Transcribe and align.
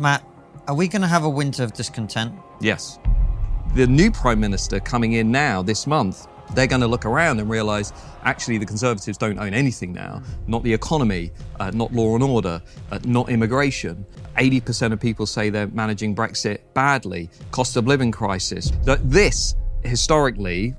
Matt, 0.00 0.24
are 0.66 0.74
we 0.74 0.88
going 0.88 1.02
to 1.02 1.08
have 1.08 1.24
a 1.24 1.28
winter 1.28 1.62
of 1.62 1.74
discontent? 1.74 2.34
Yes. 2.58 2.98
The 3.74 3.86
new 3.86 4.10
Prime 4.10 4.40
Minister 4.40 4.80
coming 4.80 5.12
in 5.12 5.30
now 5.30 5.60
this 5.60 5.86
month, 5.86 6.26
they're 6.54 6.66
going 6.66 6.80
to 6.80 6.86
look 6.86 7.04
around 7.04 7.38
and 7.38 7.50
realise 7.50 7.92
actually 8.24 8.56
the 8.56 8.64
Conservatives 8.64 9.18
don't 9.18 9.38
own 9.38 9.52
anything 9.52 9.92
now. 9.92 10.22
Not 10.46 10.62
the 10.62 10.72
economy, 10.72 11.32
uh, 11.60 11.70
not 11.72 11.92
law 11.92 12.14
and 12.14 12.24
order, 12.24 12.62
uh, 12.90 12.98
not 13.04 13.28
immigration. 13.28 14.06
80% 14.38 14.94
of 14.94 15.00
people 15.00 15.26
say 15.26 15.50
they're 15.50 15.66
managing 15.66 16.16
Brexit 16.16 16.60
badly, 16.72 17.28
cost 17.50 17.76
of 17.76 17.86
living 17.86 18.10
crisis. 18.10 18.72
This, 18.84 19.54
historically, 19.84 20.74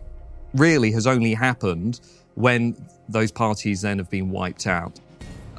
really 0.55 0.91
has 0.93 1.05
only 1.05 1.35
happened 1.35 2.01
when 2.33 2.75
those 3.07 3.31
parties 3.31 3.83
then 3.83 3.99
have 3.99 4.09
been 4.09 4.31
wiped 4.31 4.65
out. 4.65 4.99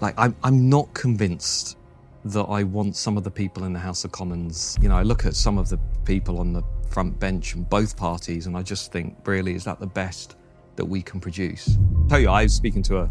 Like, 0.01 0.15
I'm, 0.19 0.35
I'm 0.43 0.69
not 0.69 0.93
convinced 0.95 1.77
that 2.25 2.45
I 2.45 2.63
want 2.63 2.97
some 2.97 3.17
of 3.17 3.25
the 3.25 3.31
people 3.31 3.65
in 3.65 3.73
the 3.73 3.79
House 3.79 4.05
of 4.05 4.13
Commons. 4.13 4.77
You 4.81 4.89
know, 4.89 4.97
I 4.97 5.03
look 5.03 5.27
at 5.27 5.35
some 5.35 5.59
of 5.59 5.69
the 5.69 5.79
people 6.05 6.39
on 6.39 6.53
the 6.53 6.63
front 6.91 7.19
bench 7.19 7.55
in 7.55 7.65
both 7.65 7.97
parties 7.97 8.47
and 8.47 8.57
I 8.57 8.63
just 8.63 8.93
think, 8.93 9.17
really, 9.25 9.55
is 9.55 9.65
that 9.65 9.81
the 9.81 9.87
best 9.87 10.37
that 10.77 10.85
we 10.85 11.03
can 11.03 11.21
produce? 11.21 11.77
I'll 12.03 12.09
tell 12.09 12.21
you, 12.21 12.29
I 12.29 12.45
was 12.45 12.55
speaking 12.55 12.83
to 12.85 12.99
a 12.99 13.11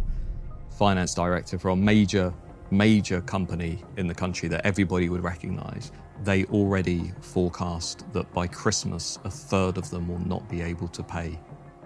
finance 0.77 1.13
director 1.13 1.59
for 1.59 1.69
a 1.69 1.75
major, 1.75 2.33
major 2.69 3.21
company 3.21 3.83
in 3.97 4.07
the 4.07 4.15
country 4.15 4.47
that 4.49 4.65
everybody 4.65 5.09
would 5.09 5.23
recognize. 5.23 5.91
They 6.23 6.45
already 6.45 7.11
forecast 7.21 8.05
that 8.13 8.31
by 8.33 8.47
Christmas, 8.47 9.19
a 9.25 9.29
third 9.29 9.77
of 9.77 9.89
them 9.89 10.07
will 10.07 10.19
not 10.19 10.47
be 10.49 10.61
able 10.61 10.87
to 10.87 11.03
pay 11.03 11.37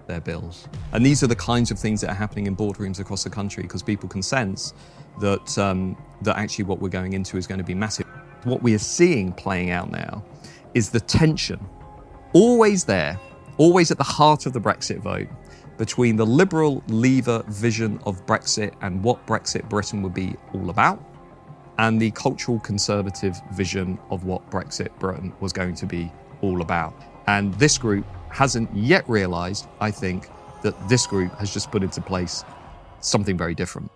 their 0.06 0.20
bills. 0.20 0.68
And 0.92 1.04
these 1.04 1.22
are 1.22 1.26
the 1.26 1.36
kinds 1.36 1.70
of 1.70 1.78
things 1.78 2.00
that 2.02 2.10
are 2.10 2.14
happening 2.14 2.46
in 2.46 2.54
boardrooms 2.54 3.00
across 3.00 3.24
the 3.24 3.30
country 3.30 3.64
because 3.64 3.82
people 3.82 4.08
can 4.08 4.22
sense 4.22 4.72
that, 5.20 5.58
um, 5.58 5.96
that 6.22 6.36
actually 6.36 6.64
what 6.64 6.80
we're 6.80 6.88
going 6.88 7.12
into 7.12 7.36
is 7.36 7.46
going 7.46 7.58
to 7.58 7.64
be 7.64 7.74
massive. 7.74 8.06
What 8.44 8.62
we 8.62 8.74
are 8.74 8.78
seeing 8.78 9.32
playing 9.32 9.70
out 9.70 9.90
now 9.90 10.24
is 10.74 10.90
the 10.90 11.00
tension, 11.00 11.64
always 12.32 12.84
there, 12.84 13.18
always 13.56 13.90
at 13.90 13.98
the 13.98 14.04
heart 14.04 14.46
of 14.46 14.52
the 14.52 14.60
Brexit 14.60 14.98
vote, 14.98 15.28
between 15.78 16.16
the 16.16 16.24
liberal 16.24 16.82
leaver 16.88 17.42
vision 17.48 18.00
of 18.06 18.24
Brexit 18.26 18.74
and 18.82 19.02
what 19.02 19.26
Brexit 19.26 19.68
Britain 19.68 20.02
would 20.02 20.14
be 20.14 20.34
all 20.54 20.70
about, 20.70 21.02
and 21.78 22.00
the 22.00 22.10
cultural 22.12 22.58
conservative 22.60 23.36
vision 23.52 23.98
of 24.10 24.24
what 24.24 24.48
Brexit 24.50 24.96
Britain 24.98 25.32
was 25.40 25.52
going 25.52 25.74
to 25.74 25.86
be 25.86 26.10
all 26.40 26.62
about. 26.62 26.94
And 27.26 27.52
this 27.54 27.76
group 27.76 28.06
hasn't 28.30 28.74
yet 28.74 29.08
realised, 29.08 29.66
I 29.80 29.90
think, 29.90 30.28
that 30.62 30.88
this 30.88 31.06
group 31.06 31.34
has 31.38 31.52
just 31.52 31.70
put 31.70 31.82
into 31.82 32.00
place 32.00 32.44
something 33.00 33.36
very 33.36 33.54
different. 33.54 33.90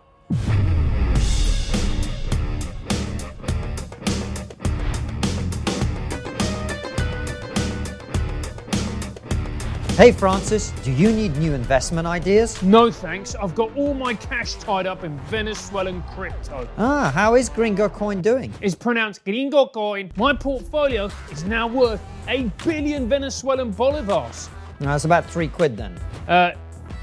Hey, 10.00 10.12
Francis, 10.12 10.70
do 10.82 10.92
you 10.92 11.12
need 11.12 11.36
new 11.36 11.52
investment 11.52 12.06
ideas? 12.06 12.62
No 12.62 12.90
thanks. 12.90 13.34
I've 13.34 13.54
got 13.54 13.76
all 13.76 13.92
my 13.92 14.14
cash 14.14 14.54
tied 14.54 14.86
up 14.86 15.04
in 15.04 15.18
Venezuelan 15.28 16.02
crypto. 16.14 16.66
Ah, 16.78 17.12
how 17.14 17.34
is 17.34 17.50
Gringo 17.50 17.86
Coin 17.86 18.22
doing? 18.22 18.50
It's 18.62 18.74
pronounced 18.74 19.22
Gringo 19.26 19.66
Coin. 19.66 20.10
My 20.16 20.32
portfolio 20.32 21.10
is 21.30 21.44
now 21.44 21.66
worth 21.66 22.00
8 22.28 22.50
billion 22.64 23.10
Venezuelan 23.10 23.74
bolivars. 23.74 24.48
That's 24.78 25.04
about 25.04 25.28
three 25.28 25.48
quid 25.48 25.76
then. 25.76 25.94
Uh, 26.26 26.52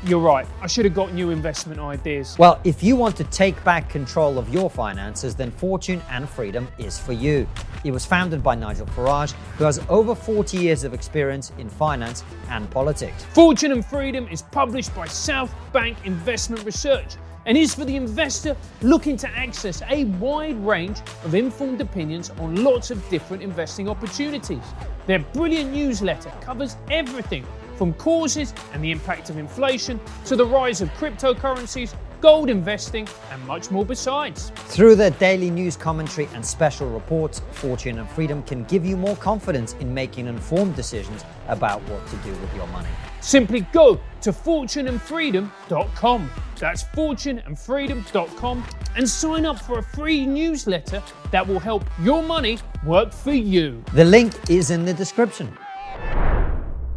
you're 0.03 0.19
right. 0.19 0.47
I 0.61 0.65
should 0.67 0.85
have 0.85 0.95
got 0.95 1.13
new 1.13 1.29
investment 1.29 1.79
ideas. 1.79 2.35
Well, 2.39 2.59
if 2.63 2.81
you 2.81 2.95
want 2.95 3.15
to 3.17 3.23
take 3.25 3.63
back 3.63 3.89
control 3.89 4.39
of 4.39 4.49
your 4.49 4.71
finances, 4.71 5.35
then 5.35 5.51
Fortune 5.51 6.01
and 6.09 6.27
Freedom 6.27 6.67
is 6.79 6.97
for 6.97 7.13
you. 7.13 7.47
It 7.87 7.93
was 7.93 8.05
founded 8.05 8.43
by 8.43 8.53
Nigel 8.55 8.85
Farage, 8.87 9.31
who 9.57 9.63
has 9.63 9.79
over 9.87 10.13
40 10.13 10.57
years 10.57 10.83
of 10.83 10.93
experience 10.93 11.53
in 11.57 11.69
finance 11.69 12.25
and 12.49 12.69
politics. 12.69 13.23
Fortune 13.33 13.71
and 13.71 13.85
Freedom 13.85 14.27
is 14.27 14.41
published 14.41 14.93
by 14.93 15.07
South 15.07 15.55
Bank 15.71 15.97
Investment 16.03 16.65
Research 16.65 17.15
and 17.45 17.57
is 17.57 17.73
for 17.73 17.85
the 17.85 17.95
investor 17.95 18.57
looking 18.81 19.15
to 19.15 19.29
access 19.29 19.81
a 19.89 20.03
wide 20.19 20.57
range 20.65 20.99
of 21.23 21.33
informed 21.33 21.79
opinions 21.79 22.29
on 22.31 22.61
lots 22.61 22.91
of 22.91 23.07
different 23.07 23.41
investing 23.41 23.87
opportunities. 23.87 24.63
Their 25.05 25.19
brilliant 25.19 25.71
newsletter 25.71 26.29
covers 26.41 26.75
everything 26.91 27.45
from 27.77 27.93
causes 27.93 28.53
and 28.73 28.83
the 28.83 28.91
impact 28.91 29.29
of 29.29 29.37
inflation 29.37 29.97
to 30.25 30.35
the 30.35 30.45
rise 30.45 30.81
of 30.81 30.89
cryptocurrencies, 30.95 31.95
gold 32.21 32.49
investing, 32.49 33.07
and 33.31 33.45
much 33.45 33.69
more 33.71 33.85
besides. 33.85 34.51
Through 34.55 34.95
their 34.95 35.11
daily 35.11 35.49
news 35.49 35.77
commentary 35.77 36.27
and 36.33 36.45
special 36.45 36.89
reports, 36.89 37.41
Fortune 37.51 37.99
and 37.99 38.09
Freedom 38.09 38.43
can 38.43 38.65
give 38.65 38.85
you 38.85 38.97
more 38.97 39.15
confidence 39.15 39.73
in 39.79 39.93
making 39.93 40.27
informed 40.27 40.75
decisions 40.75 41.23
about 41.47 41.81
what 41.89 42.05
to 42.07 42.17
do 42.17 42.31
with 42.31 42.53
your 42.55 42.67
money. 42.67 42.89
Simply 43.21 43.61
go 43.71 43.99
to 44.21 44.31
fortuneandfreedom.com. 44.31 46.31
That's 46.59 46.83
fortuneandfreedom.com 46.83 48.63
and 48.95 49.09
sign 49.09 49.45
up 49.45 49.59
for 49.59 49.79
a 49.79 49.83
free 49.83 50.25
newsletter 50.25 51.03
that 51.31 51.47
will 51.47 51.59
help 51.59 51.83
your 52.01 52.23
money 52.23 52.59
work 52.85 53.11
for 53.11 53.33
you. 53.33 53.83
The 53.93 54.05
link 54.05 54.33
is 54.49 54.71
in 54.71 54.85
the 54.85 54.93
description. 54.93 55.57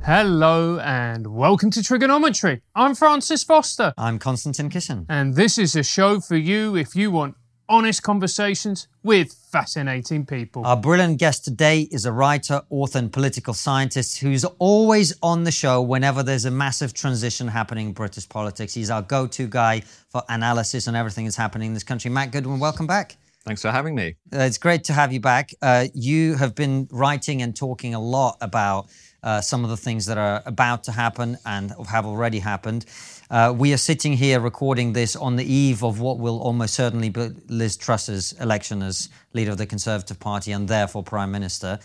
Hello 0.04 0.78
and 0.78 1.26
welcome 1.26 1.70
to 1.70 1.80
TRIGGERnometry. 1.80 2.62
I'm 2.74 2.94
Francis 2.94 3.44
Foster, 3.44 3.92
I'm 3.98 4.18
Konstantin 4.18 4.70
Kisin. 4.70 5.04
and 5.08 5.34
this 5.34 5.58
is 5.58 5.76
a 5.76 5.82
show 5.82 6.20
for 6.20 6.36
you 6.36 6.74
if 6.74 6.96
you 6.96 7.10
want 7.10 7.36
honest 7.68 8.02
conversations 8.02 8.88
with 9.02 9.32
fascinating 9.52 10.24
people. 10.24 10.66
Our 10.66 10.76
brilliant 10.76 11.18
guest 11.18 11.44
today 11.44 11.82
is 11.92 12.06
a 12.06 12.12
writer, 12.12 12.62
author, 12.70 12.98
and 12.98 13.12
political 13.12 13.52
scientist 13.54 14.18
who's 14.20 14.44
always 14.58 15.14
on 15.22 15.44
the 15.44 15.52
show 15.52 15.82
whenever 15.82 16.22
there's 16.22 16.46
a 16.46 16.50
massive 16.50 16.94
transition 16.94 17.46
happening 17.46 17.88
in 17.88 17.92
British 17.92 18.28
politics. 18.28 18.72
He's 18.74 18.90
our 18.90 19.02
go 19.02 19.26
to 19.26 19.46
guy 19.46 19.80
for 20.08 20.22
analysis 20.30 20.88
on 20.88 20.96
everything 20.96 21.24
that's 21.26 21.36
happening 21.36 21.68
in 21.68 21.74
this 21.74 21.84
country. 21.84 22.10
Matt 22.10 22.32
Goodwin, 22.32 22.58
welcome 22.58 22.86
back. 22.86 23.16
Thanks 23.44 23.62
for 23.62 23.70
having 23.70 23.94
me. 23.94 24.16
Uh, 24.32 24.40
it's 24.40 24.58
great 24.58 24.84
to 24.84 24.92
have 24.92 25.12
you 25.12 25.20
back. 25.20 25.50
Uh, 25.62 25.86
you 25.94 26.34
have 26.34 26.54
been 26.54 26.88
writing 26.90 27.40
and 27.40 27.56
talking 27.56 27.94
a 27.94 28.00
lot 28.00 28.36
about 28.42 28.88
uh, 29.22 29.40
some 29.40 29.64
of 29.64 29.70
the 29.70 29.76
things 29.76 30.06
that 30.06 30.18
are 30.18 30.42
about 30.46 30.84
to 30.84 30.92
happen 30.92 31.36
and 31.44 31.72
have 31.88 32.06
already 32.06 32.38
happened. 32.38 32.86
Uh, 33.30 33.54
we 33.56 33.72
are 33.72 33.76
sitting 33.76 34.12
here 34.14 34.40
recording 34.40 34.92
this 34.92 35.14
on 35.14 35.36
the 35.36 35.44
eve 35.44 35.84
of 35.84 36.00
what 36.00 36.18
will 36.18 36.40
almost 36.40 36.74
certainly 36.74 37.10
be 37.10 37.28
Liz 37.48 37.76
Truss's 37.76 38.32
election 38.40 38.82
as 38.82 39.08
leader 39.34 39.52
of 39.52 39.58
the 39.58 39.66
Conservative 39.66 40.18
Party 40.18 40.52
and 40.52 40.66
therefore 40.68 41.02
Prime 41.02 41.30
Minister. 41.30 41.78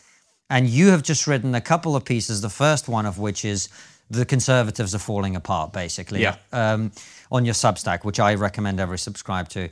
And 0.50 0.68
you 0.68 0.88
have 0.88 1.04
just 1.04 1.28
written 1.28 1.54
a 1.56 1.62
couple 1.62 1.96
of 1.96 2.06
pieces, 2.06 2.42
the 2.42 2.50
first 2.50 2.88
one 2.88 3.06
of 3.06 3.20
which 3.20 3.44
is 3.46 3.70
the 4.10 4.26
Conservatives 4.26 4.94
are 4.96 5.00
falling 5.00 5.36
apart, 5.36 5.74
basically, 5.74 6.22
Yeah. 6.22 6.36
um, 6.52 6.92
on 7.32 7.46
your 7.46 7.56
Substack, 7.56 8.04
which 8.06 8.20
I 8.20 8.36
recommend 8.36 8.80
every 8.80 9.00
subscribe 9.00 9.50
to. 9.50 9.70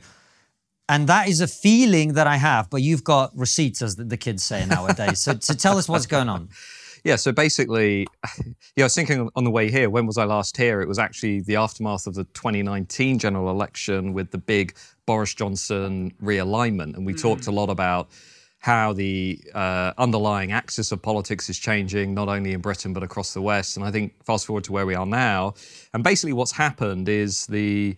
And 0.88 1.06
that 1.08 1.28
is 1.28 1.40
a 1.40 1.46
feeling 1.46 2.12
that 2.14 2.26
I 2.26 2.36
have, 2.36 2.68
but 2.68 2.82
you've 2.82 3.04
got 3.04 3.36
receipts, 3.36 3.80
as 3.80 3.96
the- 3.96 4.16
kids 4.16 4.42
say 4.42 4.66
nowadays. 4.66 5.20
so, 5.20 5.38
so 5.40 5.54
tell 5.54 5.78
us 5.78 5.88
what's 5.88 6.06
going 6.06 6.28
on. 6.28 6.48
Yeah, 7.04 7.16
so 7.16 7.32
basically, 7.32 8.06
yeah, 8.76 8.84
I 8.84 8.86
was 8.86 8.94
thinking 8.94 9.28
on 9.36 9.44
the 9.44 9.50
way 9.50 9.70
here, 9.70 9.90
when 9.90 10.06
was 10.06 10.16
I 10.16 10.24
last 10.24 10.56
here? 10.56 10.80
It 10.80 10.88
was 10.88 10.98
actually 10.98 11.40
the 11.42 11.56
aftermath 11.56 12.06
of 12.06 12.14
the 12.14 12.24
2019 12.24 13.18
general 13.18 13.50
election 13.50 14.14
with 14.14 14.30
the 14.30 14.38
big 14.38 14.74
Boris 15.04 15.34
Johnson 15.34 16.14
realignment. 16.22 16.96
And 16.96 17.04
we 17.04 17.12
talked 17.12 17.46
a 17.46 17.50
lot 17.50 17.68
about 17.68 18.08
how 18.60 18.94
the 18.94 19.38
uh, 19.54 19.92
underlying 19.98 20.52
axis 20.52 20.90
of 20.92 21.02
politics 21.02 21.50
is 21.50 21.58
changing, 21.58 22.14
not 22.14 22.30
only 22.30 22.54
in 22.54 22.62
Britain, 22.62 22.94
but 22.94 23.02
across 23.02 23.34
the 23.34 23.42
West. 23.42 23.76
And 23.76 23.84
I 23.84 23.90
think 23.90 24.14
fast 24.24 24.46
forward 24.46 24.64
to 24.64 24.72
where 24.72 24.86
we 24.86 24.94
are 24.94 25.04
now. 25.04 25.52
And 25.92 26.02
basically, 26.02 26.32
what's 26.32 26.52
happened 26.52 27.10
is 27.10 27.46
the 27.46 27.96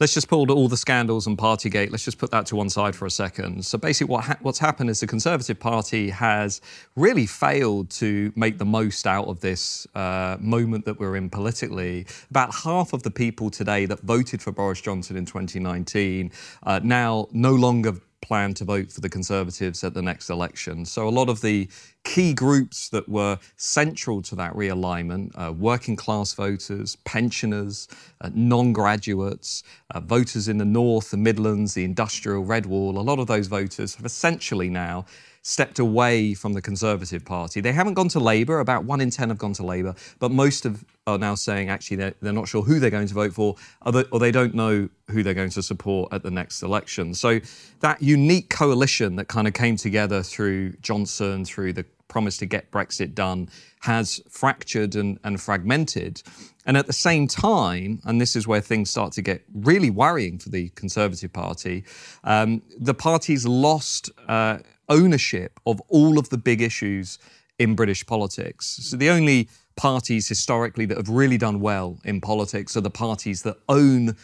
let's 0.00 0.14
just 0.14 0.28
pull 0.28 0.50
all 0.50 0.68
the 0.68 0.76
scandals 0.76 1.26
and 1.26 1.36
Partygate. 1.36 1.90
Let's 1.90 2.04
just 2.04 2.18
put 2.18 2.30
that 2.30 2.46
to 2.46 2.56
one 2.56 2.70
side 2.70 2.94
for 2.94 3.06
a 3.06 3.10
second. 3.10 3.64
So 3.64 3.78
basically, 3.78 4.12
what 4.12 4.24
ha- 4.24 4.38
what's 4.40 4.58
happened 4.58 4.90
is 4.90 5.00
the 5.00 5.06
Conservative 5.06 5.58
Party 5.58 6.10
has 6.10 6.60
really 6.96 7.26
failed 7.26 7.90
to 7.90 8.32
make 8.36 8.58
the 8.58 8.64
most 8.64 9.06
out 9.06 9.26
of 9.26 9.40
this 9.40 9.86
uh, 9.94 10.36
moment 10.40 10.84
that 10.84 10.98
we're 10.98 11.16
in 11.16 11.30
politically. 11.30 12.06
About 12.30 12.54
half 12.54 12.92
of 12.92 13.02
the 13.02 13.10
people 13.10 13.50
today 13.50 13.86
that 13.86 14.00
voted 14.00 14.42
for 14.42 14.52
Boris 14.52 14.80
Johnson 14.80 15.16
in 15.16 15.26
2019 15.26 16.30
uh, 16.62 16.80
now 16.82 17.28
no 17.32 17.52
longer 17.52 17.94
plan 18.20 18.54
to 18.54 18.64
vote 18.64 18.92
for 18.92 19.00
the 19.00 19.08
Conservatives 19.08 19.84
at 19.84 19.94
the 19.94 20.02
next 20.02 20.30
election. 20.30 20.84
So 20.84 21.08
a 21.08 21.10
lot 21.10 21.28
of 21.28 21.40
the 21.40 21.68
key 22.04 22.32
groups 22.32 22.88
that 22.90 23.08
were 23.08 23.38
central 23.56 24.22
to 24.22 24.34
that 24.36 24.54
realignment 24.54 25.30
uh, 25.34 25.52
working 25.52 25.96
class 25.96 26.34
voters, 26.34 26.96
pensioners, 27.04 27.88
uh, 28.20 28.30
non 28.34 28.72
graduates, 28.72 29.62
uh, 29.90 30.00
voters 30.00 30.48
in 30.48 30.58
the 30.58 30.64
North, 30.64 31.10
the 31.10 31.16
Midlands, 31.16 31.74
the 31.74 31.84
industrial, 31.84 32.44
Red 32.44 32.66
Wall 32.66 32.98
a 32.98 33.00
lot 33.00 33.18
of 33.18 33.26
those 33.26 33.46
voters 33.46 33.94
have 33.94 34.06
essentially 34.06 34.68
now 34.68 35.04
stepped 35.48 35.78
away 35.78 36.34
from 36.34 36.52
the 36.52 36.60
Conservative 36.60 37.24
Party. 37.24 37.62
They 37.62 37.72
haven't 37.72 37.94
gone 37.94 38.08
to 38.08 38.20
Labour, 38.20 38.60
about 38.60 38.84
one 38.84 39.00
in 39.00 39.08
10 39.08 39.30
have 39.30 39.38
gone 39.38 39.54
to 39.54 39.64
Labour, 39.64 39.94
but 40.18 40.30
most 40.30 40.66
of 40.66 40.84
are 41.06 41.16
now 41.16 41.34
saying 41.34 41.70
actually 41.70 41.96
they're, 41.96 42.14
they're 42.20 42.34
not 42.34 42.46
sure 42.46 42.62
who 42.62 42.78
they're 42.78 42.90
going 42.90 43.08
to 43.08 43.14
vote 43.14 43.32
for 43.32 43.56
or 43.86 44.18
they 44.18 44.30
don't 44.30 44.54
know 44.54 44.90
who 45.10 45.22
they're 45.22 45.32
going 45.32 45.48
to 45.48 45.62
support 45.62 46.12
at 46.12 46.22
the 46.22 46.30
next 46.30 46.62
election. 46.62 47.14
So 47.14 47.40
that 47.80 48.02
unique 48.02 48.50
coalition 48.50 49.16
that 49.16 49.28
kind 49.28 49.48
of 49.48 49.54
came 49.54 49.76
together 49.76 50.22
through 50.22 50.72
Johnson, 50.82 51.46
through 51.46 51.72
the 51.72 51.86
promise 52.08 52.36
to 52.38 52.46
get 52.46 52.70
Brexit 52.70 53.14
done, 53.14 53.48
has 53.80 54.20
fractured 54.28 54.96
and, 54.96 55.18
and 55.24 55.40
fragmented. 55.40 56.22
And 56.66 56.76
at 56.76 56.86
the 56.86 56.92
same 56.92 57.26
time, 57.26 58.00
and 58.04 58.20
this 58.20 58.36
is 58.36 58.46
where 58.46 58.60
things 58.60 58.90
start 58.90 59.12
to 59.12 59.22
get 59.22 59.42
really 59.54 59.88
worrying 59.88 60.38
for 60.38 60.50
the 60.50 60.68
Conservative 60.70 61.32
Party, 61.32 61.84
um, 62.24 62.60
the 62.78 62.94
party's 62.94 63.46
lost. 63.46 64.10
Uh, 64.28 64.58
ownership 64.88 65.60
of 65.66 65.80
all 65.88 66.18
of 66.18 66.28
the 66.30 66.38
big 66.38 66.60
issues 66.60 67.18
in 67.58 67.74
British 67.74 68.06
politics. 68.06 68.78
So 68.82 68.96
the 68.96 69.10
only 69.10 69.48
parties 69.76 70.28
historically 70.28 70.86
that 70.86 70.96
have 70.96 71.08
really 71.08 71.38
done 71.38 71.60
well 71.60 71.98
in 72.04 72.20
politics 72.20 72.76
are 72.76 72.80
the 72.80 72.90
parties 72.90 73.42
that 73.42 73.56
own 73.68 74.16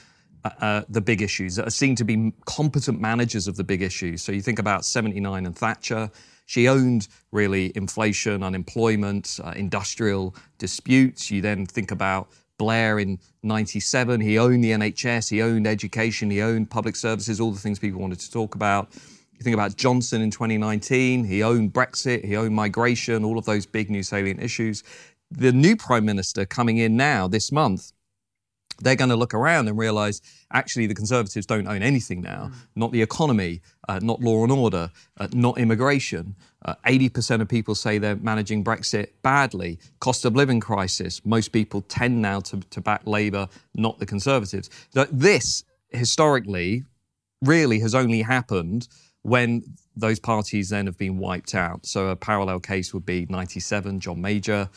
uh, 0.44 0.50
uh, 0.60 0.82
the 0.88 1.00
big 1.00 1.22
issues, 1.22 1.56
that 1.56 1.66
are 1.66 1.70
seen 1.70 1.96
to 1.96 2.04
be 2.04 2.32
competent 2.44 3.00
managers 3.00 3.48
of 3.48 3.56
the 3.56 3.64
big 3.64 3.80
issues. 3.80 4.22
So 4.22 4.30
you 4.30 4.42
think 4.42 4.58
about 4.58 4.84
79 4.84 5.46
and 5.46 5.56
Thatcher. 5.56 6.10
She 6.46 6.68
owned 6.68 7.08
really 7.32 7.72
inflation, 7.74 8.42
unemployment, 8.42 9.40
uh, 9.42 9.54
industrial 9.56 10.36
disputes. 10.58 11.30
You 11.30 11.40
then 11.40 11.64
think 11.64 11.90
about 11.90 12.28
Blair 12.58 12.98
in 12.98 13.18
97. 13.42 14.20
He 14.20 14.38
owned 14.38 14.62
the 14.62 14.72
NHS, 14.72 15.30
he 15.30 15.42
owned 15.42 15.66
education, 15.66 16.30
he 16.30 16.42
owned 16.42 16.70
public 16.70 16.96
services, 16.96 17.40
all 17.40 17.50
the 17.50 17.58
things 17.58 17.78
people 17.78 18.00
wanted 18.00 18.20
to 18.20 18.30
talk 18.30 18.54
about. 18.54 18.90
You 19.38 19.42
think 19.42 19.54
about 19.54 19.76
Johnson 19.76 20.22
in 20.22 20.30
2019, 20.30 21.24
he 21.24 21.42
owned 21.42 21.72
Brexit, 21.72 22.24
he 22.24 22.36
owned 22.36 22.54
migration, 22.54 23.24
all 23.24 23.38
of 23.38 23.44
those 23.44 23.66
big 23.66 23.90
new 23.90 24.02
salient 24.02 24.42
issues. 24.42 24.84
The 25.30 25.52
new 25.52 25.76
prime 25.76 26.04
minister 26.04 26.46
coming 26.46 26.78
in 26.78 26.96
now 26.96 27.26
this 27.26 27.50
month, 27.50 27.92
they're 28.80 28.96
going 28.96 29.10
to 29.10 29.16
look 29.16 29.34
around 29.34 29.68
and 29.68 29.78
realize 29.78 30.20
actually 30.52 30.86
the 30.86 30.94
Conservatives 30.94 31.46
don't 31.46 31.66
own 31.66 31.82
anything 31.82 32.20
now. 32.20 32.50
Mm. 32.52 32.54
Not 32.76 32.92
the 32.92 33.02
economy, 33.02 33.60
uh, 33.88 34.00
not 34.02 34.20
law 34.20 34.42
and 34.42 34.52
order, 34.52 34.90
uh, 35.18 35.28
not 35.32 35.58
immigration. 35.58 36.34
Uh, 36.64 36.74
80% 36.86 37.40
of 37.40 37.48
people 37.48 37.74
say 37.74 37.98
they're 37.98 38.16
managing 38.16 38.64
Brexit 38.64 39.08
badly. 39.22 39.78
Cost 40.00 40.24
of 40.24 40.34
living 40.34 40.60
crisis. 40.60 41.24
Most 41.24 41.48
people 41.48 41.82
tend 41.82 42.20
now 42.20 42.40
to, 42.40 42.60
to 42.70 42.80
back 42.80 43.02
Labour, 43.04 43.48
not 43.74 43.98
the 43.98 44.06
Conservatives. 44.06 44.70
This, 44.92 45.64
historically, 45.90 46.84
really 47.42 47.80
has 47.80 47.94
only 47.94 48.22
happened 48.22 48.88
when 49.24 49.62
those 49.96 50.20
parties 50.20 50.68
then 50.68 50.84
have 50.86 50.98
been 50.98 51.18
wiped 51.18 51.54
out. 51.54 51.86
So 51.86 52.08
a 52.08 52.16
parallel 52.16 52.60
case 52.60 52.92
would 52.92 53.06
be 53.06 53.26
97, 53.30 53.98
John 54.00 54.20
Major, 54.20 54.68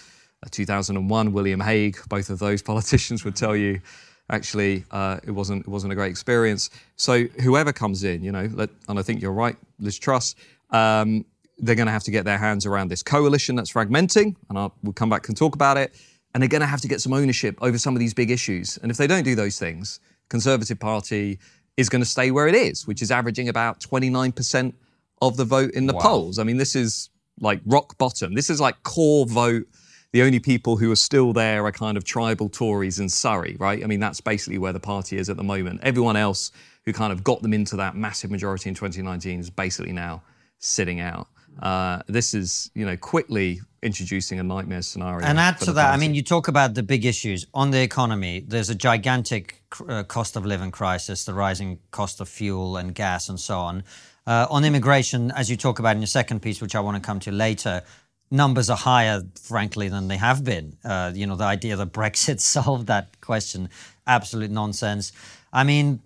uh, 0.44 0.49
2001, 0.49 1.33
William 1.33 1.59
Hague. 1.59 1.97
Both 2.07 2.29
of 2.29 2.39
those 2.39 2.61
politicians 2.71 3.25
would 3.25 3.35
tell 3.35 3.55
you 3.55 3.81
actually 4.29 4.85
uh, 4.91 5.19
it 5.23 5.31
wasn't 5.31 5.61
it 5.65 5.67
wasn't 5.67 5.91
a 5.91 5.95
great 5.95 6.09
experience. 6.09 6.69
So 6.95 7.25
whoever 7.44 7.73
comes 7.73 8.05
in, 8.05 8.23
you 8.23 8.31
know, 8.31 8.49
let, 8.53 8.69
and 8.88 8.97
I 8.97 9.01
think 9.01 9.21
you're 9.21 9.33
right, 9.33 9.57
Liz 9.79 9.99
Truss. 9.99 10.33
Um, 10.71 11.25
they're 11.57 11.75
going 11.75 11.88
to 11.88 11.91
have 11.91 12.03
to 12.03 12.11
get 12.11 12.23
their 12.23 12.38
hands 12.38 12.65
around 12.65 12.88
this 12.88 13.03
coalition 13.03 13.55
that's 13.55 13.71
fragmenting, 13.71 14.35
and 14.49 14.57
I'll, 14.57 14.75
we'll 14.81 14.94
come 14.94 15.09
back 15.09 15.27
and 15.27 15.35
talk 15.35 15.55
about 15.55 15.75
it. 15.75 15.94
And 16.33 16.41
they're 16.41 16.49
going 16.49 16.61
to 16.61 16.67
have 16.67 16.81
to 16.81 16.88
get 16.88 17.01
some 17.01 17.13
ownership 17.13 17.57
over 17.61 17.77
some 17.79 17.95
of 17.95 17.99
these 17.99 18.13
big 18.13 18.29
issues. 18.29 18.77
And 18.77 18.91
if 18.91 18.97
they 18.97 19.07
don't 19.07 19.23
do 19.23 19.33
those 19.33 19.57
things, 19.57 19.99
Conservative 20.29 20.79
Party 20.79 21.39
is 21.77 21.89
going 21.89 22.01
to 22.01 22.09
stay 22.09 22.31
where 22.31 22.47
it 22.47 22.56
is, 22.56 22.85
which 22.88 23.01
is 23.01 23.12
averaging 23.12 23.47
about 23.47 23.79
29% 23.79 24.74
of 25.21 25.38
the 25.38 25.45
vote 25.45 25.71
in 25.71 25.85
the 25.85 25.94
wow. 25.94 26.01
polls. 26.01 26.39
I 26.39 26.44
mean, 26.44 26.57
this 26.57 26.75
is 26.75 27.09
like 27.39 27.62
rock 27.65 27.97
bottom. 27.97 28.33
This 28.33 28.50
is 28.50 28.59
like 28.59 28.81
core 28.83 29.25
vote. 29.25 29.68
The 30.12 30.24
only 30.24 30.39
people 30.39 30.77
who 30.77 30.91
are 30.91 30.97
still 30.97 31.33
there 31.33 31.65
are 31.65 31.71
kind 31.71 31.97
of 31.97 32.03
tribal 32.03 32.50
Tories 32.50 33.00
in 33.00 33.09
Surrey, 33.09 33.56
right? 33.59 33.83
I 33.83 33.88
mean, 33.88 34.00
that's 34.00 34.21
basically 34.21 34.57
where 34.57 34.74
the 34.74 34.79
party 34.79 35.18
is 35.18 35.29
at 35.29 35.38
the 35.38 35.44
moment. 35.44 35.81
Everyone 35.83 36.15
else 36.15 36.51
who 36.85 36.94
kind 36.94 37.13
of 37.13 37.24
got 37.24 37.41
them 37.41 37.53
into 37.53 37.75
that 37.75 37.95
massive 37.95 38.31
majority 38.31 38.69
in 38.69 38.75
2019 38.75 39.39
is 39.39 39.50
basically 39.50 39.91
now 39.91 40.23
sitting 40.59 41.00
out. 41.00 41.27
Uh, 41.62 42.01
this 42.07 42.33
is, 42.33 42.71
you 42.74 42.86
know, 42.86 42.98
quickly 42.98 43.62
introducing 43.81 44.39
a 44.39 44.44
nightmare 44.44 44.81
scenario. 44.81 45.25
And 45.25 45.39
add 45.39 45.59
to 45.62 45.74
that, 45.74 45.94
I 45.94 45.98
mean, 45.98 46.15
you 46.15 46.24
talk 46.24 46.48
about 46.48 46.74
the 46.74 46.83
big 46.83 47.06
issues 47.06 47.45
on 47.54 47.71
the 47.71 47.81
economy. 47.81 48.44
There's 48.45 48.69
a 48.69 48.75
gigantic 48.75 49.63
uh, 49.88 50.04
cost 50.04 50.36
of 50.36 50.45
living 50.45 50.71
crisis, 50.71 51.25
the 51.25 51.33
rising 51.33 51.80
cost 51.92 52.21
of 52.21 52.30
fuel 52.30 52.77
and 52.77 52.94
gas, 52.94 53.30
and 53.30 53.39
so 53.39 53.59
on. 53.59 53.83
Uh, 54.25 54.45
on 54.50 54.65
immigration, 54.65 55.31
as 55.31 55.50
you 55.50 55.56
talk 55.56 55.80
about 55.80 55.95
in 55.95 56.01
your 56.01 56.07
second 56.07 56.42
piece, 56.42 56.62
which 56.62 56.75
I 56.75 56.80
want 56.81 57.01
to 57.01 57.06
come 57.06 57.19
to 57.21 57.31
later, 57.31 57.81
numbers 58.30 58.69
are 58.69 58.77
higher, 58.77 59.21
frankly, 59.42 59.88
than 59.89 60.07
they 60.07 60.18
have 60.18 60.44
been. 60.44 60.77
Uh, 60.83 61.12
you 61.13 61.25
know, 61.25 61.36
the 61.36 61.45
idea 61.45 61.75
that 61.75 61.94
Brexit 61.94 62.39
solved 62.56 62.88
that 62.88 63.19
question, 63.21 63.69
absolute 64.06 64.51
nonsense. 64.51 65.12
I 65.57 65.63
mean, 65.63 66.01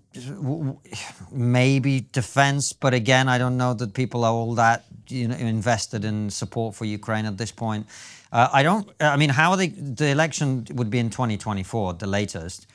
maybe 1.30 2.07
defense, 2.13 2.71
but 2.71 2.94
again, 2.94 3.27
I 3.27 3.38
don't 3.38 3.57
know 3.57 3.74
that 3.74 3.94
people 3.94 4.24
are 4.24 4.31
all 4.31 4.56
that 4.56 4.86
you 5.09 5.27
know, 5.27 5.36
invested 5.36 6.06
in 6.06 6.30
support 6.30 6.74
for 6.74 6.86
Ukraine 6.86 7.25
at 7.25 7.38
this 7.38 7.51
point. 7.51 7.86
Uh, 8.31 8.48
I 8.53 8.63
don't. 8.63 8.89
I 9.01 9.18
mean, 9.18 9.30
how 9.30 9.51
are 9.51 9.57
they? 9.57 9.68
The 9.68 10.07
election 10.07 10.65
would 10.71 10.89
be 10.89 11.00
in 11.00 11.09
2024, 11.09 11.95
the 11.95 12.07
latest. 12.07 12.68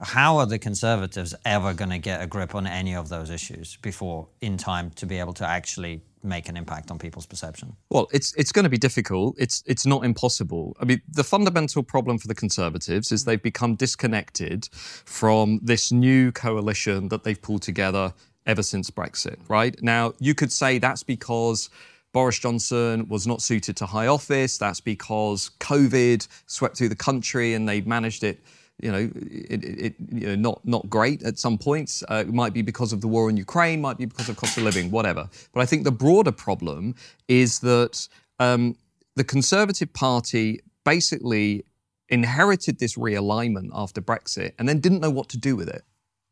How 0.00 0.38
are 0.38 0.46
the 0.46 0.58
Conservatives 0.58 1.36
ever 1.44 1.72
going 1.72 1.90
to 1.90 1.98
get 1.98 2.20
a 2.20 2.26
grip 2.26 2.56
on 2.56 2.66
any 2.66 2.96
of 2.96 3.08
those 3.08 3.30
issues 3.30 3.76
before 3.76 4.26
in 4.40 4.56
time 4.56 4.90
to 4.96 5.06
be 5.06 5.20
able 5.20 5.34
to 5.34 5.46
actually 5.46 6.02
make 6.24 6.48
an 6.48 6.56
impact 6.56 6.90
on 6.90 6.98
people's 6.98 7.26
perception? 7.26 7.76
Well, 7.90 8.08
it's 8.12 8.34
it's 8.34 8.52
going 8.52 8.64
to 8.64 8.70
be 8.70 8.78
difficult. 8.78 9.36
It's 9.38 9.62
it's 9.66 9.86
not 9.86 10.04
impossible. 10.04 10.76
I 10.80 10.84
mean, 10.84 11.02
the 11.08 11.24
fundamental 11.24 11.82
problem 11.82 12.18
for 12.18 12.28
the 12.28 12.34
Conservatives 12.34 13.12
is 13.12 13.24
they've 13.24 13.42
become 13.42 13.74
disconnected 13.74 14.68
from 14.72 15.60
this 15.62 15.92
new 15.92 16.32
coalition 16.32 17.08
that 17.08 17.24
they've 17.24 17.40
pulled 17.40 17.62
together 17.62 18.12
ever 18.46 18.62
since 18.62 18.90
Brexit, 18.90 19.36
right? 19.48 19.80
Now, 19.82 20.14
you 20.18 20.34
could 20.34 20.52
say 20.52 20.78
that's 20.78 21.02
because 21.02 21.70
Boris 22.12 22.38
Johnson 22.38 23.08
was 23.08 23.26
not 23.26 23.42
suited 23.42 23.76
to 23.78 23.86
high 23.86 24.06
office. 24.06 24.56
That's 24.56 24.80
because 24.80 25.50
COVID 25.60 26.26
swept 26.46 26.76
through 26.76 26.90
the 26.90 26.96
country 26.96 27.54
and 27.54 27.68
they 27.68 27.80
managed 27.80 28.22
it, 28.22 28.40
you 28.80 28.90
know, 28.90 29.10
it, 29.14 29.64
it, 29.64 29.94
you 30.12 30.26
know 30.26 30.34
not, 30.34 30.60
not 30.64 30.88
great 30.90 31.22
at 31.22 31.38
some 31.38 31.58
points. 31.58 32.02
Uh, 32.10 32.24
it 32.26 32.34
might 32.34 32.52
be 32.52 32.62
because 32.62 32.92
of 32.92 33.00
the 33.00 33.08
war 33.08 33.30
in 33.30 33.36
Ukraine, 33.36 33.80
might 33.80 33.98
be 33.98 34.04
because 34.04 34.28
of 34.28 34.36
cost 34.36 34.56
of 34.56 34.64
living, 34.64 34.90
whatever. 34.90 35.28
But 35.52 35.60
I 35.60 35.66
think 35.66 35.84
the 35.84 35.92
broader 35.92 36.32
problem 36.32 36.94
is 37.28 37.60
that 37.60 38.08
um, 38.38 38.76
the 39.16 39.24
Conservative 39.24 39.92
Party 39.92 40.60
basically 40.84 41.64
inherited 42.08 42.78
this 42.78 42.96
realignment 42.96 43.70
after 43.72 44.00
Brexit 44.00 44.52
and 44.58 44.68
then 44.68 44.80
didn't 44.80 45.00
know 45.00 45.10
what 45.10 45.28
to 45.30 45.38
do 45.38 45.56
with 45.56 45.68
it. 45.68 45.82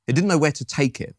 It 0.07 0.15
didn't 0.15 0.29
know 0.29 0.39
where 0.39 0.53
to 0.53 0.65
take 0.65 1.01
it. 1.01 1.17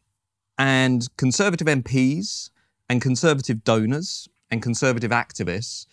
And 0.58 1.08
Conservative 1.16 1.66
MPs 1.66 2.50
and 2.88 3.00
Conservative 3.00 3.64
donors 3.64 4.28
and 4.50 4.62
Conservative 4.62 5.10
activists 5.10 5.86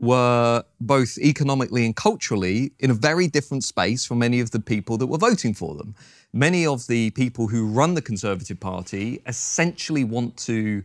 were 0.00 0.62
both 0.80 1.18
economically 1.18 1.84
and 1.84 1.96
culturally 1.96 2.72
in 2.78 2.90
a 2.90 2.94
very 2.94 3.26
different 3.26 3.64
space 3.64 4.04
from 4.04 4.18
many 4.20 4.40
of 4.40 4.52
the 4.52 4.60
people 4.60 4.96
that 4.98 5.06
were 5.06 5.18
voting 5.18 5.54
for 5.54 5.74
them. 5.74 5.94
Many 6.32 6.66
of 6.66 6.86
the 6.86 7.10
people 7.10 7.48
who 7.48 7.66
run 7.66 7.94
the 7.94 8.02
Conservative 8.02 8.60
Party 8.60 9.20
essentially 9.26 10.04
want 10.04 10.36
to 10.38 10.84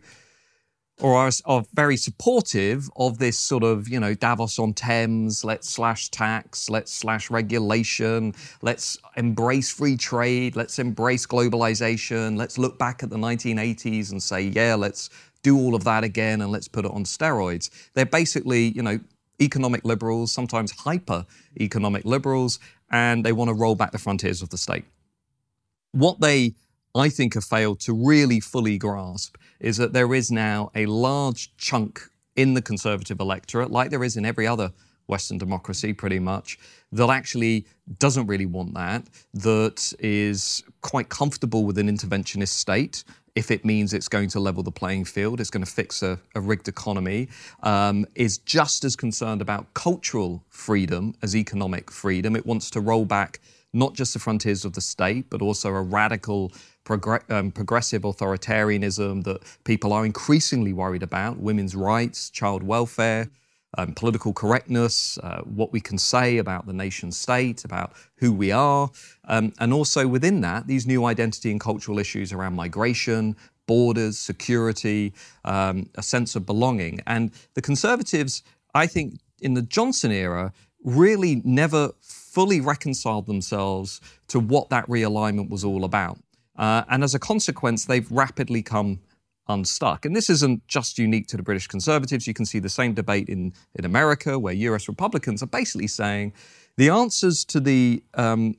or 1.00 1.16
are, 1.16 1.30
are, 1.44 1.64
very 1.74 1.96
supportive 1.96 2.88
of 2.94 3.18
this 3.18 3.36
sort 3.36 3.64
of, 3.64 3.88
you 3.88 3.98
know, 3.98 4.14
Davos 4.14 4.60
on 4.60 4.72
Thames, 4.72 5.44
let's 5.44 5.68
slash 5.68 6.08
tax, 6.10 6.70
let's 6.70 6.94
slash 6.94 7.30
regulation, 7.30 8.32
let's 8.62 8.96
embrace 9.16 9.70
free 9.72 9.96
trade, 9.96 10.54
let's 10.54 10.78
embrace 10.78 11.26
globalization, 11.26 12.36
let's 12.36 12.58
look 12.58 12.78
back 12.78 13.02
at 13.02 13.10
the 13.10 13.16
1980s 13.16 14.12
and 14.12 14.22
say, 14.22 14.42
yeah, 14.42 14.76
let's 14.76 15.10
do 15.44 15.56
all 15.56 15.76
of 15.76 15.84
that 15.84 16.02
again 16.02 16.40
and 16.40 16.50
let's 16.50 16.66
put 16.66 16.84
it 16.84 16.90
on 16.90 17.04
steroids. 17.04 17.70
They're 17.94 18.04
basically, 18.04 18.64
you 18.70 18.82
know, 18.82 18.98
economic 19.40 19.84
liberals, 19.84 20.32
sometimes 20.32 20.72
hyper 20.72 21.24
economic 21.60 22.04
liberals, 22.04 22.58
and 22.90 23.24
they 23.24 23.32
want 23.32 23.48
to 23.50 23.54
roll 23.54 23.76
back 23.76 23.92
the 23.92 23.98
frontiers 23.98 24.42
of 24.42 24.50
the 24.50 24.58
state. 24.58 24.84
What 25.92 26.20
they 26.20 26.54
I 26.94 27.08
think, 27.08 27.34
have 27.34 27.44
failed 27.44 27.80
to 27.80 27.92
really 27.92 28.38
fully 28.38 28.78
grasp 28.78 29.36
is 29.58 29.76
that 29.78 29.92
there 29.92 30.14
is 30.14 30.30
now 30.30 30.70
a 30.74 30.86
large 30.86 31.56
chunk 31.56 32.08
in 32.36 32.54
the 32.54 32.62
conservative 32.62 33.18
electorate, 33.20 33.70
like 33.70 33.90
there 33.90 34.04
is 34.04 34.16
in 34.16 34.24
every 34.24 34.46
other 34.46 34.72
Western 35.06 35.36
democracy 35.36 35.92
pretty 35.92 36.18
much, 36.18 36.58
that 36.92 37.10
actually 37.10 37.66
doesn't 37.98 38.26
really 38.26 38.46
want 38.46 38.74
that, 38.74 39.04
that 39.34 39.92
is 39.98 40.62
quite 40.80 41.08
comfortable 41.08 41.64
with 41.64 41.78
an 41.78 41.88
interventionist 41.88 42.48
state, 42.48 43.04
if 43.34 43.50
it 43.50 43.64
means 43.64 43.92
it's 43.92 44.08
going 44.08 44.28
to 44.28 44.40
level 44.40 44.62
the 44.62 44.70
playing 44.70 45.04
field, 45.04 45.40
it's 45.40 45.50
going 45.50 45.64
to 45.64 45.70
fix 45.70 46.02
a, 46.02 46.18
a 46.34 46.40
rigged 46.40 46.68
economy, 46.68 47.28
um, 47.62 48.06
is 48.14 48.38
just 48.38 48.84
as 48.84 48.94
concerned 48.94 49.42
about 49.42 49.72
cultural 49.74 50.42
freedom 50.48 51.14
as 51.22 51.34
economic 51.34 51.90
freedom. 51.90 52.36
It 52.36 52.46
wants 52.46 52.70
to 52.70 52.80
roll 52.80 53.04
back 53.04 53.40
not 53.72 53.94
just 53.94 54.12
the 54.12 54.20
frontiers 54.20 54.64
of 54.64 54.74
the 54.74 54.80
state, 54.80 55.28
but 55.30 55.42
also 55.42 55.70
a 55.70 55.82
radical 55.82 56.52
progr- 56.84 57.28
um, 57.30 57.50
progressive 57.50 58.02
authoritarianism 58.02 59.24
that 59.24 59.40
people 59.64 59.92
are 59.92 60.06
increasingly 60.06 60.72
worried 60.72 61.02
about 61.02 61.38
women's 61.38 61.74
rights, 61.74 62.30
child 62.30 62.62
welfare. 62.62 63.28
Um, 63.76 63.92
political 63.94 64.32
correctness, 64.32 65.18
uh, 65.18 65.40
what 65.42 65.72
we 65.72 65.80
can 65.80 65.98
say 65.98 66.38
about 66.38 66.66
the 66.66 66.72
nation 66.72 67.10
state, 67.10 67.64
about 67.64 67.92
who 68.16 68.32
we 68.32 68.52
are, 68.52 68.90
um, 69.26 69.52
and 69.58 69.72
also 69.72 70.06
within 70.06 70.42
that, 70.42 70.66
these 70.66 70.86
new 70.86 71.06
identity 71.06 71.50
and 71.50 71.60
cultural 71.60 71.98
issues 71.98 72.32
around 72.32 72.54
migration, 72.54 73.34
borders, 73.66 74.18
security, 74.18 75.12
um, 75.44 75.88
a 75.96 76.02
sense 76.02 76.36
of 76.36 76.46
belonging. 76.46 77.00
And 77.06 77.32
the 77.54 77.62
Conservatives, 77.62 78.42
I 78.74 78.86
think, 78.86 79.20
in 79.40 79.54
the 79.54 79.62
Johnson 79.62 80.12
era, 80.12 80.52
really 80.84 81.42
never 81.44 81.92
fully 82.00 82.60
reconciled 82.60 83.26
themselves 83.26 84.00
to 84.28 84.38
what 84.38 84.70
that 84.70 84.86
realignment 84.86 85.48
was 85.48 85.64
all 85.64 85.84
about. 85.84 86.18
Uh, 86.56 86.84
and 86.88 87.02
as 87.02 87.14
a 87.14 87.18
consequence, 87.18 87.86
they've 87.86 88.10
rapidly 88.10 88.62
come 88.62 89.00
unstuck. 89.48 90.04
And 90.04 90.14
this 90.14 90.30
isn't 90.30 90.66
just 90.66 90.98
unique 90.98 91.26
to 91.28 91.36
the 91.36 91.42
British 91.42 91.66
Conservatives. 91.66 92.26
You 92.26 92.34
can 92.34 92.46
see 92.46 92.58
the 92.58 92.68
same 92.68 92.94
debate 92.94 93.28
in, 93.28 93.52
in 93.74 93.84
America, 93.84 94.38
where 94.38 94.54
US 94.54 94.88
Republicans 94.88 95.42
are 95.42 95.46
basically 95.46 95.86
saying 95.86 96.32
the 96.76 96.88
answers 96.88 97.44
to 97.46 97.60
the 97.60 98.02
um, 98.14 98.56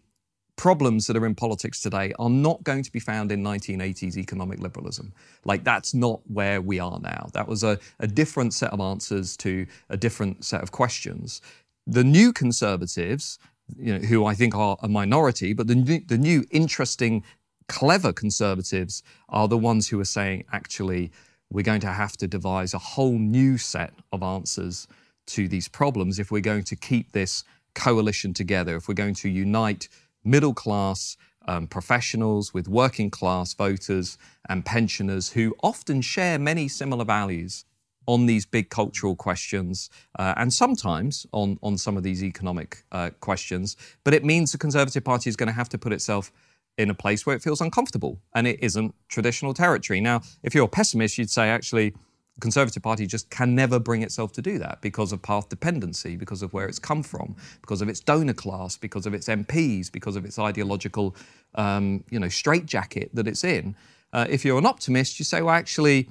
problems 0.55 1.07
that 1.07 1.17
are 1.17 1.25
in 1.25 1.35
politics 1.35 1.81
today 1.81 2.13
are 2.17 2.29
not 2.29 2.63
going 2.63 2.83
to 2.83 2.91
be 2.91 2.99
found 2.99 3.31
in 3.31 3.43
1980s 3.43 4.17
economic 4.17 4.59
liberalism. 4.59 5.13
Like, 5.43 5.63
that's 5.63 5.93
not 5.93 6.21
where 6.27 6.61
we 6.61 6.79
are 6.79 6.99
now. 6.99 7.29
That 7.33 7.47
was 7.47 7.63
a, 7.63 7.79
a 7.99 8.07
different 8.07 8.53
set 8.53 8.71
of 8.71 8.79
answers 8.79 9.35
to 9.37 9.65
a 9.89 9.97
different 9.97 10.45
set 10.45 10.61
of 10.61 10.71
questions. 10.71 11.41
The 11.87 12.03
new 12.03 12.31
conservatives 12.31 13.37
you 13.77 13.93
know, 13.93 14.05
who 14.05 14.25
I 14.25 14.33
think 14.33 14.55
are 14.55 14.77
a 14.81 14.87
minority, 14.87 15.53
but 15.53 15.67
the 15.67 15.75
new, 15.75 15.99
the 15.99 16.17
new 16.17 16.45
interesting, 16.51 17.23
clever 17.67 18.13
conservatives 18.13 19.03
are 19.29 19.47
the 19.47 19.57
ones 19.57 19.89
who 19.89 19.99
are 19.99 20.05
saying, 20.05 20.45
actually, 20.51 21.11
we're 21.51 21.63
going 21.63 21.81
to 21.81 21.87
have 21.87 22.17
to 22.17 22.27
devise 22.27 22.73
a 22.73 22.79
whole 22.79 23.17
new 23.17 23.57
set 23.57 23.93
of 24.11 24.23
answers 24.23 24.87
to 25.27 25.47
these 25.47 25.67
problems 25.67 26.19
if 26.19 26.31
we're 26.31 26.41
going 26.41 26.63
to 26.63 26.75
keep 26.75 27.11
this 27.11 27.43
coalition 27.73 28.33
together, 28.33 28.75
if 28.75 28.87
we're 28.87 28.93
going 28.93 29.13
to 29.15 29.29
unite 29.29 29.87
middle 30.23 30.53
class 30.53 31.17
um, 31.47 31.67
professionals 31.67 32.53
with 32.53 32.67
working 32.67 33.09
class 33.09 33.53
voters 33.53 34.17
and 34.49 34.65
pensioners 34.65 35.29
who 35.29 35.55
often 35.61 36.01
share 36.01 36.39
many 36.39 36.67
similar 36.67 37.05
values 37.05 37.65
on 38.07 38.25
these 38.25 38.45
big 38.45 38.69
cultural 38.69 39.15
questions 39.15 39.89
uh, 40.19 40.33
and 40.37 40.53
sometimes 40.53 41.25
on, 41.31 41.57
on 41.63 41.77
some 41.77 41.97
of 41.97 42.03
these 42.03 42.23
economic 42.23 42.83
uh, 42.91 43.09
questions. 43.19 43.75
But 44.03 44.13
it 44.13 44.23
means 44.23 44.51
the 44.51 44.57
Conservative 44.57 45.03
Party 45.03 45.29
is 45.29 45.35
going 45.35 45.47
to 45.47 45.53
have 45.53 45.69
to 45.69 45.77
put 45.77 45.91
itself 45.91 46.31
in 46.77 46.89
a 46.89 46.93
place 46.93 47.25
where 47.25 47.35
it 47.35 47.41
feels 47.41 47.61
uncomfortable 47.61 48.19
and 48.33 48.47
it 48.47 48.59
isn't 48.61 48.93
traditional 49.07 49.53
territory. 49.53 50.01
Now, 50.01 50.21
if 50.43 50.53
you're 50.53 50.65
a 50.65 50.69
pessimist, 50.69 51.17
you'd 51.17 51.29
say 51.29 51.49
actually, 51.49 51.93
the 52.35 52.41
Conservative 52.41 52.83
Party 52.83 53.07
just 53.07 53.29
can 53.29 53.55
never 53.55 53.79
bring 53.79 54.01
itself 54.01 54.33
to 54.33 54.41
do 54.41 54.59
that 54.59 54.81
because 54.81 55.13
of 55.13 55.21
path 55.21 55.47
dependency, 55.47 56.17
because 56.17 56.41
of 56.41 56.51
where 56.53 56.67
it's 56.67 56.79
come 56.79 57.01
from, 57.01 57.35
because 57.61 57.81
of 57.81 57.87
its 57.87 58.01
donor 58.01 58.33
class, 58.33 58.75
because 58.77 59.05
of 59.05 59.13
its 59.13 59.29
MPs, 59.29 59.89
because 59.89 60.17
of 60.17 60.25
its 60.25 60.37
ideological, 60.37 61.15
um, 61.55 62.03
you 62.09 62.19
know, 62.19 62.27
straitjacket 62.27 63.09
that 63.15 63.25
it's 63.25 63.45
in. 63.45 63.73
Uh, 64.11 64.25
if 64.29 64.43
you're 64.43 64.57
an 64.57 64.65
optimist, 64.65 65.17
you 65.17 65.23
say, 65.23 65.41
well, 65.41 65.55
actually, 65.55 66.09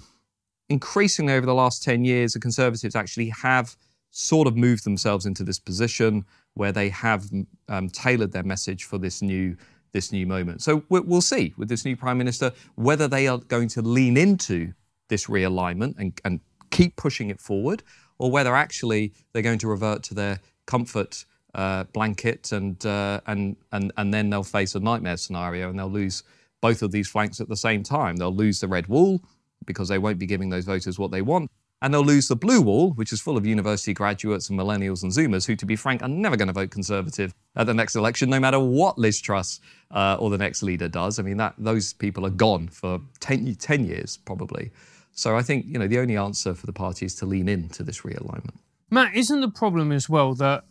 increasingly 0.71 1.35
over 1.35 1.44
the 1.44 1.54
last 1.54 1.83
10 1.83 2.06
years, 2.06 2.33
the 2.33 2.40
Conservatives 2.40 2.97
actually 2.97 3.28
have 3.28 3.76
sort 4.11 4.49
of 4.49 4.56
moved 4.56 4.85
themselves 4.85 5.26
into 5.26 5.42
this 5.42 5.59
position 5.59 6.25
where 6.54 6.73
they 6.73 6.88
have 6.88 7.28
um, 7.68 7.88
tailored 7.90 8.33
their 8.33 8.44
message 8.44 8.85
for 8.85 8.97
this 8.97 9.21
new 9.21 9.56
this 9.95 10.13
new 10.13 10.27
moment. 10.27 10.61
So 10.61 10.85
we'll 10.91 11.23
see 11.23 11.55
with 11.57 11.71
this 11.71 11.87
new 11.87 11.97
prime 11.97 12.19
minister 12.19 12.53
whether 12.75 13.09
they 13.09 13.27
are 13.27 13.39
going 13.39 13.69
to 13.69 13.81
lean 13.81 14.19
into 14.19 14.75
this 15.09 15.29
realignment 15.29 15.95
and, 15.99 16.21
and 16.25 16.41
keep 16.71 16.97
pushing 16.97 17.31
it 17.31 17.41
forward, 17.41 17.83
or 18.19 18.31
whether 18.31 18.55
actually 18.55 19.15
they're 19.33 19.43
going 19.43 19.61
to 19.61 19.69
revert 19.69 20.03
to 20.03 20.15
their 20.15 20.41
comfort 20.67 21.25
uh, 21.55 21.85
blanket 21.85 22.53
and 22.53 22.85
uh, 22.85 23.21
and 23.27 23.57
and 23.73 23.93
and 23.97 24.13
then 24.13 24.29
they'll 24.29 24.43
face 24.43 24.75
a 24.75 24.81
nightmare 24.81 25.17
scenario 25.17 25.71
and 25.71 25.79
they'll 25.79 25.89
lose 25.89 26.25
both 26.61 26.83
of 26.83 26.91
these 26.91 27.09
flanks 27.09 27.41
at 27.41 27.49
the 27.49 27.57
same 27.57 27.83
time. 27.83 28.17
They'll 28.17 28.35
lose 28.35 28.61
the 28.61 28.69
red 28.69 28.89
wall 28.89 29.23
because 29.65 29.89
they 29.89 29.99
won't 29.99 30.19
be 30.19 30.27
giving 30.27 30.51
those 30.51 30.65
voters 30.65 30.99
what 30.99 31.11
they 31.11 31.23
want. 31.23 31.51
And 31.85 31.93
they'll 31.93 32.03
lose 32.03 32.29
the 32.29 32.35
blue 32.35 32.62
wall, 32.62 32.93
which 32.93 33.12
is 33.12 33.21
full 33.21 33.37
of 33.37 33.45
university 33.45 33.93
graduates 33.93 34.49
and 34.49 34.59
millennials 34.59 35.03
and 35.03 35.12
Zoomers 35.12 35.47
who, 35.47 35.55
to 35.55 35.67
be 35.67 35.76
frank, 35.76 36.03
are 36.03 36.09
never 36.09 36.35
going 36.35 36.47
to 36.47 36.55
vote 36.55 36.71
Conservative 36.71 37.35
at 37.57 37.67
the 37.67 37.75
next 37.75 37.95
election, 37.95 38.31
no 38.31 38.41
matter 38.41 38.59
what 38.59 38.99
Liz 38.99 39.21
Truss 39.21 39.61
uh, 39.91 40.17
or 40.19 40.31
the 40.31 40.38
next 40.38 40.62
leader 40.62 40.88
does. 40.88 41.19
I 41.19 41.23
mean, 41.23 41.37
that 41.37 41.55
those 41.59 41.93
people 41.93 42.25
are 42.25 42.31
gone 42.31 42.69
for 42.69 43.03
10, 43.21 43.57
10 43.57 43.85
years, 43.85 44.17
probably. 44.17 44.71
So 45.12 45.37
I 45.37 45.43
think, 45.43 45.67
you 45.67 45.79
know, 45.79 45.87
the 45.87 45.99
only 45.99 46.17
answer 46.17 46.55
for 46.55 46.64
the 46.64 46.73
party 46.73 47.05
is 47.05 47.17
to 47.17 47.26
lean 47.26 47.50
into 47.50 47.83
this 47.83 48.00
realignment. 48.00 48.57
Matt, 48.91 49.14
isn't 49.14 49.43
the 49.43 49.50
problem 49.50 49.93
as 49.93 50.09
well 50.09 50.33
that 50.37 50.64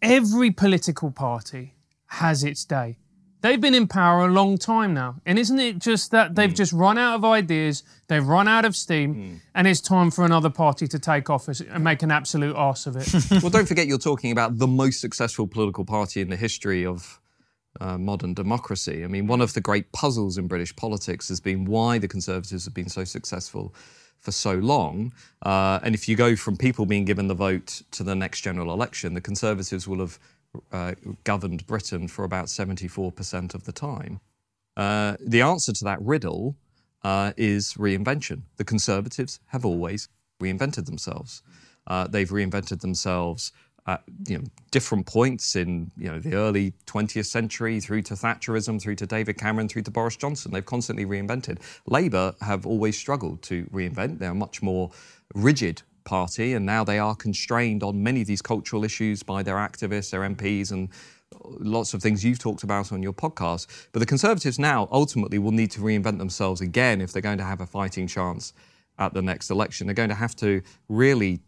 every 0.00 0.52
political 0.52 1.10
party 1.10 1.74
has 2.06 2.44
its 2.44 2.64
day? 2.64 2.98
They've 3.42 3.60
been 3.60 3.74
in 3.74 3.88
power 3.88 4.26
a 4.26 4.30
long 4.30 4.58
time 4.58 4.92
now. 4.92 5.16
And 5.24 5.38
isn't 5.38 5.58
it 5.58 5.78
just 5.78 6.10
that 6.10 6.34
they've 6.34 6.50
mm. 6.50 6.56
just 6.56 6.72
run 6.72 6.98
out 6.98 7.16
of 7.16 7.24
ideas, 7.24 7.82
they've 8.08 8.26
run 8.26 8.48
out 8.48 8.64
of 8.64 8.76
steam, 8.76 9.14
mm. 9.14 9.40
and 9.54 9.66
it's 9.66 9.80
time 9.80 10.10
for 10.10 10.24
another 10.24 10.50
party 10.50 10.86
to 10.88 10.98
take 10.98 11.30
office 11.30 11.60
and 11.60 11.82
make 11.82 12.02
an 12.02 12.10
absolute 12.10 12.54
arse 12.54 12.86
of 12.86 12.96
it? 12.96 13.08
well, 13.42 13.50
don't 13.50 13.66
forget 13.66 13.86
you're 13.86 13.98
talking 13.98 14.30
about 14.30 14.58
the 14.58 14.66
most 14.66 15.00
successful 15.00 15.46
political 15.46 15.84
party 15.84 16.20
in 16.20 16.28
the 16.28 16.36
history 16.36 16.84
of 16.84 17.20
uh, 17.80 17.96
modern 17.96 18.34
democracy. 18.34 19.04
I 19.04 19.06
mean, 19.06 19.26
one 19.26 19.40
of 19.40 19.54
the 19.54 19.60
great 19.60 19.92
puzzles 19.92 20.36
in 20.36 20.46
British 20.46 20.74
politics 20.76 21.28
has 21.28 21.40
been 21.40 21.64
why 21.64 21.98
the 21.98 22.08
Conservatives 22.08 22.64
have 22.64 22.74
been 22.74 22.88
so 22.88 23.04
successful 23.04 23.74
for 24.18 24.32
so 24.32 24.54
long. 24.54 25.12
Uh, 25.42 25.80
and 25.82 25.94
if 25.94 26.08
you 26.08 26.16
go 26.16 26.36
from 26.36 26.56
people 26.56 26.84
being 26.84 27.04
given 27.04 27.28
the 27.28 27.34
vote 27.34 27.82
to 27.92 28.02
the 28.02 28.14
next 28.14 28.42
general 28.42 28.72
election, 28.72 29.14
the 29.14 29.20
Conservatives 29.20 29.88
will 29.88 30.00
have 30.00 30.18
uh, 30.72 30.94
governed 31.24 31.66
Britain 31.66 32.08
for 32.08 32.24
about 32.24 32.46
74% 32.46 33.54
of 33.54 33.64
the 33.64 33.72
time. 33.72 34.20
Uh, 34.76 35.16
the 35.20 35.42
answer 35.42 35.72
to 35.72 35.84
that 35.84 36.00
riddle 36.00 36.56
uh, 37.02 37.32
is 37.36 37.74
reinvention. 37.74 38.42
The 38.56 38.64
Conservatives 38.64 39.40
have 39.46 39.64
always 39.64 40.08
reinvented 40.40 40.86
themselves. 40.86 41.42
Uh, 41.86 42.06
they've 42.06 42.28
reinvented 42.28 42.80
themselves 42.80 43.52
at 43.86 44.02
you 44.26 44.38
know, 44.38 44.44
different 44.70 45.06
points 45.06 45.56
in 45.56 45.90
you 45.96 46.10
know, 46.10 46.18
the 46.18 46.34
early 46.34 46.72
20th 46.86 47.26
century 47.26 47.80
through 47.80 48.02
to 48.02 48.14
Thatcherism, 48.14 48.80
through 48.80 48.96
to 48.96 49.06
David 49.06 49.38
Cameron, 49.38 49.68
through 49.68 49.82
to 49.82 49.90
Boris 49.90 50.16
Johnson. 50.16 50.52
They've 50.52 50.64
constantly 50.64 51.06
reinvented. 51.06 51.58
Labour 51.86 52.34
have 52.42 52.66
always 52.66 52.96
struggled 52.96 53.42
to 53.42 53.64
reinvent. 53.66 54.18
They're 54.18 54.34
much 54.34 54.62
more 54.62 54.90
rigid 55.34 55.82
party, 56.04 56.54
and 56.54 56.66
now 56.66 56.84
they 56.84 56.98
are 56.98 57.14
constrained 57.14 57.82
on 57.82 58.02
many 58.02 58.20
of 58.20 58.26
these 58.26 58.42
cultural 58.42 58.84
issues 58.84 59.22
by 59.22 59.42
their 59.42 59.56
activists, 59.56 60.10
their 60.10 60.20
MPs, 60.20 60.72
and 60.72 60.88
lots 61.58 61.94
of 61.94 62.02
things 62.02 62.24
you've 62.24 62.38
talked 62.38 62.62
about 62.62 62.92
on 62.92 63.02
your 63.02 63.12
podcast. 63.12 63.66
But 63.92 64.00
the 64.00 64.06
Conservatives 64.06 64.58
now 64.58 64.88
ultimately 64.90 65.38
will 65.38 65.52
need 65.52 65.70
to 65.72 65.80
reinvent 65.80 66.18
themselves 66.18 66.60
again 66.60 67.00
if 67.00 67.12
they're 67.12 67.22
going 67.22 67.38
to 67.38 67.44
have 67.44 67.60
a 67.60 67.66
fighting 67.66 68.06
chance 68.06 68.52
at 68.98 69.14
the 69.14 69.22
next 69.22 69.50
election. 69.50 69.86
They're 69.86 69.94
going 69.94 70.08
to 70.10 70.14
have 70.14 70.36
to 70.36 70.62
really 70.88 71.40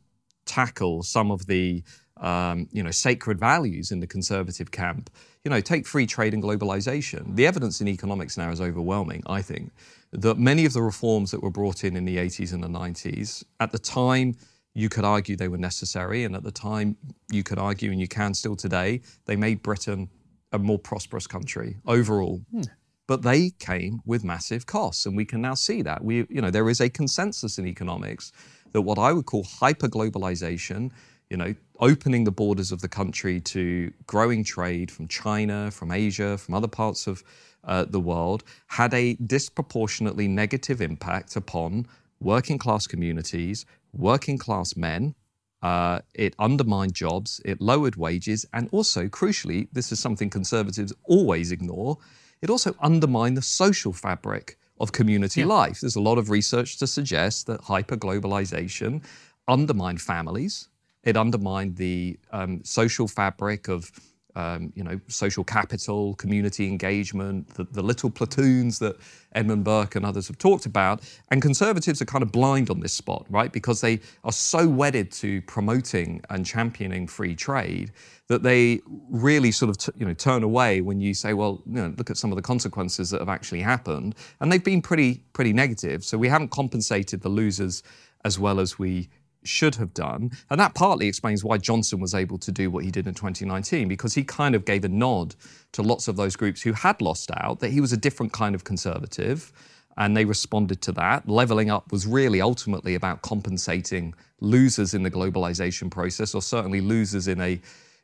tackle 0.45 1.03
some 1.03 1.31
of 1.31 1.47
the 1.47 1.83
um, 2.19 2.69
you 2.73 2.83
know 2.83 2.91
sacred 2.91 3.39
values 3.39 3.91
in 3.91 4.01
the 4.01 4.07
conservative 4.07 4.71
camp. 4.71 5.11
You 5.45 5.51
know, 5.51 5.61
take 5.61 5.87
free 5.87 6.07
trade 6.07 6.35
and 6.35 6.43
globalization. 6.43 7.35
The 7.35 7.47
evidence 7.47 7.81
in 7.81 7.89
economics 7.89 8.39
now 8.39 8.51
is 8.51 8.61
overwhelming. 8.61 9.23
I 9.27 9.43
think 9.43 9.73
that 10.13 10.39
many 10.39 10.65
of 10.65 10.73
the 10.73 10.83
reforms 10.83 11.31
that 11.31 11.43
were 11.43 11.51
brought 11.51 11.85
in 11.85 11.97
in 11.97 12.05
the 12.05 12.19
80s 12.19 12.53
and 12.53 12.63
the 12.63 12.69
90s, 12.69 13.45
at 13.61 13.73
the 13.73 13.79
time, 13.79 14.37
you 14.75 14.89
could 14.89 15.05
argue 15.05 15.37
they 15.37 15.49
were 15.49 15.59
necessary, 15.59 16.25
and 16.25 16.35
at 16.37 16.43
the 16.43 16.53
time, 16.53 16.97
you 17.31 17.43
could 17.43 17.59
argue, 17.59 17.91
and 17.91 18.01
you 18.01 18.09
can 18.09 18.35
still 18.35 18.57
today, 18.57 19.01
they 19.27 19.37
made 19.37 19.63
Britain 19.63 20.09
a 20.53 20.59
more 20.59 20.79
prosperous 20.79 21.27
country 21.27 21.77
overall. 21.87 22.43
Hmm. 22.51 22.63
But 23.07 23.23
they 23.23 23.51
came 23.59 24.01
with 24.07 24.23
massive 24.23 24.67
costs, 24.67 25.07
and 25.07 25.17
we 25.17 25.25
can 25.25 25.41
now 25.41 25.55
see 25.55 25.83
that. 25.83 26.05
We, 26.05 26.27
you 26.29 26.41
know, 26.41 26.51
there 26.51 26.69
is 26.69 26.81
a 26.81 26.89
consensus 26.89 27.59
in 27.59 27.67
economics 27.67 28.33
that 28.73 28.83
what 28.83 28.99
I 28.99 29.13
would 29.13 29.27
call 29.27 29.45
hyperglobalization, 29.45 30.91
you 31.29 31.37
know, 31.37 31.55
opening 31.81 32.25
the 32.25 32.31
borders 32.31 32.71
of 32.71 32.81
the 32.81 32.89
country 32.89 33.41
to 33.41 33.93
growing 34.07 34.45
trade 34.45 34.91
from 34.91 35.09
China, 35.09 35.71
from 35.71 35.91
Asia, 35.91 36.39
from 36.39 36.55
other 36.55 36.69
parts 36.69 37.07
of 37.07 37.23
uh, 37.65 37.85
the 37.85 38.01
world 38.01 38.45
had 38.69 38.93
a 38.95 39.15
disproportionately 39.15 40.29
negative 40.29 40.81
impact 40.81 41.37
upon 41.37 41.87
working 42.21 42.59
class 42.59 42.87
communities, 42.87 43.67
working 43.93 44.39
class 44.39 44.77
men. 44.77 45.15
Uh, 45.63 46.01
it 46.15 46.35
undermined 46.39 46.93
jobs, 46.93 47.41
it 47.45 47.61
lowered 47.61 47.95
wages, 47.95 48.45
and 48.53 48.69
also, 48.73 49.07
crucially, 49.07 49.69
this 49.73 49.93
is 49.93 50.01
something 50.01 50.29
conservatives 50.29 50.93
always 51.05 51.53
ignore, 51.53 51.99
it 52.41 52.51
also 52.51 52.75
undermined 52.81 53.37
the 53.37 53.43
social 53.43 53.93
fabric 53.93 54.59
of 54.81 54.91
community 54.91 55.45
life. 55.45 55.81
There's 55.81 55.95
a 55.95 56.01
lot 56.01 56.19
of 56.19 56.29
research 56.29 56.79
to 56.79 56.89
suggest 56.89 57.47
that 57.47 57.61
hyperglobalization 57.63 59.03
undermined 59.47 60.03
families. 60.03 60.69
It 61.05 61.17
undermined 61.17 61.77
the 61.77 62.19
um, 62.33 62.65
social 62.65 63.07
fabric 63.07 63.69
of 63.69 63.93
um, 64.35 64.73
you 64.75 64.83
know, 64.83 64.99
social 65.09 65.45
capital, 65.45 66.15
community 66.15 66.67
engagement, 66.67 67.49
the, 67.55 67.65
the, 67.65 67.83
little 67.83 68.11
platoons 68.11 68.79
that 68.79 68.97
Edmund 69.35 69.65
Burke 69.65 69.95
and 69.95 70.07
others 70.07 70.27
have 70.29 70.39
talked 70.39 70.65
about. 70.65 71.03
And 71.31 71.43
conservatives 71.43 72.01
are 72.01 72.07
kind 72.07 72.23
of 72.23 72.33
blind 72.33 72.71
on 72.71 72.81
this 72.81 72.95
spot, 72.95 73.27
right? 73.29 73.53
Because 73.53 73.83
they 73.83 74.01
are 74.25 74.33
so 74.33 74.67
wedded 74.67 75.13
to 75.13 75.43
promoting 75.43 76.23
and 76.31 76.47
championing 76.47 77.07
free 77.07 77.35
trade 77.35 77.93
that 78.29 78.43
they 78.43 78.81
really 79.11 79.51
sort 79.51 79.69
of, 79.69 79.77
t- 79.77 79.93
you 79.99 80.07
know, 80.07 80.15
turn 80.15 80.43
away 80.43 80.81
when 80.81 81.01
you 81.01 81.13
say, 81.13 81.35
well, 81.35 81.63
you 81.67 81.75
know, 81.75 81.95
look 81.99 82.09
at 82.09 82.17
some 82.17 82.33
of 82.33 82.37
the 82.37 82.43
consequences 82.43 83.11
that 83.11 83.21
have 83.21 83.29
actually 83.29 83.61
happened. 83.61 84.15
And 84.41 84.51
they've 84.51 84.65
been 84.65 84.81
pretty, 84.81 85.23
pretty 85.35 85.53
negative. 85.53 86.05
So 86.05 86.17
we 86.17 86.29
haven't 86.29 86.51
compensated 86.51 87.21
the 87.21 87.29
losers 87.29 87.83
as 88.25 88.39
well 88.39 88.61
as 88.61 88.79
we 88.79 89.11
should 89.45 89.77
have 89.77 89.95
done. 89.95 90.31
And 90.51 90.61
that 90.61 90.75
partly 90.75 91.07
explains 91.07 91.45
why 91.45 91.59
Johnson 91.59 92.01
was 92.01 92.15
able 92.15 92.39
to 92.39 92.53
do 92.53 92.71
what 92.71 92.85
he 92.85 92.91
did 92.91 93.07
in 93.07 93.15
2019, 93.15 93.89
because 93.89 94.15
he 94.15 94.25
kind 94.25 94.55
of 94.55 94.65
gave 94.65 94.85
a 94.85 94.89
nod 94.89 95.35
to 95.73 95.83
lots 95.83 96.09
of 96.09 96.17
those 96.17 96.37
groups 96.37 96.63
who 96.63 96.73
had 96.73 97.01
lost 97.01 97.31
out 97.37 97.61
that 97.61 97.71
he 97.71 97.81
was 97.81 97.93
a 97.93 97.97
different 97.97 98.33
kind 98.33 98.55
of 98.55 98.65
conservative. 98.65 99.53
And 99.97 100.17
they 100.17 100.25
responded 100.25 100.81
to 100.83 100.93
that. 100.93 101.29
Leveling 101.29 101.71
up 101.71 101.93
was 101.93 102.07
really 102.07 102.41
ultimately 102.41 102.95
about 102.95 103.23
compensating 103.23 104.15
losers 104.41 104.95
in 104.95 105.03
the 105.03 105.11
globalization 105.11 105.91
process, 105.91 106.35
or 106.35 106.43
certainly 106.43 106.81
losers 106.81 107.29
in 107.29 107.41
a 107.41 107.61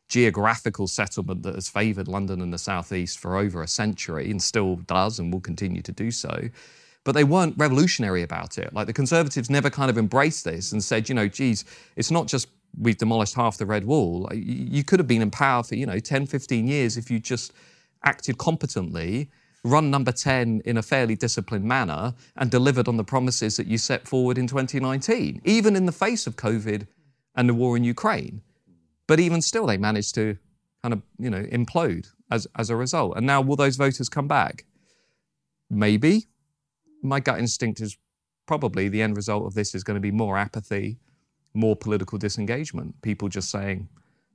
geographical 0.08 0.86
settlement 0.86 1.42
that 1.42 1.54
has 1.54 1.68
favoured 1.68 2.08
London 2.08 2.40
and 2.40 2.52
the 2.52 2.58
Southeast 2.58 3.18
for 3.18 3.36
over 3.36 3.62
a 3.62 3.68
century 3.68 4.30
and 4.30 4.42
still 4.42 4.76
does 4.76 5.18
and 5.18 5.32
will 5.32 5.40
continue 5.40 5.82
to 5.82 5.92
do 5.92 6.10
so 6.10 6.48
but 7.04 7.12
they 7.12 7.24
weren't 7.24 7.54
revolutionary 7.56 8.22
about 8.22 8.58
it. 8.58 8.72
Like 8.72 8.86
the 8.86 8.92
Conservatives 8.92 9.48
never 9.48 9.70
kind 9.70 9.90
of 9.90 9.98
embraced 9.98 10.44
this 10.44 10.72
and 10.72 10.82
said, 10.82 11.08
you 11.08 11.14
know, 11.14 11.28
geez, 11.28 11.64
it's 11.96 12.10
not 12.10 12.26
just 12.26 12.48
we've 12.76 12.98
demolished 12.98 13.34
half 13.34 13.56
the 13.56 13.66
red 13.66 13.84
wall. 13.84 14.28
You 14.34 14.84
could 14.84 14.98
have 14.98 15.06
been 15.06 15.22
in 15.22 15.30
power 15.30 15.62
for, 15.62 15.74
you 15.74 15.86
know, 15.86 15.98
10, 15.98 16.26
15 16.26 16.66
years 16.66 16.96
if 16.96 17.10
you 17.10 17.18
just 17.18 17.52
acted 18.04 18.38
competently, 18.38 19.30
run 19.64 19.90
number 19.90 20.12
10 20.12 20.62
in 20.64 20.76
a 20.76 20.82
fairly 20.82 21.16
disciplined 21.16 21.64
manner, 21.64 22.14
and 22.36 22.50
delivered 22.50 22.88
on 22.88 22.96
the 22.96 23.04
promises 23.04 23.56
that 23.56 23.66
you 23.66 23.78
set 23.78 24.06
forward 24.06 24.38
in 24.38 24.46
2019, 24.46 25.40
even 25.44 25.76
in 25.76 25.86
the 25.86 25.92
face 25.92 26.26
of 26.26 26.36
COVID 26.36 26.86
and 27.34 27.48
the 27.48 27.54
war 27.54 27.76
in 27.76 27.84
Ukraine. 27.84 28.42
But 29.06 29.20
even 29.20 29.40
still, 29.40 29.66
they 29.66 29.78
managed 29.78 30.14
to 30.16 30.36
kind 30.82 30.92
of, 30.92 31.02
you 31.18 31.30
know, 31.30 31.42
implode 31.44 32.08
as, 32.30 32.46
as 32.56 32.70
a 32.70 32.76
result. 32.76 33.16
And 33.16 33.26
now 33.26 33.40
will 33.40 33.56
those 33.56 33.76
voters 33.76 34.08
come 34.08 34.28
back? 34.28 34.64
Maybe 35.70 36.26
my 37.02 37.20
gut 37.20 37.38
instinct 37.38 37.80
is 37.80 37.96
probably 38.46 38.88
the 38.88 39.02
end 39.02 39.16
result 39.16 39.46
of 39.46 39.54
this 39.54 39.74
is 39.74 39.84
going 39.84 39.96
to 39.96 40.00
be 40.00 40.10
more 40.10 40.36
apathy, 40.36 40.98
more 41.54 41.76
political 41.76 42.18
disengagement. 42.18 43.00
People 43.02 43.28
just 43.28 43.50
saying, 43.50 43.88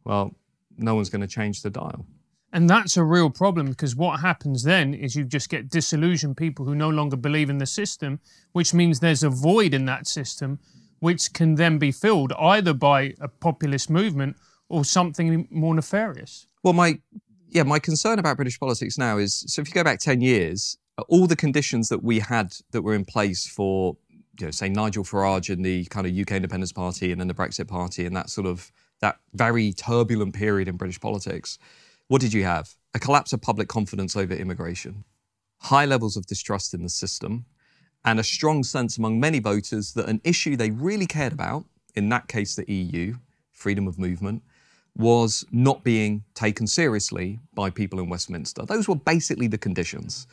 well, 0.06 0.36
no 0.78 0.96
one's 0.96 1.10
going 1.10 1.22
to 1.22 1.28
change 1.28 1.62
the 1.62 1.70
dial. 1.70 2.06
And 2.54 2.70
that's 2.70 2.98
a 2.98 3.04
real 3.04 3.32
problem 3.32 3.66
because 3.66 3.96
what 3.96 4.20
happens 4.20 4.64
then 4.64 4.94
is 4.94 5.16
you 5.16 5.24
just 5.24 5.50
get 5.50 5.70
disillusioned 5.70 6.38
people 6.38 6.66
who 6.66 6.76
no 6.76 6.90
longer 6.90 7.18
believe 7.18 7.50
in 7.50 7.58
the 7.58 7.66
system, 7.66 8.20
which 8.52 8.76
means 8.76 9.00
there's 9.00 9.24
a 9.24 9.30
void 9.30 9.74
in 9.74 9.86
that 9.86 10.08
system, 10.08 10.60
which 11.00 11.34
can 11.34 11.56
then 11.56 11.80
be 11.80 11.92
filled 11.92 12.32
either 12.34 12.74
by 12.74 13.16
a 13.20 13.28
populist 13.28 13.90
movement 13.90 14.36
or 14.70 14.86
something 14.86 15.48
more 15.50 15.74
nefarious. 15.74 16.48
Well, 16.64 16.74
my 16.74 17.00
yeah, 17.50 17.64
my 17.64 17.80
concern 17.80 18.20
about 18.20 18.36
British 18.36 18.60
politics 18.60 18.98
now 18.98 19.18
is 19.18 19.44
so 19.48 19.62
if 19.62 19.68
you 19.68 19.74
go 19.74 19.84
back 19.84 20.00
10 20.00 20.22
years, 20.22 20.78
all 21.08 21.28
the 21.28 21.36
conditions 21.36 21.90
that 21.90 22.04
we 22.04 22.20
had 22.20 22.56
that 22.72 22.82
were 22.82 22.94
in 22.94 23.06
place 23.06 23.48
for, 23.48 23.98
you 24.40 24.48
know, 24.48 24.52
say 24.52 24.70
Nigel 24.70 25.04
Farage 25.04 25.52
and 25.52 25.66
the 25.66 25.86
kind 25.86 26.06
of 26.06 26.18
UK 26.18 26.34
Independence 26.34 26.72
Party 26.72 27.12
and 27.12 27.20
then 27.20 27.28
the 27.28 27.34
Brexit 27.34 27.68
Party 27.68 28.06
and 28.06 28.16
that 28.16 28.30
sort 28.30 28.48
of 28.48 28.72
that 29.02 29.20
very 29.34 29.74
turbulent 29.74 30.34
period 30.34 30.68
in 30.68 30.78
British 30.78 31.00
politics, 31.00 31.58
what 32.08 32.22
did 32.22 32.34
you 32.34 32.44
have? 32.44 32.76
A 32.94 33.00
collapse 33.00 33.34
of 33.34 33.42
public 33.42 33.68
confidence 33.68 34.16
over 34.16 34.34
immigration, 34.34 35.04
high 35.58 35.86
levels 35.86 36.16
of 36.16 36.26
distrust 36.26 36.74
in 36.74 36.84
the 36.84 36.90
system, 36.90 37.46
and 38.06 38.20
a 38.20 38.24
strong 38.24 38.64
sense 38.64 38.98
among 38.98 39.20
many 39.20 39.40
voters 39.40 39.94
that 39.94 40.08
an 40.08 40.22
issue 40.24 40.56
they 40.56 40.72
really 40.72 41.08
cared 41.08 41.34
about, 41.34 41.66
in 41.96 42.10
that 42.10 42.28
case 42.28 42.56
the 42.56 42.72
EU, 42.72 43.16
freedom 43.52 43.88
of 43.88 43.98
movement, 43.98 44.44
was 44.96 45.44
not 45.52 45.84
being 45.84 46.24
taken 46.36 46.68
seriously 46.68 47.40
by 47.54 47.70
people 47.70 48.00
in 48.00 48.10
Westminster. 48.10 48.64
Those 48.66 48.88
were 48.88 48.96
basically 48.96 49.48
the 49.48 49.58
conditions. 49.58 50.28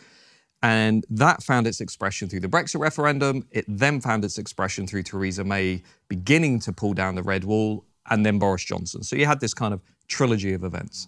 And 0.62 1.06
that 1.08 1.42
found 1.42 1.66
its 1.66 1.80
expression 1.80 2.28
through 2.28 2.40
the 2.40 2.48
Brexit 2.48 2.80
referendum. 2.80 3.46
It 3.50 3.64
then 3.66 4.00
found 4.00 4.24
its 4.24 4.36
expression 4.36 4.86
through 4.86 5.04
Theresa 5.04 5.44
May 5.44 5.82
beginning 6.08 6.60
to 6.60 6.72
pull 6.72 6.92
down 6.92 7.14
the 7.14 7.22
red 7.22 7.44
wall 7.44 7.84
and 8.10 8.26
then 8.26 8.38
Boris 8.38 8.64
Johnson. 8.64 9.02
So 9.02 9.16
you 9.16 9.26
had 9.26 9.40
this 9.40 9.54
kind 9.54 9.72
of 9.72 9.80
trilogy 10.08 10.52
of 10.52 10.64
events. 10.64 11.06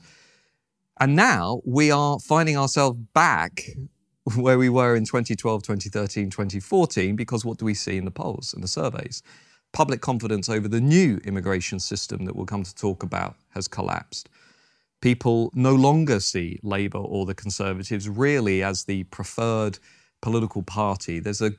And 1.01 1.17
now 1.17 1.61
we 1.65 1.91
are 1.91 2.19
finding 2.19 2.57
ourselves 2.57 2.99
back 3.13 3.63
where 4.37 4.59
we 4.59 4.69
were 4.69 4.95
in 4.95 5.05
2012, 5.05 5.63
2013, 5.63 6.31
2014, 6.31 7.17
because 7.17 7.45
what 7.45 7.59
do 7.59 7.65
we 7.65 7.75
see 7.75 7.97
in 7.97 8.05
the 8.05 8.11
polls 8.11 8.55
and 8.55 8.63
the 8.63 8.69
surveys? 8.69 9.23
Public 9.73 10.01
confidence 10.01 10.49
over 10.49 10.69
the 10.69 10.81
new 10.81 11.19
immigration 11.25 11.81
system 11.81 12.25
that 12.25 12.37
we'll 12.37 12.47
come 12.47 12.63
to 12.63 12.75
talk 12.75 13.03
about 13.03 13.37
has 13.51 13.67
collapsed 13.69 14.29
people 15.03 15.51
no 15.55 15.75
longer 15.75 16.19
see 16.21 16.59
Labour 16.63 16.99
or 16.99 17.27
the 17.27 17.35
Conservatives 17.35 18.09
really 18.09 18.63
as 18.63 18.85
the 18.85 19.03
preferred 19.05 19.79
political 20.23 20.63
party. 20.63 21.19
There's 21.19 21.43
a 21.43 21.53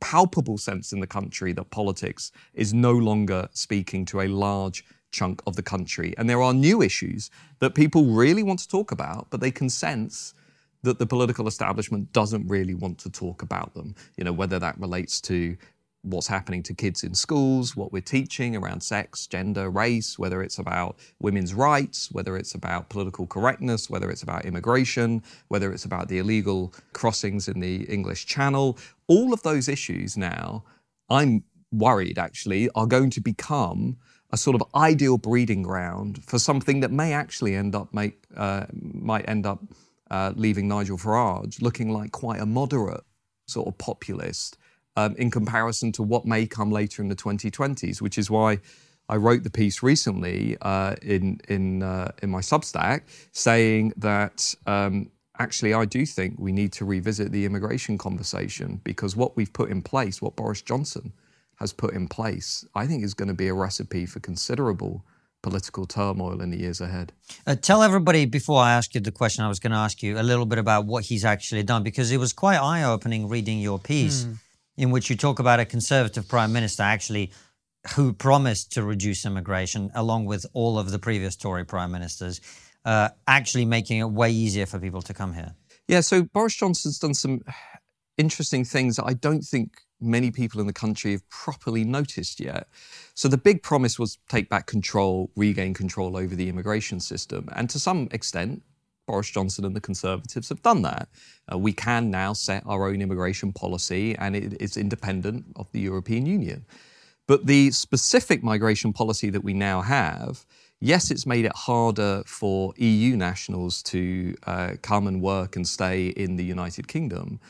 palpable 0.00 0.58
sense 0.58 0.92
in 0.92 1.00
the 1.00 1.06
country 1.06 1.52
that 1.52 1.70
politics 1.70 2.30
is 2.52 2.74
no 2.74 2.92
longer 2.92 3.48
speaking 3.52 4.04
to 4.06 4.20
a 4.20 4.28
large 4.28 4.84
chunk 5.12 5.40
of 5.46 5.56
the 5.56 5.62
country. 5.62 6.12
And 6.18 6.28
there 6.28 6.42
are 6.42 6.52
new 6.52 6.82
issues 6.82 7.30
that 7.60 7.74
people 7.74 8.04
really 8.06 8.42
want 8.42 8.58
to 8.60 8.68
talk 8.68 8.92
about, 8.92 9.28
but 9.30 9.40
they 9.40 9.52
can 9.52 9.70
sense 9.70 10.34
that 10.82 10.98
the 10.98 11.06
political 11.06 11.48
establishment 11.48 12.12
doesn't 12.12 12.46
really 12.46 12.74
want 12.74 12.98
to 12.98 13.10
talk 13.10 13.42
about 13.42 13.74
them. 13.74 13.94
You 14.16 14.24
know, 14.24 14.32
whether 14.32 14.58
that 14.58 14.78
relates 14.78 15.20
to 15.22 15.56
what's 16.02 16.28
happening 16.28 16.62
to 16.62 16.74
kids 16.74 17.02
in 17.02 17.14
schools, 17.14 17.76
what 17.76 17.92
we're 17.92 18.00
teaching 18.00 18.56
around 18.56 18.82
sex, 18.82 19.26
gender, 19.26 19.68
race, 19.68 20.18
whether 20.18 20.42
it's 20.42 20.58
about 20.58 20.96
women's 21.20 21.54
rights, 21.54 22.10
whether 22.12 22.36
it's 22.36 22.54
about 22.54 22.88
political 22.88 23.26
correctness, 23.26 23.90
whether 23.90 24.10
it's 24.10 24.22
about 24.22 24.44
immigration, 24.44 25.22
whether 25.48 25.72
it's 25.72 25.84
about 25.84 26.08
the 26.08 26.18
illegal 26.18 26.72
crossings 26.92 27.48
in 27.48 27.60
the 27.60 27.82
English 27.84 28.26
Channel. 28.26 28.78
All 29.08 29.32
of 29.32 29.42
those 29.42 29.68
issues 29.68 30.16
now, 30.16 30.64
I'm 31.10 31.42
worried 31.72 32.18
actually, 32.18 32.70
are 32.74 32.86
going 32.86 33.10
to 33.10 33.20
become 33.20 33.96
a 34.30 34.36
sort 34.36 34.54
of 34.54 34.62
ideal 34.74 35.18
breeding 35.18 35.62
ground 35.62 36.22
for 36.24 36.38
something 36.38 36.80
that 36.80 36.92
may 36.92 37.12
actually 37.12 37.54
end 37.54 37.74
up 37.74 37.92
make 37.94 38.22
uh, 38.36 38.66
might 38.72 39.28
end 39.28 39.46
up 39.46 39.60
uh, 40.10 40.32
leaving 40.36 40.68
Nigel 40.68 40.98
Farage 40.98 41.62
looking 41.62 41.90
like 41.90 42.12
quite 42.12 42.40
a 42.40 42.46
moderate 42.46 43.04
sort 43.46 43.66
of 43.66 43.78
populist 43.78 44.58
um, 44.98 45.14
in 45.16 45.30
comparison 45.30 45.92
to 45.92 46.02
what 46.02 46.24
may 46.24 46.46
come 46.46 46.70
later 46.70 47.02
in 47.02 47.08
the 47.08 47.16
2020s, 47.16 48.02
which 48.02 48.18
is 48.18 48.30
why 48.30 48.58
I 49.08 49.16
wrote 49.16 49.42
the 49.44 49.50
piece 49.50 49.82
recently 49.82 50.56
uh, 50.60 50.96
in 51.02 51.40
in 51.48 51.82
uh, 51.82 52.10
in 52.22 52.30
my 52.30 52.40
Substack 52.40 53.02
saying 53.32 53.92
that 53.96 54.54
um, 54.66 55.10
actually 55.38 55.72
I 55.72 55.84
do 55.84 56.04
think 56.04 56.34
we 56.38 56.52
need 56.52 56.72
to 56.72 56.84
revisit 56.84 57.30
the 57.32 57.44
immigration 57.44 57.96
conversation 57.96 58.80
because 58.82 59.14
what 59.14 59.36
we've 59.36 59.52
put 59.52 59.70
in 59.70 59.82
place, 59.82 60.20
what 60.20 60.34
Boris 60.36 60.62
Johnson 60.62 61.12
has 61.56 61.72
put 61.72 61.94
in 61.94 62.08
place, 62.08 62.64
I 62.74 62.86
think 62.86 63.04
is 63.04 63.14
going 63.14 63.28
to 63.28 63.40
be 63.44 63.48
a 63.48 63.54
recipe 63.54 64.04
for 64.06 64.20
considerable 64.20 65.04
political 65.42 65.86
turmoil 65.86 66.40
in 66.42 66.50
the 66.50 66.58
years 66.58 66.80
ahead. 66.80 67.12
Uh, 67.46 67.54
tell 67.54 67.82
everybody 67.82 68.26
before 68.26 68.60
I 68.60 68.72
ask 68.72 68.94
you 68.94 69.00
the 69.00 69.12
question 69.12 69.44
I 69.44 69.48
was 69.48 69.60
going 69.60 69.70
to 69.70 69.78
ask 69.78 70.02
you 70.02 70.18
a 70.18 70.26
little 70.30 70.46
bit 70.46 70.58
about 70.58 70.84
what 70.84 71.04
he's 71.04 71.24
actually 71.24 71.62
done 71.62 71.84
because 71.84 72.10
it 72.10 72.18
was 72.18 72.32
quite 72.32 72.58
eye 72.58 72.82
opening 72.82 73.28
reading 73.28 73.60
your 73.60 73.78
piece. 73.78 74.24
Mm 74.24 74.38
in 74.78 74.90
which 74.90 75.10
you 75.10 75.16
talk 75.16 75.40
about 75.40 75.60
a 75.60 75.64
conservative 75.64 76.26
prime 76.28 76.52
minister 76.52 76.82
actually 76.82 77.32
who 77.94 78.12
promised 78.12 78.72
to 78.72 78.82
reduce 78.82 79.26
immigration, 79.26 79.90
along 79.94 80.24
with 80.24 80.46
all 80.52 80.78
of 80.78 80.90
the 80.90 80.98
previous 80.98 81.36
Tory 81.36 81.64
prime 81.64 81.90
ministers, 81.90 82.40
uh, 82.84 83.08
actually 83.26 83.64
making 83.64 83.98
it 83.98 84.10
way 84.10 84.30
easier 84.30 84.66
for 84.66 84.78
people 84.78 85.02
to 85.02 85.12
come 85.12 85.34
here. 85.34 85.54
Yeah, 85.88 86.00
so 86.00 86.22
Boris 86.22 86.54
Johnson's 86.54 86.98
done 86.98 87.14
some 87.14 87.42
interesting 88.18 88.64
things 88.64 88.96
that 88.96 89.04
I 89.04 89.14
don't 89.14 89.42
think 89.42 89.80
many 90.00 90.30
people 90.30 90.60
in 90.60 90.66
the 90.66 90.72
country 90.72 91.12
have 91.12 91.28
properly 91.28 91.84
noticed 91.84 92.38
yet. 92.38 92.68
So 93.14 93.26
the 93.28 93.38
big 93.38 93.62
promise 93.62 93.98
was 93.98 94.18
take 94.28 94.48
back 94.48 94.66
control, 94.66 95.30
regain 95.34 95.74
control 95.74 96.16
over 96.16 96.36
the 96.36 96.48
immigration 96.48 97.00
system. 97.00 97.48
And 97.54 97.68
to 97.70 97.78
some 97.78 98.08
extent, 98.12 98.62
Boris 99.08 99.30
Johnson 99.30 99.64
and 99.64 99.74
the 99.74 99.80
Conservatives 99.80 100.50
have 100.50 100.62
done 100.62 100.82
that. 100.82 101.08
Uh, 101.52 101.58
we 101.58 101.72
can 101.72 102.10
now 102.10 102.34
set 102.34 102.62
our 102.66 102.86
own 102.86 103.02
immigration 103.02 103.52
policy, 103.52 104.14
and 104.18 104.36
it 104.36 104.60
is 104.60 104.76
independent 104.76 105.46
of 105.56 105.66
the 105.72 105.80
European 105.80 106.26
Union. 106.26 106.64
But 107.26 107.46
the 107.46 107.70
specific 107.70 108.44
migration 108.44 108.92
policy 108.92 109.30
that 109.30 109.42
we 109.42 109.54
now 109.54 109.80
have, 109.80 110.44
yes, 110.80 111.10
it's 111.10 111.26
made 111.26 111.46
it 111.46 111.56
harder 111.56 112.22
for 112.26 112.74
EU 112.76 113.16
nationals 113.16 113.82
to 113.84 114.34
uh, 114.46 114.72
come 114.82 115.06
and 115.06 115.20
work 115.22 115.56
and 115.56 115.66
stay 115.66 116.08
in 116.08 116.36
the 116.36 116.44
United 116.44 116.86
Kingdom, 116.86 117.40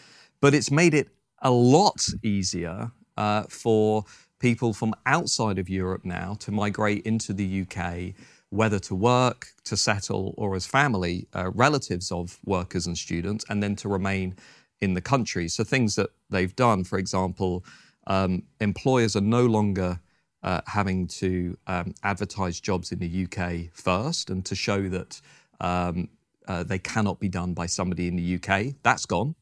but 0.41 0.55
it's 0.55 0.71
made 0.71 0.95
it 0.95 1.09
a 1.43 1.51
lot 1.51 2.01
easier 2.23 2.93
uh, 3.17 3.43
for 3.49 4.05
people 4.39 4.73
from 4.73 4.95
outside 5.07 5.59
of 5.59 5.69
Europe 5.69 6.05
now 6.05 6.37
to 6.39 6.53
migrate 6.53 7.05
into 7.05 7.33
the 7.33 7.63
UK, 7.63 8.15
whether 8.51 8.79
to 8.79 8.95
work, 8.95 9.49
to 9.65 9.77
settle, 9.77 10.35
or 10.37 10.57
as 10.57 10.67
family 10.67 11.29
uh, 11.35 11.51
relatives 11.51 12.11
of 12.11 12.39
workers 12.45 12.87
and 12.87 12.97
students, 12.97 13.45
and 13.49 13.63
then 13.63 13.77
to 13.77 13.89
remain 13.89 14.35
in 14.81 14.95
the 14.95 15.01
country. 15.01 15.49
So, 15.49 15.65
things 15.65 15.95
that 15.97 16.11
they've 16.31 16.55
done, 16.55 16.85
for 16.85 16.99
example, 16.99 17.65
um, 18.07 18.43
employers 18.61 19.17
are 19.17 19.21
no 19.23 19.45
longer 19.47 20.01
uh, 20.43 20.61
having 20.67 21.07
to 21.07 21.57
um, 21.67 21.95
advertise 22.03 22.61
jobs 22.61 22.93
in 22.93 22.99
the 22.99 23.27
UK 23.27 23.73
first 23.73 24.31
and 24.31 24.45
to 24.47 24.55
show 24.55 24.89
that 24.89 25.21
um, 25.61 26.09
uh, 26.47 26.63
they 26.63 26.79
cannot 26.79 27.21
be 27.21 27.29
done 27.29 27.55
by 27.55 27.67
somebody 27.67 28.09
in 28.09 28.17
the 28.17 28.37
UK. 28.37 28.75
That's 28.83 29.05
gone. 29.05 29.35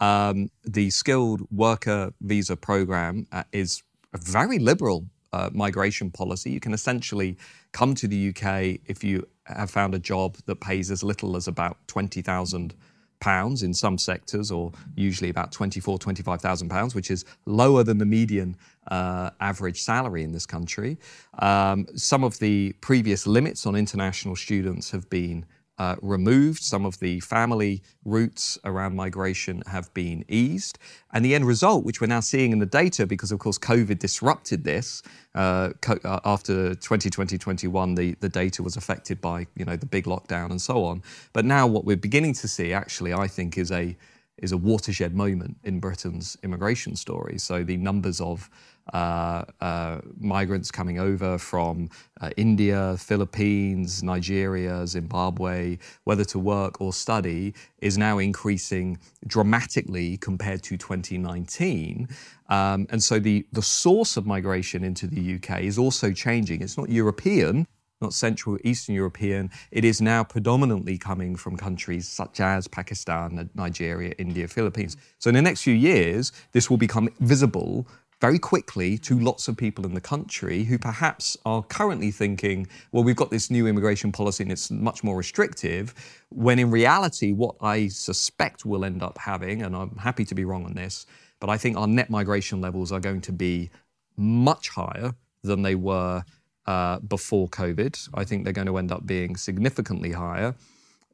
Um, 0.00 0.50
the 0.64 0.90
skilled 0.90 1.42
worker 1.50 2.12
visa 2.20 2.56
program 2.56 3.26
uh, 3.32 3.44
is 3.52 3.82
very 4.14 4.58
liberal 4.58 5.06
uh, 5.32 5.50
migration 5.52 6.10
policy. 6.10 6.50
You 6.50 6.60
can 6.60 6.72
essentially 6.72 7.36
come 7.72 7.94
to 7.96 8.08
the 8.08 8.28
UK 8.30 8.80
if 8.86 9.04
you 9.04 9.26
have 9.44 9.70
found 9.70 9.94
a 9.94 9.98
job 9.98 10.36
that 10.46 10.60
pays 10.60 10.90
as 10.90 11.02
little 11.02 11.36
as 11.36 11.48
about 11.48 11.76
twenty 11.86 12.22
thousand 12.22 12.74
pounds 13.20 13.62
in 13.64 13.74
some 13.74 13.98
sectors, 13.98 14.50
or 14.50 14.72
usually 14.94 15.30
about 15.30 15.52
twenty-four, 15.52 15.98
twenty-five 15.98 16.40
thousand 16.40 16.68
pounds, 16.68 16.94
which 16.94 17.10
is 17.10 17.24
lower 17.46 17.82
than 17.82 17.98
the 17.98 18.06
median 18.06 18.56
uh, 18.88 19.30
average 19.40 19.82
salary 19.82 20.22
in 20.22 20.32
this 20.32 20.46
country. 20.46 20.98
Um, 21.38 21.86
some 21.94 22.24
of 22.24 22.38
the 22.38 22.72
previous 22.80 23.26
limits 23.26 23.66
on 23.66 23.74
international 23.76 24.36
students 24.36 24.90
have 24.90 25.08
been 25.10 25.44
uh, 25.78 25.96
removed. 26.02 26.62
Some 26.62 26.84
of 26.84 26.98
the 26.98 27.20
family 27.20 27.82
routes 28.04 28.58
around 28.64 28.96
migration 28.96 29.62
have 29.66 29.92
been 29.94 30.24
eased. 30.28 30.78
And 31.12 31.24
the 31.24 31.34
end 31.34 31.46
result, 31.46 31.84
which 31.84 32.00
we're 32.00 32.08
now 32.08 32.20
seeing 32.20 32.52
in 32.52 32.58
the 32.58 32.66
data, 32.66 33.06
because 33.06 33.32
of 33.32 33.38
course 33.38 33.58
COVID 33.58 33.98
disrupted 33.98 34.64
this, 34.64 35.02
uh, 35.34 35.70
co- 35.80 36.00
uh, 36.04 36.20
after 36.24 36.74
2020 36.74 37.38
21, 37.38 37.94
the, 37.94 38.14
the 38.20 38.28
data 38.28 38.62
was 38.62 38.76
affected 38.76 39.20
by 39.20 39.46
you 39.56 39.64
know 39.64 39.76
the 39.76 39.86
big 39.86 40.04
lockdown 40.04 40.50
and 40.50 40.60
so 40.60 40.84
on. 40.84 41.02
But 41.32 41.44
now 41.44 41.66
what 41.66 41.84
we're 41.84 41.96
beginning 41.96 42.34
to 42.34 42.48
see, 42.48 42.72
actually, 42.72 43.12
I 43.12 43.28
think, 43.28 43.56
is 43.56 43.70
a 43.70 43.96
is 44.38 44.52
a 44.52 44.56
watershed 44.56 45.14
moment 45.14 45.56
in 45.64 45.80
Britain's 45.80 46.36
immigration 46.42 46.96
story. 46.96 47.38
So 47.38 47.64
the 47.64 47.76
numbers 47.76 48.20
of 48.20 48.48
uh, 48.92 49.44
uh, 49.60 50.00
migrants 50.18 50.70
coming 50.70 50.98
over 50.98 51.38
from 51.38 51.88
uh, 52.20 52.30
India, 52.36 52.96
Philippines, 52.98 54.02
Nigeria, 54.02 54.86
Zimbabwe, 54.86 55.78
whether 56.04 56.24
to 56.24 56.38
work 56.38 56.80
or 56.80 56.92
study, 56.92 57.54
is 57.80 57.98
now 57.98 58.18
increasing 58.18 58.98
dramatically 59.26 60.16
compared 60.18 60.62
to 60.64 60.76
2019. 60.76 62.08
Um, 62.48 62.86
and 62.90 63.02
so 63.02 63.18
the, 63.18 63.46
the 63.52 63.62
source 63.62 64.16
of 64.16 64.26
migration 64.26 64.84
into 64.84 65.06
the 65.06 65.36
UK 65.36 65.62
is 65.62 65.78
also 65.78 66.12
changing. 66.12 66.62
It's 66.62 66.78
not 66.78 66.88
European, 66.88 67.66
not 68.00 68.14
Central 68.14 68.58
Eastern 68.64 68.94
European. 68.94 69.50
It 69.70 69.84
is 69.84 70.00
now 70.00 70.24
predominantly 70.24 70.98
coming 70.98 71.36
from 71.36 71.56
countries 71.56 72.08
such 72.08 72.40
as 72.40 72.68
Pakistan, 72.68 73.50
Nigeria, 73.54 74.14
India, 74.18 74.48
Philippines. 74.48 74.96
So 75.18 75.28
in 75.28 75.34
the 75.34 75.42
next 75.42 75.62
few 75.62 75.74
years, 75.74 76.32
this 76.52 76.70
will 76.70 76.76
become 76.76 77.08
visible 77.20 77.86
very 78.20 78.38
quickly 78.38 78.98
to 78.98 79.18
lots 79.18 79.46
of 79.46 79.56
people 79.56 79.86
in 79.86 79.94
the 79.94 80.00
country 80.00 80.64
who 80.64 80.78
perhaps 80.78 81.36
are 81.44 81.62
currently 81.62 82.10
thinking, 82.10 82.66
well, 82.90 83.04
we've 83.04 83.16
got 83.16 83.30
this 83.30 83.50
new 83.50 83.66
immigration 83.66 84.10
policy 84.10 84.42
and 84.42 84.50
it's 84.50 84.70
much 84.70 85.04
more 85.04 85.16
restrictive, 85.16 85.94
when 86.30 86.58
in 86.58 86.70
reality, 86.70 87.32
what 87.32 87.54
I 87.60 87.88
suspect 87.88 88.64
we'll 88.64 88.84
end 88.84 89.02
up 89.02 89.18
having, 89.18 89.62
and 89.62 89.76
I'm 89.76 89.96
happy 89.96 90.24
to 90.24 90.34
be 90.34 90.44
wrong 90.44 90.64
on 90.64 90.74
this, 90.74 91.06
but 91.40 91.48
I 91.48 91.56
think 91.56 91.76
our 91.76 91.86
net 91.86 92.10
migration 92.10 92.60
levels 92.60 92.90
are 92.90 93.00
going 93.00 93.20
to 93.22 93.32
be 93.32 93.70
much 94.16 94.68
higher 94.68 95.14
than 95.42 95.62
they 95.62 95.76
were 95.76 96.24
uh, 96.66 96.98
before 96.98 97.48
COVID. 97.48 98.08
I 98.14 98.24
think 98.24 98.44
they're 98.44 98.52
going 98.52 98.66
to 98.66 98.78
end 98.78 98.90
up 98.90 99.06
being 99.06 99.36
significantly 99.36 100.12
higher. 100.12 100.54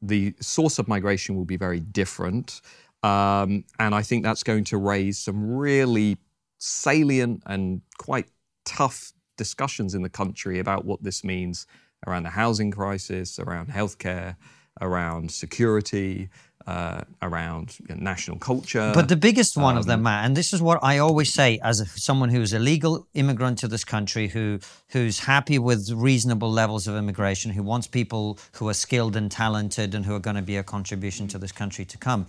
The 0.00 0.34
source 0.40 0.78
of 0.78 0.88
migration 0.88 1.36
will 1.36 1.44
be 1.44 1.58
very 1.58 1.80
different. 1.80 2.62
Um, 3.02 3.64
and 3.78 3.94
I 3.94 4.02
think 4.02 4.24
that's 4.24 4.42
going 4.42 4.64
to 4.64 4.78
raise 4.78 5.18
some 5.18 5.54
really 5.54 6.16
salient 6.64 7.42
and 7.46 7.82
quite 7.98 8.26
tough 8.64 9.12
discussions 9.36 9.94
in 9.94 10.02
the 10.02 10.08
country 10.08 10.58
about 10.58 10.84
what 10.84 11.02
this 11.02 11.22
means 11.22 11.66
around 12.06 12.22
the 12.22 12.30
housing 12.30 12.70
crisis, 12.70 13.38
around 13.38 13.68
healthcare, 13.68 14.36
around 14.80 15.30
security, 15.30 16.28
uh, 16.66 17.02
around 17.20 17.78
you 17.80 17.94
know, 17.94 18.00
national 18.00 18.38
culture. 18.38 18.92
But 18.94 19.08
the 19.08 19.16
biggest 19.16 19.56
one 19.56 19.74
um, 19.74 19.78
of 19.78 19.86
them, 19.86 20.00
um, 20.00 20.04
Matt, 20.04 20.24
and 20.24 20.36
this 20.36 20.52
is 20.52 20.62
what 20.62 20.82
I 20.82 20.98
always 20.98 21.32
say 21.32 21.58
as 21.62 21.80
a, 21.80 21.86
someone 21.86 22.30
who's 22.30 22.52
a 22.54 22.58
legal 22.58 23.06
immigrant 23.12 23.58
to 23.58 23.68
this 23.68 23.84
country, 23.84 24.28
who 24.28 24.58
who's 24.88 25.20
happy 25.20 25.58
with 25.58 25.90
reasonable 25.90 26.50
levels 26.50 26.88
of 26.88 26.96
immigration, 26.96 27.52
who 27.52 27.62
wants 27.62 27.86
people 27.86 28.38
who 28.52 28.68
are 28.68 28.74
skilled 28.74 29.16
and 29.16 29.30
talented 29.30 29.94
and 29.94 30.06
who 30.06 30.14
are 30.14 30.20
going 30.20 30.36
to 30.36 30.42
be 30.42 30.56
a 30.56 30.62
contribution 30.62 31.28
to 31.28 31.38
this 31.38 31.52
country 31.52 31.84
to 31.84 31.98
come. 31.98 32.26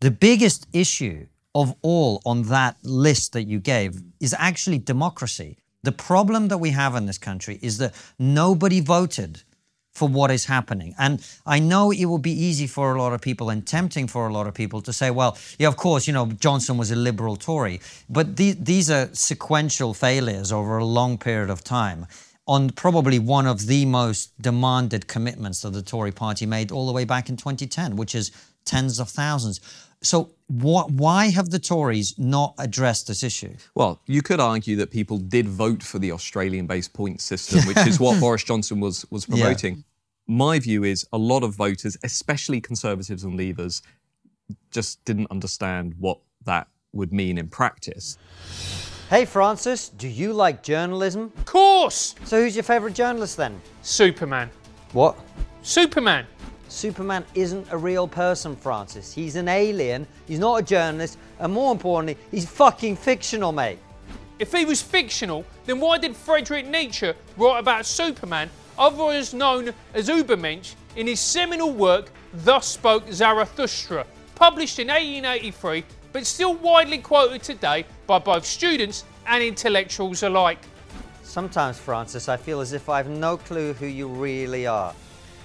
The 0.00 0.10
biggest 0.12 0.66
issue 0.72 1.26
of 1.54 1.74
all 1.82 2.22
on 2.24 2.42
that 2.44 2.76
list 2.82 3.32
that 3.32 3.44
you 3.44 3.58
gave 3.58 3.92
mm. 3.92 4.02
is 4.20 4.34
actually 4.38 4.78
democracy. 4.78 5.58
The 5.82 5.92
problem 5.92 6.48
that 6.48 6.58
we 6.58 6.70
have 6.70 6.94
in 6.94 7.06
this 7.06 7.18
country 7.18 7.58
is 7.62 7.78
that 7.78 7.94
nobody 8.18 8.80
voted 8.80 9.42
for 9.92 10.08
what 10.08 10.30
is 10.30 10.46
happening. 10.46 10.94
And 10.98 11.24
I 11.44 11.58
know 11.58 11.90
it 11.90 12.06
will 12.06 12.18
be 12.18 12.32
easy 12.32 12.66
for 12.66 12.94
a 12.94 12.98
lot 12.98 13.12
of 13.12 13.20
people 13.20 13.50
and 13.50 13.66
tempting 13.66 14.06
for 14.06 14.26
a 14.26 14.32
lot 14.32 14.46
of 14.46 14.54
people 14.54 14.80
to 14.82 14.92
say, 14.92 15.10
well, 15.10 15.36
yeah, 15.58 15.68
of 15.68 15.76
course, 15.76 16.06
you 16.06 16.14
know, 16.14 16.26
Johnson 16.26 16.78
was 16.78 16.90
a 16.90 16.96
liberal 16.96 17.36
Tory. 17.36 17.80
But 18.08 18.36
the, 18.36 18.52
these 18.52 18.90
are 18.90 19.10
sequential 19.12 19.92
failures 19.92 20.50
over 20.50 20.78
a 20.78 20.84
long 20.84 21.18
period 21.18 21.50
of 21.50 21.62
time 21.62 22.06
on 22.46 22.70
probably 22.70 23.18
one 23.18 23.46
of 23.46 23.66
the 23.66 23.84
most 23.84 24.40
demanded 24.40 25.06
commitments 25.06 25.60
that 25.60 25.72
the 25.74 25.82
Tory 25.82 26.10
party 26.10 26.46
made 26.46 26.72
all 26.72 26.86
the 26.86 26.92
way 26.92 27.04
back 27.04 27.28
in 27.28 27.36
2010, 27.36 27.96
which 27.96 28.14
is 28.14 28.32
tens 28.64 28.98
of 28.98 29.08
thousands. 29.08 29.60
So, 30.02 30.30
what, 30.48 30.90
why 30.90 31.30
have 31.30 31.50
the 31.50 31.58
Tories 31.58 32.18
not 32.18 32.54
addressed 32.58 33.06
this 33.06 33.22
issue? 33.22 33.54
Well, 33.74 34.00
you 34.06 34.20
could 34.20 34.40
argue 34.40 34.76
that 34.76 34.90
people 34.90 35.18
did 35.18 35.48
vote 35.48 35.82
for 35.82 35.98
the 35.98 36.12
Australian 36.12 36.66
based 36.66 36.92
point 36.92 37.20
system, 37.20 37.60
which 37.66 37.86
is 37.86 37.98
what 38.00 38.20
Boris 38.20 38.44
Johnson 38.44 38.80
was, 38.80 39.06
was 39.10 39.24
promoting. 39.24 39.76
Yeah. 39.76 39.82
My 40.26 40.58
view 40.58 40.84
is 40.84 41.06
a 41.12 41.18
lot 41.18 41.42
of 41.42 41.54
voters, 41.54 41.96
especially 42.02 42.60
Conservatives 42.60 43.24
and 43.24 43.38
Leavers, 43.38 43.82
just 44.70 45.04
didn't 45.04 45.30
understand 45.30 45.94
what 45.98 46.18
that 46.44 46.68
would 46.92 47.12
mean 47.12 47.38
in 47.38 47.48
practice. 47.48 48.18
Hey 49.08 49.24
Francis, 49.24 49.88
do 49.90 50.08
you 50.08 50.32
like 50.32 50.62
journalism? 50.62 51.32
Of 51.36 51.44
course! 51.44 52.14
So 52.24 52.40
who's 52.40 52.56
your 52.56 52.62
favourite 52.62 52.94
journalist 52.94 53.36
then? 53.36 53.60
Superman. 53.82 54.50
What? 54.92 55.16
Superman. 55.62 56.26
Superman 56.72 57.24
isn't 57.34 57.66
a 57.70 57.76
real 57.76 58.08
person, 58.08 58.56
Francis. 58.56 59.12
He's 59.12 59.36
an 59.36 59.46
alien, 59.46 60.06
he's 60.26 60.38
not 60.38 60.56
a 60.56 60.62
journalist, 60.62 61.18
and 61.38 61.52
more 61.52 61.70
importantly, 61.70 62.16
he's 62.30 62.48
fucking 62.48 62.96
fictional, 62.96 63.52
mate. 63.52 63.78
If 64.38 64.52
he 64.52 64.64
was 64.64 64.80
fictional, 64.80 65.44
then 65.66 65.78
why 65.78 65.98
did 65.98 66.16
Friedrich 66.16 66.66
Nietzsche 66.66 67.12
write 67.36 67.58
about 67.58 67.86
Superman, 67.86 68.50
otherwise 68.78 69.34
known 69.34 69.72
as 69.94 70.08
Ubermensch, 70.08 70.74
in 70.96 71.06
his 71.06 71.20
seminal 71.20 71.72
work 71.72 72.10
Thus 72.32 72.66
Spoke 72.66 73.04
Zarathustra, 73.12 74.06
published 74.34 74.78
in 74.78 74.88
1883 74.88 75.84
but 76.12 76.26
still 76.26 76.54
widely 76.54 76.98
quoted 76.98 77.42
today 77.42 77.84
by 78.06 78.18
both 78.18 78.44
students 78.44 79.04
and 79.26 79.42
intellectuals 79.42 80.22
alike? 80.22 80.58
Sometimes, 81.22 81.78
Francis, 81.78 82.28
I 82.28 82.36
feel 82.36 82.60
as 82.60 82.72
if 82.72 82.88
I 82.88 82.96
have 82.98 83.08
no 83.08 83.36
clue 83.36 83.72
who 83.74 83.86
you 83.86 84.08
really 84.08 84.66
are. 84.66 84.94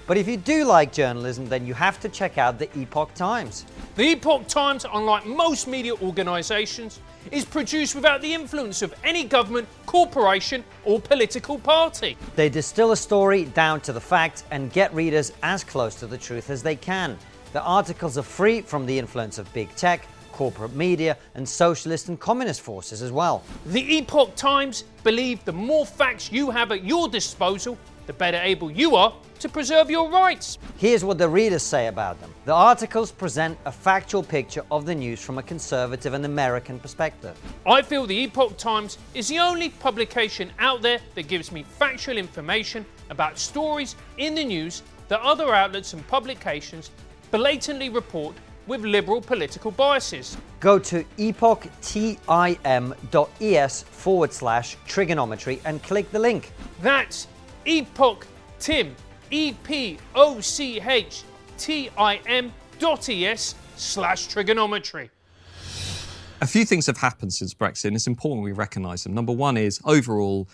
But 0.08 0.16
if 0.16 0.26
you 0.26 0.38
do 0.38 0.64
like 0.64 0.90
journalism, 0.90 1.50
then 1.50 1.66
you 1.66 1.74
have 1.74 2.00
to 2.00 2.08
check 2.08 2.38
out 2.38 2.58
the 2.58 2.70
Epoch 2.78 3.12
Times. 3.12 3.66
The 3.94 4.12
Epoch 4.12 4.48
Times, 4.48 4.86
unlike 4.90 5.26
most 5.26 5.68
media 5.68 5.94
organisations, 5.96 7.00
is 7.30 7.44
produced 7.44 7.94
without 7.94 8.22
the 8.22 8.32
influence 8.32 8.80
of 8.80 8.94
any 9.04 9.24
government, 9.24 9.68
corporation, 9.84 10.64
or 10.86 10.98
political 10.98 11.58
party. 11.58 12.16
They 12.36 12.48
distill 12.48 12.92
a 12.92 12.96
story 12.96 13.44
down 13.44 13.82
to 13.82 13.92
the 13.92 14.00
facts 14.00 14.44
and 14.50 14.72
get 14.72 14.94
readers 14.94 15.34
as 15.42 15.62
close 15.62 15.94
to 15.96 16.06
the 16.06 16.16
truth 16.16 16.48
as 16.48 16.62
they 16.62 16.74
can. 16.74 17.18
The 17.52 17.60
articles 17.60 18.16
are 18.16 18.22
free 18.22 18.62
from 18.62 18.86
the 18.86 18.98
influence 18.98 19.36
of 19.36 19.52
big 19.52 19.76
tech, 19.76 20.06
corporate 20.32 20.74
media, 20.74 21.18
and 21.34 21.46
socialist 21.46 22.08
and 22.08 22.18
communist 22.18 22.62
forces 22.62 23.02
as 23.02 23.12
well. 23.12 23.44
The 23.66 23.98
Epoch 23.98 24.34
Times 24.36 24.84
believe 25.04 25.44
the 25.44 25.52
more 25.52 25.84
facts 25.84 26.32
you 26.32 26.50
have 26.50 26.72
at 26.72 26.82
your 26.82 27.10
disposal, 27.10 27.76
the 28.06 28.14
better 28.14 28.38
able 28.38 28.70
you 28.70 28.96
are 28.96 29.12
to 29.40 29.48
preserve 29.48 29.90
your 29.90 30.10
rights. 30.10 30.58
Here's 30.76 31.04
what 31.04 31.18
the 31.18 31.28
readers 31.28 31.62
say 31.62 31.86
about 31.86 32.20
them. 32.20 32.34
The 32.44 32.54
articles 32.54 33.12
present 33.12 33.58
a 33.64 33.72
factual 33.72 34.22
picture 34.22 34.64
of 34.70 34.86
the 34.86 34.94
news 34.94 35.20
from 35.20 35.38
a 35.38 35.42
conservative 35.42 36.14
and 36.14 36.24
American 36.24 36.78
perspective. 36.78 37.40
I 37.66 37.82
feel 37.82 38.06
the 38.06 38.16
Epoch 38.16 38.56
Times 38.56 38.98
is 39.14 39.28
the 39.28 39.38
only 39.38 39.68
publication 39.68 40.50
out 40.58 40.82
there 40.82 41.00
that 41.14 41.28
gives 41.28 41.52
me 41.52 41.62
factual 41.62 42.16
information 42.16 42.84
about 43.10 43.38
stories 43.38 43.96
in 44.18 44.34
the 44.34 44.44
news 44.44 44.82
that 45.08 45.20
other 45.20 45.54
outlets 45.54 45.92
and 45.92 46.06
publications 46.08 46.90
blatantly 47.30 47.88
report 47.88 48.34
with 48.66 48.82
liberal 48.82 49.20
political 49.20 49.70
biases. 49.70 50.36
Go 50.60 50.78
to 50.78 51.02
epochtim.es 51.16 52.22
forward 53.82 54.32
slash 54.32 54.76
triggernometry 54.86 55.60
and 55.64 55.82
click 55.82 56.10
the 56.12 56.18
link. 56.18 56.52
That's 56.82 57.26
Epoch 57.64 58.26
Tim, 58.58 58.94
E 59.30 59.52
P 59.52 59.98
O 60.14 60.40
C 60.40 60.80
H 60.80 61.22
T 61.58 61.90
I 61.96 62.20
M 62.26 62.52
dot 62.78 63.08
E 63.08 63.26
S 63.26 63.54
slash 63.76 64.28
triggernometry. 64.28 65.10
A 66.40 66.46
few 66.46 66.64
things 66.64 66.86
have 66.86 66.98
happened 66.98 67.32
since 67.32 67.52
Brexit, 67.52 67.86
and 67.86 67.96
it's 67.96 68.06
important 68.06 68.44
we 68.44 68.52
recognise 68.52 69.02
them. 69.02 69.12
Number 69.12 69.32
one 69.32 69.56
is 69.56 69.80
overall, 69.84 70.48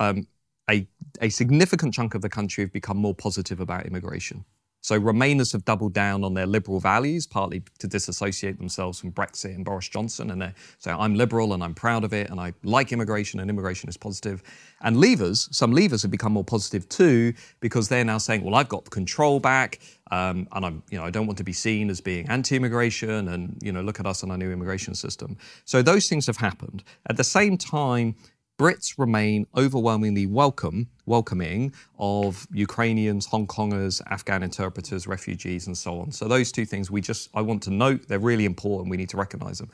um, 0.00 0.26
a, 0.68 0.86
a 1.20 1.28
significant 1.28 1.94
chunk 1.94 2.14
of 2.14 2.22
the 2.22 2.28
country 2.28 2.64
have 2.64 2.72
become 2.72 2.96
more 2.96 3.14
positive 3.14 3.60
about 3.60 3.86
immigration. 3.86 4.44
So 4.82 4.98
Remainers 4.98 5.52
have 5.52 5.64
doubled 5.64 5.92
down 5.92 6.24
on 6.24 6.34
their 6.34 6.46
liberal 6.46 6.80
values, 6.80 7.26
partly 7.26 7.62
to 7.78 7.86
disassociate 7.86 8.58
themselves 8.58 8.98
from 8.98 9.12
Brexit 9.12 9.54
and 9.54 9.64
Boris 9.64 9.88
Johnson, 9.88 10.30
and 10.30 10.40
they 10.40 10.52
say, 10.78 10.90
I'm 10.90 11.14
liberal 11.14 11.52
and 11.52 11.62
I'm 11.62 11.74
proud 11.74 12.02
of 12.02 12.14
it, 12.14 12.30
and 12.30 12.40
I 12.40 12.54
like 12.62 12.92
immigration, 12.92 13.40
and 13.40 13.50
immigration 13.50 13.88
is 13.88 13.96
positive. 13.96 14.42
And 14.80 14.96
Leavers, 14.96 15.52
some 15.54 15.72
Leavers 15.72 16.02
have 16.02 16.10
become 16.10 16.32
more 16.32 16.44
positive 16.44 16.88
too, 16.88 17.34
because 17.60 17.88
they're 17.88 18.04
now 18.04 18.18
saying, 18.18 18.42
well, 18.42 18.54
I've 18.54 18.68
got 18.70 18.88
control 18.90 19.38
back, 19.38 19.80
um, 20.10 20.48
and 20.52 20.64
I'm, 20.64 20.82
you 20.90 20.98
know, 20.98 21.04
I 21.04 21.10
don't 21.10 21.26
want 21.26 21.38
to 21.38 21.44
be 21.44 21.52
seen 21.52 21.90
as 21.90 22.00
being 22.00 22.28
anti-immigration, 22.28 23.28
and 23.28 23.58
you 23.62 23.72
know, 23.72 23.82
look 23.82 24.00
at 24.00 24.06
us 24.06 24.22
and 24.22 24.32
our 24.32 24.38
new 24.38 24.50
immigration 24.50 24.94
system. 24.94 25.36
So 25.66 25.82
those 25.82 26.08
things 26.08 26.26
have 26.26 26.38
happened. 26.38 26.84
At 27.08 27.16
the 27.16 27.24
same 27.24 27.58
time, 27.58 28.16
Brits 28.60 28.98
remain 28.98 29.46
overwhelmingly 29.56 30.26
welcome, 30.26 30.90
welcoming 31.06 31.72
of 31.98 32.46
Ukrainians, 32.52 33.24
Hong 33.24 33.46
Kongers, 33.46 34.02
Afghan 34.10 34.42
interpreters, 34.42 35.06
refugees, 35.06 35.66
and 35.66 35.78
so 35.78 35.98
on. 35.98 36.12
So 36.12 36.28
those 36.28 36.52
two 36.52 36.66
things 36.66 36.90
we 36.90 37.00
just 37.00 37.30
I 37.32 37.40
want 37.40 37.62
to 37.62 37.70
note 37.70 38.06
they're 38.06 38.18
really 38.18 38.44
important. 38.44 38.90
We 38.90 38.98
need 38.98 39.08
to 39.08 39.16
recognise 39.16 39.60
them. 39.60 39.70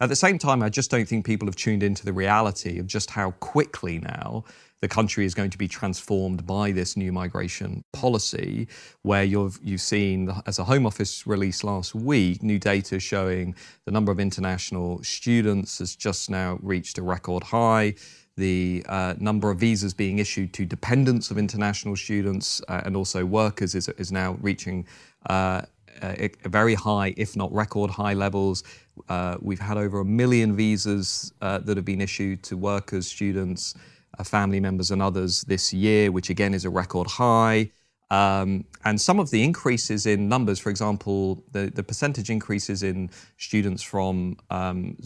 At 0.00 0.08
the 0.08 0.16
same 0.16 0.38
time, 0.38 0.62
I 0.62 0.70
just 0.70 0.90
don't 0.90 1.06
think 1.06 1.26
people 1.26 1.46
have 1.48 1.56
tuned 1.56 1.82
into 1.82 2.06
the 2.06 2.14
reality 2.14 2.78
of 2.78 2.86
just 2.86 3.10
how 3.10 3.32
quickly 3.32 3.98
now 3.98 4.44
the 4.80 4.88
country 4.88 5.26
is 5.26 5.34
going 5.34 5.50
to 5.50 5.58
be 5.58 5.68
transformed 5.68 6.46
by 6.46 6.72
this 6.72 6.96
new 6.96 7.12
migration 7.12 7.84
policy, 7.92 8.66
where 9.02 9.22
you've 9.22 9.58
you've 9.62 9.82
seen, 9.82 10.32
as 10.46 10.58
a 10.58 10.64
Home 10.64 10.86
Office 10.86 11.26
released 11.26 11.62
last 11.62 11.94
week, 11.94 12.42
new 12.42 12.58
data 12.58 12.98
showing 12.98 13.54
the 13.84 13.90
number 13.90 14.10
of 14.10 14.18
international 14.18 15.02
students 15.02 15.80
has 15.80 15.94
just 15.94 16.30
now 16.30 16.58
reached 16.62 16.96
a 16.96 17.02
record 17.02 17.42
high 17.42 17.94
the 18.40 18.82
uh, 18.88 19.14
number 19.18 19.50
of 19.50 19.58
visas 19.58 19.92
being 19.94 20.18
issued 20.18 20.52
to 20.54 20.64
dependents 20.64 21.30
of 21.30 21.36
international 21.38 21.94
students 21.94 22.62
uh, 22.68 22.80
and 22.84 22.96
also 22.96 23.24
workers 23.24 23.74
is, 23.74 23.88
is 23.90 24.10
now 24.10 24.38
reaching 24.40 24.86
uh, 25.28 25.60
a, 26.02 26.30
a, 26.44 26.48
very 26.48 26.74
high, 26.74 27.12
if 27.16 27.36
not 27.36 27.52
record 27.52 27.90
high 27.90 28.14
levels. 28.14 28.64
Uh, 29.08 29.36
we've 29.40 29.60
had 29.60 29.76
over 29.76 30.00
a 30.00 30.04
million 30.04 30.56
visas 30.56 31.32
uh, 31.42 31.58
that 31.58 31.76
have 31.76 31.84
been 31.84 32.00
issued 32.00 32.42
to 32.42 32.56
workers, 32.56 33.06
students, 33.06 33.74
uh, 34.18 34.24
family 34.24 34.60
members, 34.60 34.90
and 34.90 35.02
others 35.02 35.42
this 35.42 35.72
year, 35.72 36.10
which 36.10 36.30
again 36.30 36.54
is 36.54 36.64
a 36.64 36.70
record 36.70 37.06
high. 37.06 37.70
Um, 38.10 38.64
and 38.84 39.00
some 39.00 39.20
of 39.20 39.30
the 39.30 39.44
increases 39.44 40.06
in 40.06 40.28
numbers, 40.28 40.58
for 40.58 40.70
example, 40.70 41.44
the, 41.52 41.70
the 41.72 41.82
percentage 41.82 42.28
increases 42.30 42.82
in 42.82 43.10
students 43.36 43.82
from 43.82 44.36
um, 44.50 44.96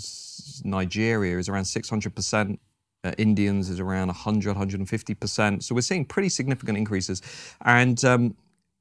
Nigeria 0.64 1.38
is 1.38 1.49
around 1.49 1.64
600%. 1.64 2.59
Uh, 3.05 3.12
Indians 3.19 3.71
is 3.71 3.81
around 3.81 4.09
100, 4.09 4.57
150%. 4.57 5.62
So 5.62 5.75
we're 5.75 5.83
seeing 5.83 6.05
pretty 6.05 6.31
significant 6.31 6.79
increases. 6.79 7.23
And, 7.64 8.03
um, 8.05 8.35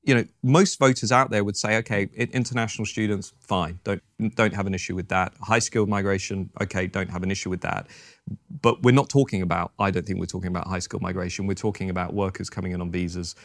you 0.03 0.15
know, 0.15 0.25
most 0.43 0.79
voters 0.79 1.11
out 1.11 1.29
there 1.29 1.43
would 1.43 1.57
say, 1.57 1.77
okay, 1.77 2.09
international 2.15 2.85
students, 2.85 3.33
fine, 3.39 3.79
don't 3.83 4.01
don't 4.35 4.53
have 4.53 4.67
an 4.67 4.73
issue 4.73 4.95
with 4.95 5.07
that. 5.09 5.33
High 5.41 5.59
skilled 5.59 5.87
migration, 5.87 6.49
okay, 6.61 6.87
don't 6.87 7.09
have 7.09 7.23
an 7.23 7.31
issue 7.31 7.49
with 7.49 7.61
that. 7.61 7.87
But 8.61 8.83
we're 8.83 8.93
not 8.93 9.09
talking 9.09 9.41
about. 9.41 9.71
I 9.79 9.91
don't 9.91 10.05
think 10.05 10.19
we're 10.19 10.25
talking 10.25 10.49
about 10.49 10.67
high 10.67 10.79
skilled 10.79 11.01
migration. 11.01 11.47
We're 11.47 11.53
talking 11.53 11.89
about 11.89 12.13
workers 12.13 12.49
coming 12.49 12.73
in 12.73 12.81
on 12.81 12.91
visas 12.91 13.35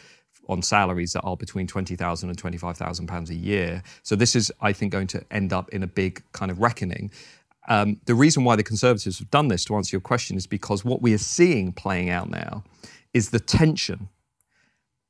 on 0.48 0.62
salaries 0.62 1.12
that 1.12 1.20
are 1.22 1.36
between 1.36 1.66
20,000 1.66 2.28
and 2.28 2.38
25,000 2.38 3.06
pounds 3.06 3.30
a 3.30 3.34
year. 3.34 3.82
So 4.02 4.16
this 4.16 4.34
is, 4.34 4.50
I 4.60 4.72
think, 4.72 4.92
going 4.92 5.06
to 5.08 5.22
end 5.30 5.52
up 5.52 5.68
in 5.70 5.82
a 5.82 5.86
big 5.86 6.22
kind 6.32 6.50
of 6.50 6.58
reckoning. 6.60 7.10
Um, 7.68 8.00
the 8.06 8.14
reason 8.14 8.44
why 8.44 8.56
the 8.56 8.62
Conservatives 8.62 9.18
have 9.18 9.30
done 9.30 9.48
this, 9.48 9.64
to 9.66 9.76
answer 9.76 9.94
your 9.94 10.00
question, 10.00 10.36
is 10.36 10.46
because 10.46 10.84
what 10.84 11.02
we 11.02 11.12
are 11.12 11.18
seeing 11.18 11.72
playing 11.72 12.08
out 12.08 12.30
now 12.30 12.64
is 13.12 13.30
the 13.30 13.40
tension, 13.40 14.08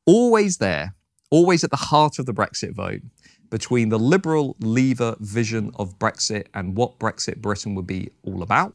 always 0.04 0.58
there, 0.58 0.94
always 1.30 1.62
at 1.62 1.70
the 1.70 1.76
heart 1.76 2.18
of 2.18 2.26
the 2.26 2.34
Brexit 2.34 2.72
vote, 2.72 3.02
between 3.48 3.88
the 3.88 3.98
Liberal 3.98 4.56
leaver 4.60 5.16
vision 5.20 5.70
of 5.76 5.98
Brexit 5.98 6.46
and 6.52 6.76
what 6.76 6.98
Brexit 6.98 7.38
Britain 7.38 7.74
would 7.76 7.86
be 7.86 8.10
all 8.24 8.42
about, 8.42 8.74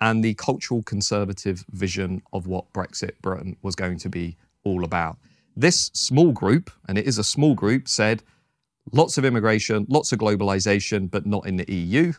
and 0.00 0.22
the 0.22 0.34
cultural 0.34 0.82
conservative 0.82 1.64
vision 1.70 2.22
of 2.32 2.46
what 2.46 2.72
Brexit 2.72 3.20
Britain 3.22 3.56
was 3.62 3.74
going 3.74 3.98
to 3.98 4.08
be 4.08 4.36
all 4.64 4.84
about. 4.84 5.16
This 5.56 5.90
small 5.94 6.32
group, 6.32 6.70
and 6.86 6.98
it 6.98 7.06
is 7.06 7.18
a 7.18 7.24
small 7.24 7.54
group, 7.54 7.88
said 7.88 8.22
lots 8.92 9.18
of 9.18 9.24
immigration, 9.24 9.86
lots 9.88 10.12
of 10.12 10.18
globalization, 10.18 11.10
but 11.10 11.26
not 11.26 11.46
in 11.46 11.56
the 11.56 11.72
EU. 11.72 12.12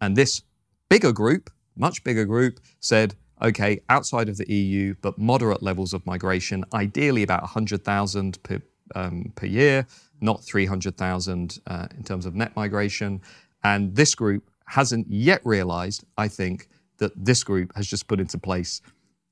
And 0.00 0.16
this 0.16 0.42
bigger 0.88 1.12
group, 1.12 1.50
much 1.76 2.02
bigger 2.04 2.24
group, 2.24 2.60
said, 2.80 3.14
okay, 3.42 3.80
outside 3.88 4.28
of 4.28 4.36
the 4.36 4.52
EU, 4.52 4.94
but 5.00 5.18
moderate 5.18 5.62
levels 5.62 5.94
of 5.94 6.04
migration, 6.06 6.64
ideally 6.74 7.22
about 7.22 7.42
100,000 7.42 8.42
per, 8.42 8.60
um, 8.94 9.32
per 9.34 9.46
year, 9.46 9.86
not 10.20 10.44
300,000 10.44 11.58
uh, 11.66 11.86
in 11.96 12.04
terms 12.04 12.26
of 12.26 12.34
net 12.34 12.54
migration. 12.56 13.20
And 13.64 13.94
this 13.94 14.14
group 14.14 14.50
hasn't 14.66 15.10
yet 15.10 15.40
realized, 15.44 16.04
I 16.18 16.28
think, 16.28 16.68
that 16.98 17.12
this 17.16 17.42
group 17.42 17.74
has 17.76 17.86
just 17.86 18.06
put 18.06 18.20
into 18.20 18.38
place 18.38 18.82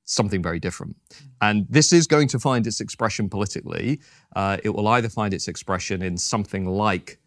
something 0.04 0.42
very 0.42 0.59
different. 0.59 0.96
And 1.42 1.66
this 1.68 1.92
is 1.92 2.07
going 2.07 2.28
to 2.28 2.38
find 2.38 2.66
its 2.66 2.81
expression 2.81 3.28
politically. 3.28 4.00
Uh, 4.35 4.57
it 4.64 4.70
will 4.70 4.88
either 4.88 5.11
find 5.11 5.35
its 5.35 5.48
expression 5.48 6.00
in 6.02 6.16
something 6.16 6.64
like 6.64 7.18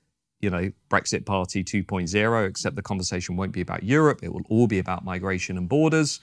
you 0.41 0.49
know, 0.49 0.71
Brexit 0.89 1.25
Party 1.25 1.63
2.0, 1.63 2.47
except 2.47 2.75
the 2.75 2.81
conversation 2.81 3.35
won't 3.35 3.51
be 3.51 3.61
about 3.61 3.83
Europe. 3.83 4.19
It 4.23 4.33
will 4.33 4.43
all 4.49 4.67
be 4.67 4.79
about 4.79 5.05
migration 5.05 5.57
and 5.57 5.69
borders. 5.69 6.19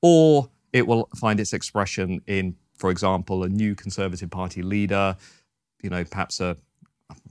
Or 0.00 0.48
it 0.72 0.86
will 0.86 1.08
find 1.14 1.38
its 1.38 1.52
expression 1.52 2.22
in, 2.26 2.56
for 2.76 2.90
example, 2.90 3.44
a 3.44 3.48
new 3.48 3.74
Conservative 3.74 4.30
Party 4.30 4.62
leader, 4.62 5.16
you 5.82 5.90
know, 5.90 6.02
perhaps 6.04 6.40
a 6.40 6.56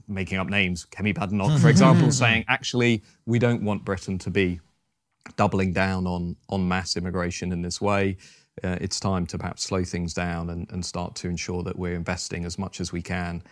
making 0.06 0.38
up 0.38 0.48
names, 0.48 0.86
Kemi 0.90 1.14
Badenoch, 1.14 1.58
for 1.58 1.68
example, 1.76 2.10
saying, 2.12 2.44
actually, 2.48 3.02
we 3.26 3.38
don't 3.38 3.62
want 3.62 3.84
Britain 3.84 4.18
to 4.18 4.30
be 4.30 4.60
doubling 5.36 5.72
down 5.72 6.06
on, 6.06 6.36
on 6.48 6.66
mass 6.66 6.96
immigration 6.96 7.52
in 7.52 7.62
this 7.62 7.80
way. 7.80 8.16
Uh, 8.62 8.76
it's 8.80 9.00
time 9.00 9.26
to 9.26 9.38
perhaps 9.38 9.64
slow 9.64 9.82
things 9.82 10.14
down 10.14 10.50
and, 10.50 10.70
and 10.70 10.84
start 10.84 11.14
to 11.16 11.28
ensure 11.28 11.62
that 11.62 11.78
we're 11.78 11.94
investing 11.94 12.44
as 12.44 12.58
much 12.58 12.80
as 12.80 12.92
we 12.92 13.02
can 13.02 13.42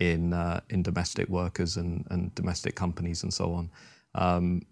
in 0.00 0.32
uh, 0.32 0.60
in 0.70 0.82
domestic 0.82 1.28
workers 1.28 1.76
and, 1.76 2.06
and 2.10 2.34
domestic 2.34 2.74
companies 2.74 3.22
and 3.22 3.32
so 3.32 3.52
on. 3.52 3.70
Um, 4.14 4.62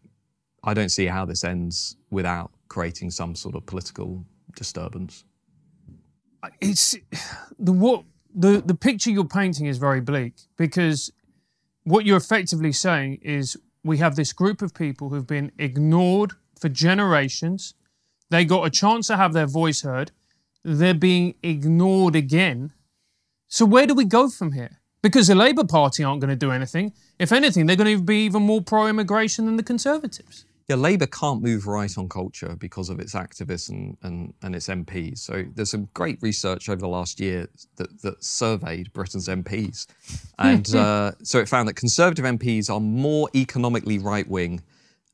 I 0.64 0.74
don't 0.74 0.88
see 0.88 1.06
how 1.06 1.24
this 1.24 1.44
ends 1.44 1.96
without 2.10 2.50
creating 2.68 3.10
some 3.10 3.34
sort 3.36 3.54
of 3.54 3.64
political 3.66 4.24
disturbance. 4.56 5.24
It's 6.60 6.96
the 7.58 7.72
what 7.72 8.04
the 8.34 8.62
the 8.64 8.74
picture 8.74 9.10
you're 9.10 9.24
painting 9.24 9.66
is 9.66 9.78
very 9.78 10.00
bleak 10.00 10.34
because 10.56 11.12
what 11.84 12.04
you're 12.04 12.16
effectively 12.16 12.72
saying 12.72 13.20
is 13.22 13.56
we 13.84 13.98
have 13.98 14.16
this 14.16 14.32
group 14.32 14.62
of 14.62 14.74
people 14.74 15.10
who've 15.10 15.26
been 15.26 15.52
ignored 15.58 16.32
for 16.60 16.68
generations. 16.68 17.74
They 18.30 18.44
got 18.44 18.66
a 18.66 18.70
chance 18.70 19.06
to 19.06 19.16
have 19.16 19.32
their 19.32 19.46
voice 19.46 19.82
heard. 19.82 20.10
They're 20.64 20.92
being 20.92 21.34
ignored 21.42 22.14
again. 22.14 22.72
So 23.46 23.64
where 23.64 23.86
do 23.86 23.94
we 23.94 24.04
go 24.04 24.28
from 24.28 24.52
here? 24.52 24.78
Because 25.08 25.26
the 25.26 25.34
Labour 25.34 25.64
Party 25.64 26.04
aren't 26.04 26.20
going 26.20 26.28
to 26.28 26.36
do 26.36 26.50
anything. 26.50 26.92
If 27.18 27.32
anything, 27.32 27.64
they're 27.64 27.76
going 27.76 27.96
to 27.96 28.02
be 28.02 28.26
even 28.26 28.42
more 28.42 28.60
pro 28.60 28.88
immigration 28.88 29.46
than 29.46 29.56
the 29.56 29.62
Conservatives. 29.62 30.44
Yeah, 30.68 30.76
Labour 30.76 31.06
can't 31.06 31.40
move 31.40 31.66
right 31.66 31.96
on 31.96 32.10
culture 32.10 32.54
because 32.58 32.90
of 32.90 33.00
its 33.00 33.14
activists 33.14 33.70
and, 33.70 33.96
and, 34.02 34.34
and 34.42 34.54
its 34.54 34.68
MPs. 34.68 35.16
So 35.18 35.46
there's 35.54 35.70
some 35.70 35.88
great 35.94 36.18
research 36.20 36.68
over 36.68 36.78
the 36.78 36.88
last 36.88 37.20
year 37.20 37.48
that, 37.76 38.02
that 38.02 38.22
surveyed 38.22 38.92
Britain's 38.92 39.28
MPs. 39.28 39.86
And 40.40 40.72
uh, 40.74 41.12
so 41.24 41.38
it 41.40 41.48
found 41.48 41.68
that 41.68 41.74
Conservative 41.74 42.24
MPs 42.24 42.70
are 42.70 42.78
more 42.78 43.28
economically 43.34 43.98
right 43.98 44.28
wing 44.28 44.62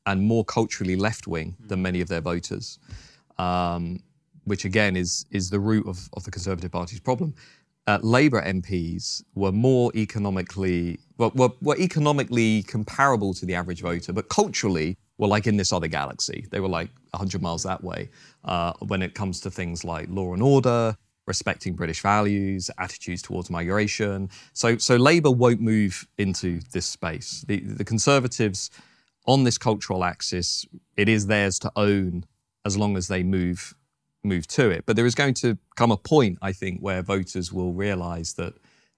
and 0.05 0.21
more 0.21 0.43
culturally 0.43 0.95
left 0.97 1.25
wing 1.25 1.55
than 1.65 1.81
many 1.81 1.99
of 2.01 2.09
their 2.09 2.21
voters, 2.21 2.77
um, 3.39 4.03
which 4.43 4.65
again 4.65 4.95
is, 4.95 5.25
is 5.31 5.49
the 5.49 5.59
root 5.59 5.87
of, 5.87 6.09
of 6.13 6.25
the 6.25 6.31
Conservative 6.31 6.71
Party's 6.71 6.99
problem 6.99 7.33
uh, 7.87 7.99
Labour 8.01 8.41
MPs 8.41 9.23
were 9.35 9.51
more 9.51 9.91
economically 9.95 10.99
well, 11.17 11.31
were, 11.35 11.51
were 11.61 11.77
economically 11.77 12.63
comparable 12.63 13.33
to 13.35 13.45
the 13.45 13.55
average 13.55 13.81
voter, 13.81 14.11
but 14.11 14.29
culturally 14.29 14.97
were 15.17 15.27
like 15.27 15.47
in 15.47 15.57
this 15.57 15.71
other 15.71 15.87
galaxy. 15.87 16.45
They 16.51 16.59
were 16.59 16.67
like 16.67 16.89
100 17.11 17.41
miles 17.41 17.63
that 17.63 17.83
way 17.83 18.09
uh, 18.43 18.73
when 18.87 19.01
it 19.01 19.13
comes 19.13 19.39
to 19.41 19.51
things 19.51 19.85
like 19.85 20.07
law 20.09 20.33
and 20.33 20.41
order, 20.41 20.97
respecting 21.25 21.73
British 21.73 22.01
values, 22.01 22.69
attitudes 22.77 23.21
towards 23.21 23.49
migration. 23.49 24.29
So, 24.53 24.77
so 24.77 24.95
Labour 24.97 25.31
won't 25.31 25.61
move 25.61 26.07
into 26.17 26.59
this 26.73 26.85
space. 26.85 27.45
The, 27.47 27.61
the 27.61 27.85
Conservatives, 27.85 28.71
on 29.25 29.43
this 29.43 29.57
cultural 29.57 30.03
axis, 30.03 30.65
it 30.97 31.07
is 31.07 31.27
theirs 31.27 31.57
to 31.59 31.71
own 31.75 32.25
as 32.65 32.77
long 32.77 32.97
as 32.97 33.07
they 33.07 33.23
move 33.23 33.73
move 34.25 34.47
to 34.47 34.69
it. 34.69 34.85
But 34.85 34.95
there 34.95 35.05
is 35.05 35.15
going 35.15 35.35
to 35.35 35.57
come 35.75 35.91
a 35.91 35.97
point, 35.97 36.37
I 36.41 36.51
think, 36.51 36.81
where 36.81 37.01
voters 37.01 37.53
will 37.53 37.73
realise 37.73 38.33
that 38.33 38.53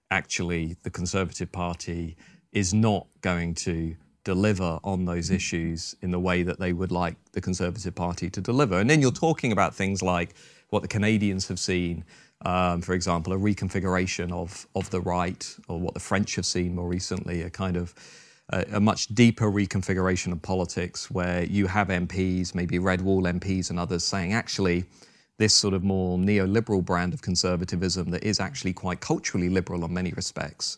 actually 0.09 0.77
the 0.83 0.89
Conservative 0.89 1.51
Party 1.51 2.15
is 2.51 2.73
not 2.73 3.07
going 3.21 3.53
to 3.53 3.95
deliver 4.23 4.79
on 4.83 5.05
those 5.05 5.29
issues 5.29 5.95
in 6.01 6.11
the 6.11 6.19
way 6.19 6.43
that 6.43 6.59
they 6.59 6.73
would 6.73 6.91
like 6.91 7.15
the 7.31 7.41
Conservative 7.41 7.95
Party 7.95 8.29
to 8.29 8.41
deliver. 8.41 8.79
And 8.79 8.89
then 8.89 9.01
you're 9.01 9.11
talking 9.11 9.51
about 9.51 9.73
things 9.73 10.01
like 10.01 10.35
what 10.69 10.81
the 10.81 10.87
Canadians 10.87 11.47
have 11.47 11.59
seen, 11.59 12.03
um, 12.43 12.81
for 12.81 12.93
example, 12.93 13.31
a 13.33 13.37
reconfiguration 13.37 14.31
of, 14.31 14.67
of 14.75 14.89
the 14.89 14.99
right, 14.99 15.55
or 15.69 15.79
what 15.79 15.93
the 15.93 15.99
French 15.99 16.35
have 16.35 16.45
seen 16.45 16.75
more 16.75 16.87
recently, 16.87 17.41
a 17.41 17.49
kind 17.49 17.77
of 17.77 17.95
a, 18.49 18.65
a 18.73 18.79
much 18.79 19.07
deeper 19.07 19.49
reconfiguration 19.49 20.31
of 20.31 20.41
politics 20.41 21.09
where 21.09 21.43
you 21.43 21.67
have 21.67 21.87
MPs, 21.87 22.53
maybe 22.53 22.79
Red 22.79 23.01
Wall 23.01 23.23
MPs 23.23 23.69
and 23.69 23.79
others, 23.79 24.03
saying 24.03 24.33
actually, 24.33 24.85
this 25.37 25.53
sort 25.53 25.73
of 25.73 25.83
more 25.83 26.17
neoliberal 26.17 26.83
brand 26.83 27.13
of 27.13 27.21
conservatism 27.21 28.09
that 28.11 28.23
is 28.23 28.39
actually 28.39 28.73
quite 28.73 28.99
culturally 28.99 29.49
liberal 29.49 29.85
in 29.85 29.93
many 29.93 30.11
respects 30.13 30.77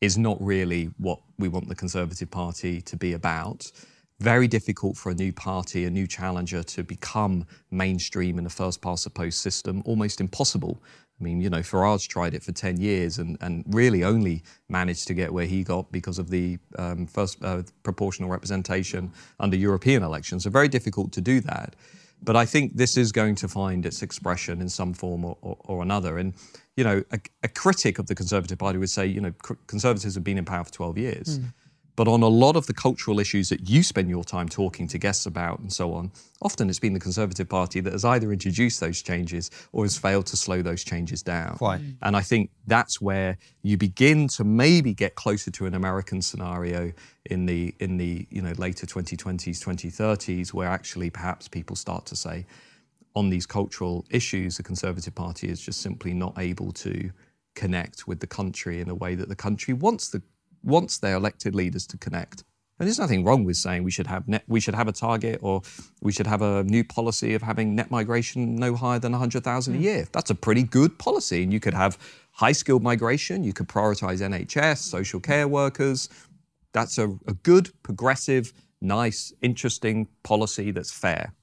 is 0.00 0.16
not 0.16 0.36
really 0.40 0.90
what 0.98 1.20
we 1.38 1.48
want 1.48 1.68
the 1.68 1.74
Conservative 1.74 2.30
Party 2.30 2.80
to 2.80 2.96
be 2.96 3.12
about 3.12 3.70
very 4.20 4.46
difficult 4.46 4.96
for 4.96 5.10
a 5.10 5.14
new 5.14 5.32
party, 5.32 5.86
a 5.86 5.90
new 5.90 6.06
challenger 6.06 6.62
to 6.62 6.84
become 6.84 7.46
mainstream 7.70 8.38
in 8.38 8.44
a 8.44 8.50
first 8.50 8.82
past 8.82 9.04
the 9.04 9.10
post 9.10 9.40
system, 9.40 9.82
almost 9.86 10.20
impossible. 10.20 10.80
I 11.18 11.24
mean, 11.24 11.40
you 11.40 11.50
know, 11.50 11.60
Farage 11.60 12.06
tried 12.06 12.34
it 12.34 12.42
for 12.42 12.52
10 12.52 12.78
years 12.78 13.18
and, 13.18 13.38
and 13.40 13.64
really 13.68 14.04
only 14.04 14.42
managed 14.68 15.06
to 15.08 15.14
get 15.14 15.32
where 15.32 15.46
he 15.46 15.64
got 15.64 15.90
because 15.90 16.18
of 16.18 16.30
the 16.30 16.58
um, 16.78 17.06
first 17.06 17.42
uh, 17.42 17.62
proportional 17.82 18.28
representation 18.30 19.10
under 19.38 19.56
European 19.56 20.02
elections. 20.02 20.44
So, 20.44 20.50
very 20.50 20.68
difficult 20.68 21.12
to 21.12 21.20
do 21.20 21.40
that. 21.40 21.74
But 22.22 22.36
I 22.36 22.44
think 22.44 22.76
this 22.76 22.96
is 22.96 23.12
going 23.12 23.34
to 23.36 23.48
find 23.48 23.86
its 23.86 24.02
expression 24.02 24.60
in 24.60 24.68
some 24.68 24.92
form 24.92 25.24
or, 25.24 25.36
or, 25.40 25.56
or 25.64 25.82
another. 25.82 26.18
And, 26.18 26.34
you 26.76 26.84
know, 26.84 27.02
a, 27.10 27.20
a, 27.42 27.48
critic 27.48 27.98
of 27.98 28.06
the 28.06 28.14
Conservative 28.14 28.58
Party 28.58 28.78
would 28.78 28.90
say, 28.90 29.06
you 29.06 29.20
know, 29.20 29.32
Conservatives 29.66 30.14
have 30.14 30.24
been 30.24 30.38
in 30.38 30.44
power 30.44 30.64
for 30.64 30.72
12 30.72 30.98
years. 30.98 31.38
Mm. 31.38 31.52
But 32.00 32.08
on 32.08 32.22
a 32.22 32.28
lot 32.28 32.56
of 32.56 32.66
the 32.66 32.72
cultural 32.72 33.20
issues 33.20 33.50
that 33.50 33.68
you 33.68 33.82
spend 33.82 34.08
your 34.08 34.24
time 34.24 34.48
talking 34.48 34.88
to 34.88 34.96
guests 34.96 35.26
about 35.26 35.58
and 35.58 35.70
so 35.70 35.92
on, 35.92 36.10
often 36.40 36.70
it's 36.70 36.78
been 36.78 36.94
the 36.94 36.98
Conservative 36.98 37.46
Party 37.46 37.80
that 37.80 37.92
has 37.92 38.06
either 38.06 38.32
introduced 38.32 38.80
those 38.80 39.02
changes 39.02 39.50
or 39.72 39.84
has 39.84 39.98
failed 39.98 40.24
to 40.28 40.36
slow 40.38 40.62
those 40.62 40.82
changes 40.82 41.22
down. 41.22 41.58
Quite. 41.58 41.82
Mm. 41.82 41.96
And 42.00 42.16
I 42.16 42.22
think 42.22 42.52
that's 42.66 43.02
where 43.02 43.36
you 43.60 43.76
begin 43.76 44.28
to 44.28 44.44
maybe 44.44 44.94
get 44.94 45.14
closer 45.14 45.50
to 45.50 45.66
an 45.66 45.74
American 45.74 46.22
scenario 46.22 46.90
in 47.26 47.44
the 47.44 47.74
in 47.80 47.98
the 47.98 48.26
you 48.30 48.40
know 48.40 48.52
later 48.56 48.86
2020s, 48.86 49.62
2030s, 49.62 50.54
where 50.54 50.68
actually 50.68 51.10
perhaps 51.10 51.48
people 51.48 51.76
start 51.76 52.06
to 52.06 52.16
say, 52.16 52.46
on 53.14 53.28
these 53.28 53.44
cultural 53.44 54.06
issues, 54.08 54.56
the 54.56 54.62
Conservative 54.62 55.14
Party 55.14 55.50
is 55.50 55.60
just 55.60 55.82
simply 55.82 56.14
not 56.14 56.32
able 56.38 56.72
to 56.72 57.10
connect 57.54 58.08
with 58.08 58.20
the 58.20 58.26
country 58.26 58.80
in 58.80 58.88
a 58.88 58.94
way 58.94 59.14
that 59.14 59.28
the 59.28 59.36
country 59.36 59.74
wants 59.74 60.08
the 60.08 60.22
wants 60.62 60.98
their 60.98 61.16
elected 61.16 61.54
leaders 61.54 61.86
to 61.88 61.98
connect. 61.98 62.44
And 62.78 62.86
there's 62.86 62.98
nothing 62.98 63.24
wrong 63.24 63.44
with 63.44 63.58
saying 63.58 63.84
we 63.84 63.90
should 63.90 64.06
have 64.06 64.26
net, 64.26 64.42
we 64.48 64.58
should 64.58 64.74
have 64.74 64.88
a 64.88 64.92
target 64.92 65.40
or 65.42 65.60
we 66.00 66.12
should 66.12 66.26
have 66.26 66.40
a 66.40 66.64
new 66.64 66.82
policy 66.82 67.34
of 67.34 67.42
having 67.42 67.74
net 67.74 67.90
migration 67.90 68.56
no 68.56 68.74
higher 68.74 68.98
than 68.98 69.12
100,000 69.12 69.44
mm. 69.44 69.76
a 69.76 69.78
hmm. 69.78 69.84
year. 69.84 70.08
That's 70.12 70.30
a 70.30 70.34
pretty 70.34 70.62
good 70.62 70.98
policy. 70.98 71.42
And 71.42 71.52
you 71.52 71.60
could 71.60 71.74
have 71.74 71.98
high 72.32 72.52
skilled 72.52 72.82
migration, 72.82 73.44
you 73.44 73.52
could 73.52 73.68
prioritize 73.68 74.22
NHS, 74.22 74.78
social 74.78 75.20
care 75.20 75.46
workers. 75.46 76.08
That's 76.72 76.96
a, 76.96 77.18
a 77.26 77.34
good, 77.42 77.70
progressive, 77.82 78.54
nice, 78.80 79.32
interesting 79.42 80.08
policy 80.22 80.70
that's 80.70 80.92
fair. 80.92 81.34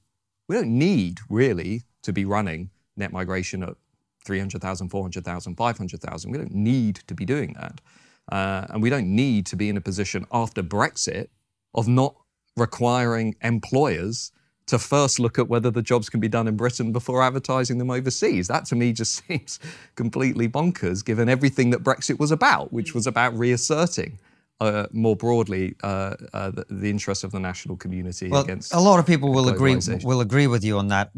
We 0.48 0.56
don't 0.56 0.76
need 0.76 1.20
really 1.28 1.82
to 2.02 2.12
be 2.12 2.24
running 2.24 2.70
net 2.96 3.12
migration 3.12 3.62
at 3.62 3.76
300,000, 4.24 4.88
400,000, 4.88 5.54
500,000. 5.54 6.30
We 6.32 6.38
don't 6.38 6.54
need 6.54 6.96
to 7.06 7.14
be 7.14 7.24
doing 7.24 7.54
that. 7.60 7.80
Uh, 8.28 8.66
and 8.70 8.82
we 8.82 8.90
don't 8.90 9.06
need 9.06 9.46
to 9.46 9.56
be 9.56 9.68
in 9.68 9.76
a 9.76 9.80
position 9.80 10.26
after 10.32 10.62
Brexit 10.62 11.28
of 11.74 11.88
not 11.88 12.14
requiring 12.56 13.34
employers 13.42 14.32
to 14.68 14.78
first 14.78 15.18
look 15.18 15.38
at 15.38 15.48
whether 15.48 15.70
the 15.70 15.82
jobs 15.82 16.10
can 16.10 16.20
be 16.20 16.28
done 16.28 16.46
in 16.46 16.56
Britain 16.56 16.92
before 16.92 17.22
advertising 17.22 17.78
them 17.78 17.90
overseas. 17.90 18.48
That 18.48 18.66
to 18.66 18.76
me 18.76 18.92
just 18.92 19.24
seems 19.26 19.58
completely 19.94 20.48
bonkers 20.48 21.04
given 21.04 21.28
everything 21.28 21.70
that 21.70 21.82
Brexit 21.82 22.18
was 22.18 22.30
about, 22.30 22.72
which 22.72 22.94
was 22.94 23.06
about 23.06 23.36
reasserting. 23.36 24.18
Uh, 24.60 24.88
more 24.90 25.14
broadly, 25.14 25.76
uh, 25.84 26.16
uh, 26.32 26.50
the, 26.50 26.66
the 26.68 26.90
interests 26.90 27.22
of 27.22 27.30
the 27.30 27.38
national 27.38 27.76
community 27.76 28.28
well, 28.28 28.42
against 28.42 28.74
a 28.74 28.80
lot 28.80 28.98
of 28.98 29.06
people 29.06 29.32
will 29.32 29.48
agree 29.48 29.78
will 30.02 30.20
agree 30.20 30.48
with 30.48 30.64
you 30.64 30.76
on 30.78 30.88
that. 30.88 31.12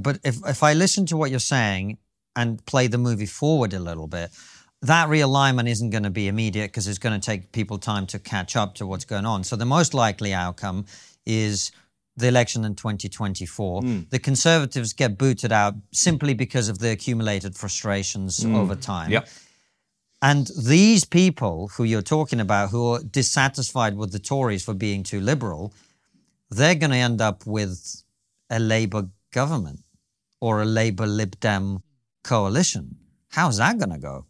But 0.00 0.18
if 0.24 0.38
if 0.46 0.62
I 0.62 0.72
listen 0.72 1.04
to 1.06 1.16
what 1.18 1.30
you're 1.30 1.38
saying 1.38 1.98
and 2.36 2.64
play 2.64 2.86
the 2.86 2.96
movie 2.96 3.26
forward 3.26 3.74
a 3.74 3.80
little 3.80 4.06
bit, 4.06 4.30
that 4.82 5.08
realignment 5.08 5.68
isn't 5.68 5.90
going 5.90 6.02
to 6.02 6.10
be 6.10 6.28
immediate 6.28 6.68
because 6.68 6.86
it's 6.86 6.98
going 6.98 7.18
to 7.18 7.24
take 7.24 7.52
people 7.52 7.78
time 7.78 8.06
to 8.08 8.18
catch 8.18 8.56
up 8.56 8.74
to 8.76 8.86
what's 8.86 9.04
going 9.04 9.26
on. 9.26 9.44
So 9.44 9.56
the 9.56 9.64
most 9.64 9.94
likely 9.94 10.34
outcome 10.34 10.86
is 11.24 11.72
the 12.16 12.28
election 12.28 12.64
in 12.64 12.74
2024. 12.74 13.82
Mm. 13.82 14.10
The 14.10 14.18
Conservatives 14.18 14.92
get 14.92 15.18
booted 15.18 15.52
out 15.52 15.74
simply 15.92 16.34
because 16.34 16.68
of 16.68 16.78
the 16.78 16.90
accumulated 16.90 17.56
frustrations 17.56 18.40
mm. 18.40 18.54
over 18.54 18.74
time. 18.74 19.10
Yep. 19.10 19.28
And 20.22 20.50
these 20.58 21.04
people 21.04 21.68
who 21.68 21.84
you're 21.84 22.02
talking 22.02 22.40
about, 22.40 22.70
who 22.70 22.92
are 22.92 23.02
dissatisfied 23.02 23.96
with 23.96 24.12
the 24.12 24.18
Tories 24.18 24.64
for 24.64 24.72
being 24.72 25.02
too 25.02 25.20
liberal, 25.20 25.74
they're 26.50 26.74
going 26.74 26.90
to 26.90 26.96
end 26.96 27.20
up 27.20 27.46
with 27.46 28.02
a 28.48 28.58
Labour 28.58 29.08
government 29.32 29.80
or 30.40 30.62
a 30.62 30.64
Labour 30.64 31.06
Lib 31.06 31.38
Dem 31.40 31.80
coalition. 32.24 32.96
How's 33.30 33.58
that 33.58 33.78
going 33.78 33.90
to 33.90 33.98
go? 33.98 34.26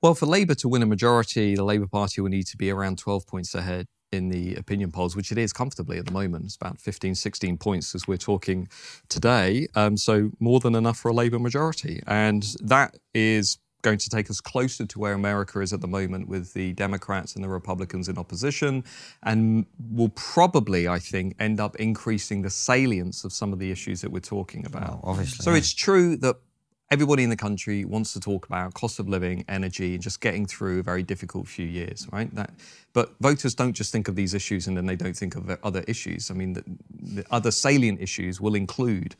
Well, 0.00 0.14
for 0.14 0.26
Labour 0.26 0.54
to 0.56 0.68
win 0.68 0.82
a 0.82 0.86
majority, 0.86 1.56
the 1.56 1.64
Labour 1.64 1.88
Party 1.88 2.20
will 2.20 2.28
need 2.28 2.46
to 2.46 2.56
be 2.56 2.70
around 2.70 2.98
12 2.98 3.26
points 3.26 3.54
ahead 3.54 3.86
in 4.12 4.28
the 4.28 4.54
opinion 4.54 4.92
polls, 4.92 5.16
which 5.16 5.32
it 5.32 5.38
is 5.38 5.52
comfortably 5.52 5.98
at 5.98 6.06
the 6.06 6.12
moment. 6.12 6.44
It's 6.44 6.56
about 6.56 6.80
15, 6.80 7.16
16 7.16 7.58
points 7.58 7.94
as 7.94 8.06
we're 8.06 8.16
talking 8.16 8.68
today. 9.08 9.66
Um, 9.74 9.96
so 9.96 10.30
more 10.38 10.60
than 10.60 10.74
enough 10.74 10.98
for 10.98 11.08
a 11.08 11.12
Labour 11.12 11.38
majority. 11.40 12.00
And 12.06 12.44
that 12.60 12.96
is 13.12 13.58
going 13.82 13.98
to 13.98 14.08
take 14.08 14.28
us 14.30 14.40
closer 14.40 14.86
to 14.86 14.98
where 14.98 15.14
America 15.14 15.60
is 15.60 15.72
at 15.72 15.80
the 15.80 15.88
moment 15.88 16.28
with 16.28 16.52
the 16.52 16.72
Democrats 16.74 17.34
and 17.34 17.44
the 17.44 17.48
Republicans 17.48 18.08
in 18.08 18.18
opposition, 18.18 18.84
and 19.22 19.66
will 19.90 20.08
probably, 20.10 20.88
I 20.88 20.98
think, 20.98 21.36
end 21.38 21.60
up 21.60 21.76
increasing 21.76 22.42
the 22.42 22.50
salience 22.50 23.24
of 23.24 23.32
some 23.32 23.52
of 23.52 23.58
the 23.58 23.70
issues 23.70 24.00
that 24.00 24.10
we're 24.10 24.20
talking 24.20 24.66
about. 24.66 25.00
Oh, 25.02 25.10
obviously. 25.10 25.44
So 25.44 25.50
yeah. 25.52 25.58
it's 25.58 25.72
true 25.72 26.16
that 26.18 26.36
everybody 26.90 27.22
in 27.22 27.30
the 27.30 27.36
country 27.36 27.84
wants 27.84 28.12
to 28.14 28.20
talk 28.20 28.46
about 28.46 28.74
cost 28.74 28.98
of 28.98 29.08
living, 29.08 29.44
energy, 29.48 29.94
and 29.94 30.02
just 30.02 30.20
getting 30.20 30.46
through 30.46 30.80
a 30.80 30.82
very 30.82 31.02
difficult 31.02 31.46
few 31.46 31.66
years, 31.66 32.08
right? 32.12 32.34
That, 32.34 32.50
but 32.92 33.12
voters 33.20 33.54
don't 33.54 33.74
just 33.74 33.92
think 33.92 34.08
of 34.08 34.16
these 34.16 34.34
issues 34.34 34.66
and 34.66 34.76
then 34.76 34.86
they 34.86 34.96
don't 34.96 35.16
think 35.16 35.36
of 35.36 35.50
other 35.62 35.84
issues. 35.86 36.30
I 36.30 36.34
mean, 36.34 36.54
the, 36.54 36.64
the 37.00 37.24
other 37.30 37.50
salient 37.50 38.00
issues 38.00 38.40
will 38.40 38.54
include 38.54 39.16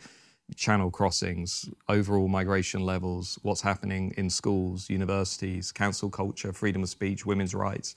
channel 0.57 0.91
crossings, 0.91 1.69
overall 1.91 2.29
migration 2.29 2.81
levels, 2.81 3.39
what's 3.43 3.61
happening 3.61 4.15
in 4.17 4.31
schools, 4.31 4.89
universities, 4.89 5.71
cancel 5.71 6.09
culture, 6.09 6.55
freedom 6.55 6.83
of 6.83 6.89
speech, 6.89 7.27
women's 7.27 7.55
rights. 7.55 7.95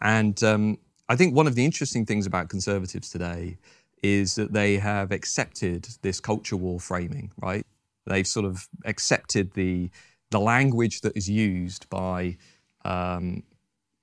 And 0.00 0.42
um, 0.42 0.78
I 1.08 1.14
think 1.14 1.36
one 1.36 1.46
of 1.46 1.54
the 1.54 1.64
interesting 1.64 2.04
things 2.04 2.26
about 2.26 2.48
conservatives 2.48 3.08
today 3.08 3.56
is 4.02 4.34
that 4.34 4.52
they 4.52 4.78
have 4.78 5.12
accepted 5.12 5.86
this 6.02 6.18
culture 6.18 6.56
war 6.56 6.80
framing, 6.80 7.30
right? 7.40 7.64
They've 8.06 8.26
sort 8.26 8.46
of 8.46 8.68
accepted 8.84 9.52
the 9.52 9.90
the 10.30 10.40
language 10.40 11.02
that 11.02 11.14
is 11.14 11.28
used 11.28 11.88
by 11.90 12.38
um, 12.86 13.42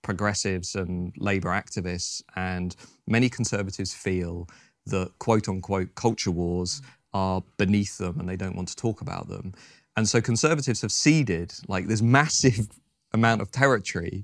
progressives 0.03 0.75
and 0.75 1.11
Labour 1.17 1.49
activists, 1.49 2.21
and 2.35 2.75
many 3.07 3.29
conservatives 3.29 3.93
feel 3.93 4.47
that 4.85 5.11
quote 5.19 5.49
unquote 5.49 5.95
culture 5.95 6.31
wars 6.31 6.81
are 7.13 7.43
beneath 7.57 7.97
them 7.97 8.19
and 8.19 8.29
they 8.29 8.35
don't 8.35 8.55
want 8.55 8.67
to 8.67 8.75
talk 8.75 9.01
about 9.01 9.27
them. 9.27 9.53
And 9.97 10.07
so 10.07 10.21
conservatives 10.21 10.81
have 10.81 10.91
ceded 10.91 11.53
like 11.67 11.87
this 11.87 12.01
massive 12.01 12.67
amount 13.13 13.41
of 13.41 13.51
territory, 13.51 14.23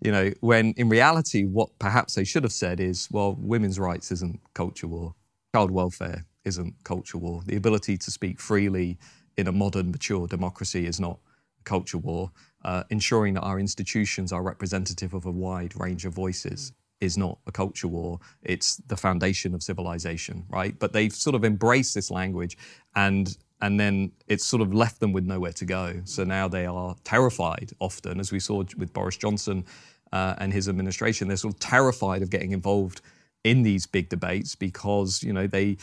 you 0.00 0.12
know, 0.12 0.32
when 0.40 0.72
in 0.76 0.88
reality, 0.88 1.44
what 1.44 1.76
perhaps 1.78 2.14
they 2.14 2.24
should 2.24 2.44
have 2.44 2.52
said 2.52 2.80
is, 2.80 3.08
well, 3.10 3.36
women's 3.38 3.78
rights 3.78 4.12
isn't 4.12 4.40
culture 4.54 4.86
war, 4.86 5.14
child 5.52 5.70
welfare 5.72 6.24
isn't 6.44 6.74
culture 6.84 7.18
war. 7.18 7.42
The 7.46 7.56
ability 7.56 7.96
to 7.98 8.10
speak 8.10 8.40
freely 8.40 8.98
in 9.36 9.46
a 9.46 9.52
modern, 9.52 9.90
mature 9.90 10.26
democracy 10.26 10.86
is 10.86 11.00
not 11.00 11.18
culture 11.64 11.98
war. 11.98 12.30
Uh, 12.64 12.84
ensuring 12.90 13.34
that 13.34 13.40
our 13.40 13.58
institutions 13.58 14.32
are 14.32 14.42
representative 14.42 15.14
of 15.14 15.24
a 15.24 15.30
wide 15.30 15.78
range 15.78 16.04
of 16.04 16.12
voices 16.12 16.72
is 17.00 17.16
not 17.16 17.38
a 17.46 17.52
culture 17.52 17.88
war. 17.88 18.18
It's 18.42 18.76
the 18.76 18.96
foundation 18.96 19.54
of 19.54 19.62
civilization, 19.62 20.44
right? 20.50 20.78
But 20.78 20.92
they've 20.92 21.12
sort 21.12 21.34
of 21.34 21.44
embraced 21.44 21.94
this 21.94 22.10
language 22.10 22.58
and 22.94 23.36
and 23.62 23.78
then 23.78 24.12
it's 24.26 24.44
sort 24.46 24.62
of 24.62 24.72
left 24.72 25.00
them 25.00 25.12
with 25.12 25.26
nowhere 25.26 25.52
to 25.52 25.66
go. 25.66 26.00
So 26.04 26.24
now 26.24 26.48
they 26.48 26.64
are 26.64 26.96
terrified 27.04 27.72
often, 27.78 28.18
as 28.18 28.32
we 28.32 28.40
saw 28.40 28.64
with 28.78 28.92
Boris 28.94 29.18
Johnson 29.18 29.66
uh, 30.12 30.34
and 30.38 30.50
his 30.50 30.66
administration. 30.66 31.28
They're 31.28 31.36
sort 31.36 31.54
of 31.54 31.60
terrified 31.60 32.22
of 32.22 32.30
getting 32.30 32.52
involved 32.52 33.02
in 33.44 33.62
these 33.62 33.86
big 33.86 34.08
debates 34.08 34.54
because, 34.54 35.22
you 35.22 35.34
know, 35.34 35.46
they 35.46 35.76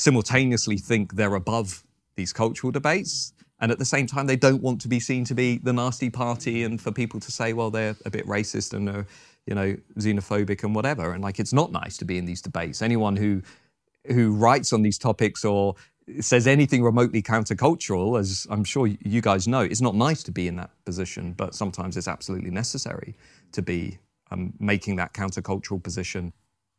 simultaneously 0.00 0.78
think 0.78 1.14
they're 1.14 1.34
above 1.34 1.84
these 2.16 2.32
cultural 2.32 2.70
debates. 2.70 3.34
And 3.60 3.70
at 3.70 3.78
the 3.78 3.84
same 3.84 4.06
time, 4.06 4.26
they 4.26 4.36
don't 4.36 4.62
want 4.62 4.80
to 4.80 4.88
be 4.88 4.98
seen 4.98 5.24
to 5.26 5.34
be 5.34 5.58
the 5.58 5.74
nasty 5.74 6.08
party 6.08 6.64
and 6.64 6.80
for 6.80 6.90
people 6.90 7.20
to 7.20 7.30
say, 7.30 7.52
well, 7.52 7.70
they're 7.70 7.94
a 8.06 8.10
bit 8.10 8.26
racist 8.26 8.72
and 8.72 8.88
are, 8.88 9.06
you 9.44 9.54
know, 9.54 9.76
xenophobic 9.98 10.64
and 10.64 10.74
whatever. 10.74 11.12
And 11.12 11.22
like, 11.22 11.38
it's 11.38 11.52
not 11.52 11.70
nice 11.70 11.98
to 11.98 12.06
be 12.06 12.16
in 12.16 12.24
these 12.24 12.40
debates. 12.40 12.80
Anyone 12.80 13.16
who 13.16 13.42
who 14.06 14.32
writes 14.32 14.72
on 14.72 14.80
these 14.80 14.96
topics 14.96 15.44
or 15.44 15.74
says 16.20 16.46
anything 16.46 16.82
remotely 16.82 17.20
countercultural, 17.20 18.18
as 18.18 18.46
I'm 18.48 18.64
sure 18.64 18.86
you 18.86 19.20
guys 19.20 19.46
know, 19.46 19.60
it's 19.60 19.82
not 19.82 19.94
nice 19.94 20.22
to 20.22 20.32
be 20.32 20.48
in 20.48 20.56
that 20.56 20.70
position, 20.86 21.34
but 21.34 21.54
sometimes 21.54 21.98
it's 21.98 22.08
absolutely 22.08 22.50
necessary 22.50 23.14
to 23.52 23.60
be 23.60 23.98
um, 24.30 24.54
making 24.58 24.96
that 24.96 25.12
countercultural 25.12 25.82
position 25.82 26.32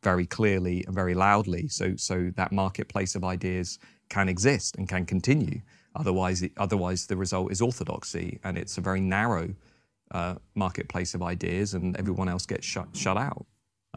very 0.03 0.25
clearly 0.25 0.83
and 0.85 0.95
very 0.95 1.13
loudly, 1.13 1.67
so 1.67 1.95
so 1.95 2.31
that 2.35 2.51
marketplace 2.51 3.15
of 3.15 3.23
ideas 3.23 3.79
can 4.09 4.29
exist 4.29 4.75
and 4.77 4.87
can 4.89 5.05
continue. 5.05 5.61
Otherwise, 5.95 6.41
it, 6.41 6.51
otherwise 6.57 7.07
the 7.07 7.17
result 7.17 7.51
is 7.51 7.61
orthodoxy, 7.61 8.39
and 8.43 8.57
it's 8.57 8.77
a 8.77 8.81
very 8.81 9.01
narrow 9.01 9.53
uh, 10.11 10.35
marketplace 10.55 11.13
of 11.13 11.21
ideas, 11.21 11.73
and 11.73 11.97
everyone 11.97 12.29
else 12.29 12.45
gets 12.45 12.65
shut 12.65 12.87
shut 12.93 13.17
out. 13.17 13.45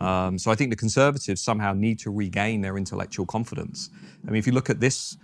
Um, 0.00 0.38
so 0.38 0.50
I 0.50 0.56
think 0.56 0.70
the 0.70 0.76
Conservatives 0.76 1.40
somehow 1.40 1.72
need 1.72 1.98
to 2.00 2.10
regain 2.10 2.60
their 2.60 2.76
intellectual 2.76 3.26
confidence. 3.26 3.90
I 4.26 4.30
mean, 4.30 4.38
if 4.38 4.46
you 4.46 4.52
look 4.52 4.70
at 4.70 4.80
this 4.80 5.16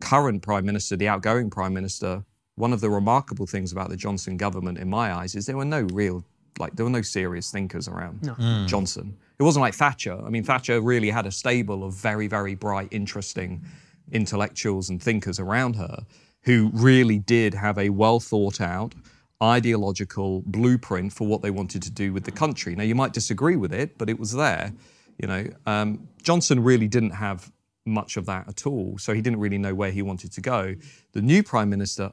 current 0.00 0.42
Prime 0.42 0.66
Minister, 0.66 0.96
the 0.96 1.08
outgoing 1.08 1.50
Prime 1.50 1.72
Minister, 1.72 2.24
one 2.56 2.72
of 2.72 2.80
the 2.80 2.90
remarkable 2.90 3.46
things 3.46 3.72
about 3.72 3.88
the 3.88 3.96
Johnson 3.96 4.36
government, 4.36 4.78
in 4.78 4.90
my 4.90 5.12
eyes, 5.12 5.34
is 5.34 5.46
there 5.46 5.56
were 5.56 5.64
no 5.64 5.82
real, 5.92 6.24
like, 6.58 6.76
there 6.76 6.84
were 6.84 6.90
no 6.90 7.02
serious 7.02 7.50
thinkers 7.50 7.88
around 7.88 8.22
No. 8.22 8.34
Mm. 8.34 8.66
Johnson. 8.66 9.16
It 9.38 9.42
wasn't 9.42 9.62
like 9.62 9.74
Thatcher. 9.74 10.18
I 10.24 10.28
mean, 10.28 10.44
Thatcher 10.44 10.80
really 10.80 11.10
had 11.10 11.26
a 11.26 11.30
stable 11.32 11.84
of 11.84 11.94
very, 11.94 12.26
very 12.28 12.54
bright, 12.54 12.88
interesting 12.90 13.64
intellectuals 14.10 14.90
and 14.90 15.02
thinkers 15.02 15.40
around 15.40 15.76
her 15.76 16.04
who 16.42 16.70
really 16.74 17.18
did 17.18 17.54
have 17.54 17.78
a 17.78 17.88
well 17.88 18.20
thought 18.20 18.60
out, 18.60 18.94
ideological 19.42 20.42
blueprint 20.46 21.12
for 21.12 21.26
what 21.26 21.42
they 21.42 21.50
wanted 21.50 21.82
to 21.82 21.90
do 21.90 22.12
with 22.12 22.24
the 22.24 22.30
country. 22.30 22.74
Now, 22.74 22.84
you 22.84 22.94
might 22.94 23.12
disagree 23.12 23.56
with 23.56 23.72
it, 23.72 23.98
but 23.98 24.08
it 24.08 24.18
was 24.18 24.32
there. 24.32 24.72
You 25.18 25.28
know, 25.28 25.46
um, 25.66 26.08
Johnson 26.22 26.62
really 26.62 26.88
didn't 26.88 27.10
have 27.10 27.50
much 27.84 28.16
of 28.16 28.26
that 28.26 28.48
at 28.48 28.66
all, 28.66 28.96
so 28.98 29.12
he 29.14 29.20
didn't 29.20 29.40
really 29.40 29.58
know 29.58 29.74
where 29.74 29.90
he 29.90 30.02
wanted 30.02 30.32
to 30.32 30.40
go. 30.40 30.74
The 31.12 31.22
new 31.22 31.42
prime 31.42 31.70
minister, 31.70 32.12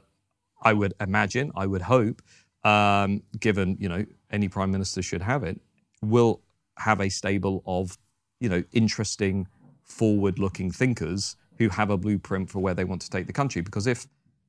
I 0.62 0.72
would 0.72 0.94
imagine, 1.00 1.52
I 1.56 1.66
would 1.66 1.82
hope, 1.82 2.22
um, 2.64 3.22
given 3.38 3.76
you 3.80 3.88
know 3.88 4.04
any 4.30 4.48
prime 4.48 4.70
minister 4.70 5.02
should 5.02 5.22
have 5.22 5.42
it, 5.44 5.60
will 6.02 6.40
have 6.78 7.00
a 7.00 7.08
stable 7.08 7.62
of 7.66 7.98
you 8.40 8.48
know 8.48 8.62
interesting, 8.72 9.48
forward-looking 9.82 10.70
thinkers 10.70 11.36
who 11.58 11.68
have 11.68 11.90
a 11.90 11.96
blueprint 11.96 12.50
for 12.50 12.60
where 12.60 12.74
they 12.74 12.84
want 12.84 13.02
to 13.02 13.10
take 13.10 13.26
the 13.26 13.32
country. 13.32 13.60
Because 13.62 13.86
if 13.86 14.06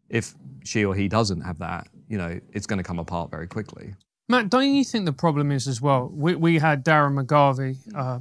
if 0.10 0.36
she 0.64 0.84
or 0.86 0.94
he 0.94 1.08
doesn't 1.08 1.42
have 1.42 1.60
that, 1.60 1.88
you 2.10 2.18
know, 2.18 2.40
it's 2.54 2.68
going 2.68 2.78
to 2.78 2.84
come 2.84 3.00
apart 3.00 3.32
very 3.32 3.48
quickly. 3.48 3.96
Matt, 4.28 4.50
don't 4.50 4.74
you 4.74 4.84
think 4.84 5.06
the 5.06 5.14
problem 5.14 5.52
is 5.52 5.68
as 5.68 5.82
well? 5.82 6.10
We, 6.14 6.36
we 6.36 6.60
had 6.60 6.86
Darren 6.86 7.22
McGarvey, 7.22 7.78
uh, 7.96 8.20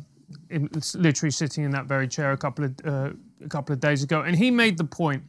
in, 0.48 0.68
literally 0.94 1.30
sitting 1.30 1.64
in 1.64 1.70
that 1.72 1.86
very 1.86 2.08
chair 2.08 2.32
a 2.32 2.36
couple 2.36 2.64
of 2.64 2.74
uh, 2.84 3.10
a 3.44 3.48
couple 3.48 3.72
of 3.72 3.80
days 3.80 4.02
ago, 4.02 4.22
and 4.22 4.36
he 4.36 4.50
made 4.50 4.76
the 4.76 4.84
point 4.84 5.22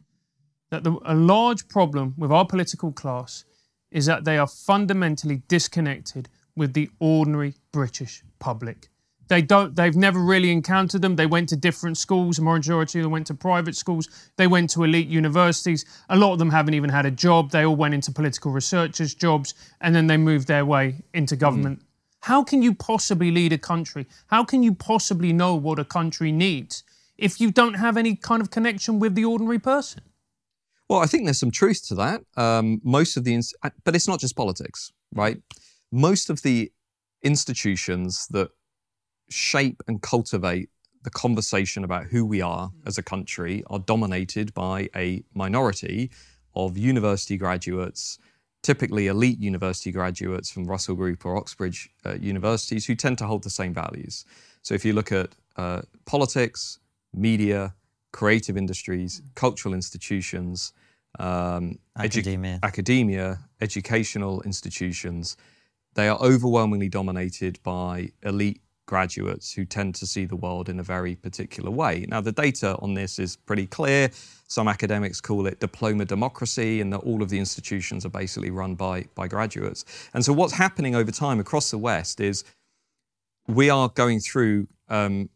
that 0.70 0.84
the, 0.84 0.96
a 1.04 1.14
large 1.14 1.68
problem 1.68 2.14
with 2.16 2.32
our 2.32 2.46
political 2.46 2.92
class 2.92 3.44
is 3.92 4.06
that 4.06 4.24
they 4.24 4.38
are 4.38 4.48
fundamentally 4.48 5.42
disconnected 5.48 6.28
with 6.56 6.72
the 6.72 6.90
ordinary 6.98 7.54
British 7.70 8.22
public. 8.38 8.88
They 9.28 9.40
don't. 9.40 9.74
They've 9.74 9.96
never 9.96 10.20
really 10.20 10.50
encountered 10.50 11.00
them. 11.00 11.16
They 11.16 11.26
went 11.26 11.48
to 11.50 11.56
different 11.56 11.96
schools. 11.96 12.38
A 12.38 12.42
majority 12.42 12.98
of 12.98 13.04
them 13.04 13.12
went 13.12 13.28
to 13.28 13.34
private 13.34 13.76
schools. 13.76 14.08
They 14.36 14.46
went 14.46 14.68
to 14.70 14.84
elite 14.84 15.08
universities. 15.08 15.86
A 16.10 16.16
lot 16.16 16.34
of 16.34 16.38
them 16.38 16.50
haven't 16.50 16.74
even 16.74 16.90
had 16.90 17.06
a 17.06 17.10
job. 17.10 17.50
They 17.50 17.64
all 17.64 17.76
went 17.76 17.94
into 17.94 18.12
political 18.12 18.50
researchers' 18.50 19.14
jobs, 19.14 19.54
and 19.80 19.94
then 19.94 20.06
they 20.06 20.18
moved 20.18 20.48
their 20.48 20.66
way 20.66 20.96
into 21.14 21.36
government. 21.36 21.78
Mm. 21.78 21.84
How 22.20 22.44
can 22.44 22.62
you 22.62 22.74
possibly 22.74 23.30
lead 23.30 23.52
a 23.52 23.58
country? 23.58 24.06
How 24.26 24.44
can 24.44 24.62
you 24.62 24.74
possibly 24.74 25.32
know 25.32 25.54
what 25.54 25.78
a 25.78 25.84
country 25.84 26.30
needs 26.30 26.84
if 27.16 27.40
you 27.40 27.50
don't 27.50 27.74
have 27.74 27.96
any 27.96 28.16
kind 28.16 28.42
of 28.42 28.50
connection 28.50 28.98
with 28.98 29.14
the 29.14 29.24
ordinary 29.24 29.58
person? 29.58 30.02
Well, 30.92 31.00
I 31.00 31.06
think 31.06 31.24
there's 31.24 31.40
some 31.40 31.50
truth 31.50 31.88
to 31.88 31.94
that. 31.94 32.20
Um, 32.36 32.78
most 32.84 33.16
of 33.16 33.24
the, 33.24 33.32
ins- 33.32 33.54
but 33.82 33.96
it's 33.96 34.06
not 34.06 34.20
just 34.20 34.36
politics, 34.36 34.92
right? 35.14 35.38
Most 35.90 36.28
of 36.28 36.42
the 36.42 36.70
institutions 37.22 38.26
that 38.28 38.50
shape 39.30 39.82
and 39.88 40.02
cultivate 40.02 40.68
the 41.02 41.08
conversation 41.08 41.82
about 41.82 42.08
who 42.08 42.26
we 42.26 42.42
are 42.42 42.72
as 42.84 42.98
a 42.98 43.02
country 43.02 43.64
are 43.68 43.78
dominated 43.78 44.52
by 44.52 44.90
a 44.94 45.24
minority 45.32 46.10
of 46.54 46.76
university 46.76 47.38
graduates, 47.38 48.18
typically 48.62 49.06
elite 49.06 49.40
university 49.40 49.92
graduates 49.92 50.50
from 50.50 50.66
Russell 50.66 50.94
Group 50.94 51.24
or 51.24 51.38
Oxbridge 51.38 51.88
uh, 52.04 52.16
universities, 52.20 52.84
who 52.84 52.94
tend 52.94 53.16
to 53.16 53.26
hold 53.26 53.44
the 53.44 53.48
same 53.48 53.72
values. 53.72 54.26
So 54.60 54.74
if 54.74 54.84
you 54.84 54.92
look 54.92 55.10
at 55.10 55.30
uh, 55.56 55.80
politics, 56.04 56.80
media, 57.14 57.74
creative 58.12 58.58
industries, 58.58 59.22
cultural 59.34 59.72
institutions, 59.72 60.74
um, 61.18 61.78
edu- 61.98 62.18
Academia. 62.18 62.58
academia, 62.62 63.38
educational 63.60 64.42
institutions, 64.42 65.36
they 65.94 66.08
are 66.08 66.18
overwhelmingly 66.20 66.88
dominated 66.88 67.58
by 67.62 68.10
elite 68.22 68.60
graduates 68.86 69.52
who 69.52 69.64
tend 69.64 69.94
to 69.94 70.06
see 70.06 70.24
the 70.24 70.36
world 70.36 70.68
in 70.68 70.80
a 70.80 70.82
very 70.82 71.14
particular 71.14 71.70
way. 71.70 72.04
Now, 72.08 72.20
the 72.20 72.32
data 72.32 72.76
on 72.80 72.94
this 72.94 73.18
is 73.18 73.36
pretty 73.36 73.66
clear. 73.66 74.10
Some 74.48 74.68
academics 74.68 75.20
call 75.20 75.46
it 75.46 75.60
diploma 75.60 76.04
democracy, 76.04 76.80
and 76.80 76.92
that 76.92 76.98
all 76.98 77.22
of 77.22 77.30
the 77.30 77.38
institutions 77.38 78.04
are 78.04 78.10
basically 78.10 78.50
run 78.50 78.74
by, 78.74 79.06
by 79.14 79.28
graduates. 79.28 79.84
And 80.14 80.24
so, 80.24 80.32
what's 80.32 80.52
happening 80.54 80.94
over 80.94 81.10
time 81.10 81.40
across 81.40 81.70
the 81.70 81.78
West 81.78 82.20
is 82.20 82.44
we 83.48 83.70
are 83.70 83.88
going 83.88 84.20
through 84.20 84.68
um, 84.88 85.28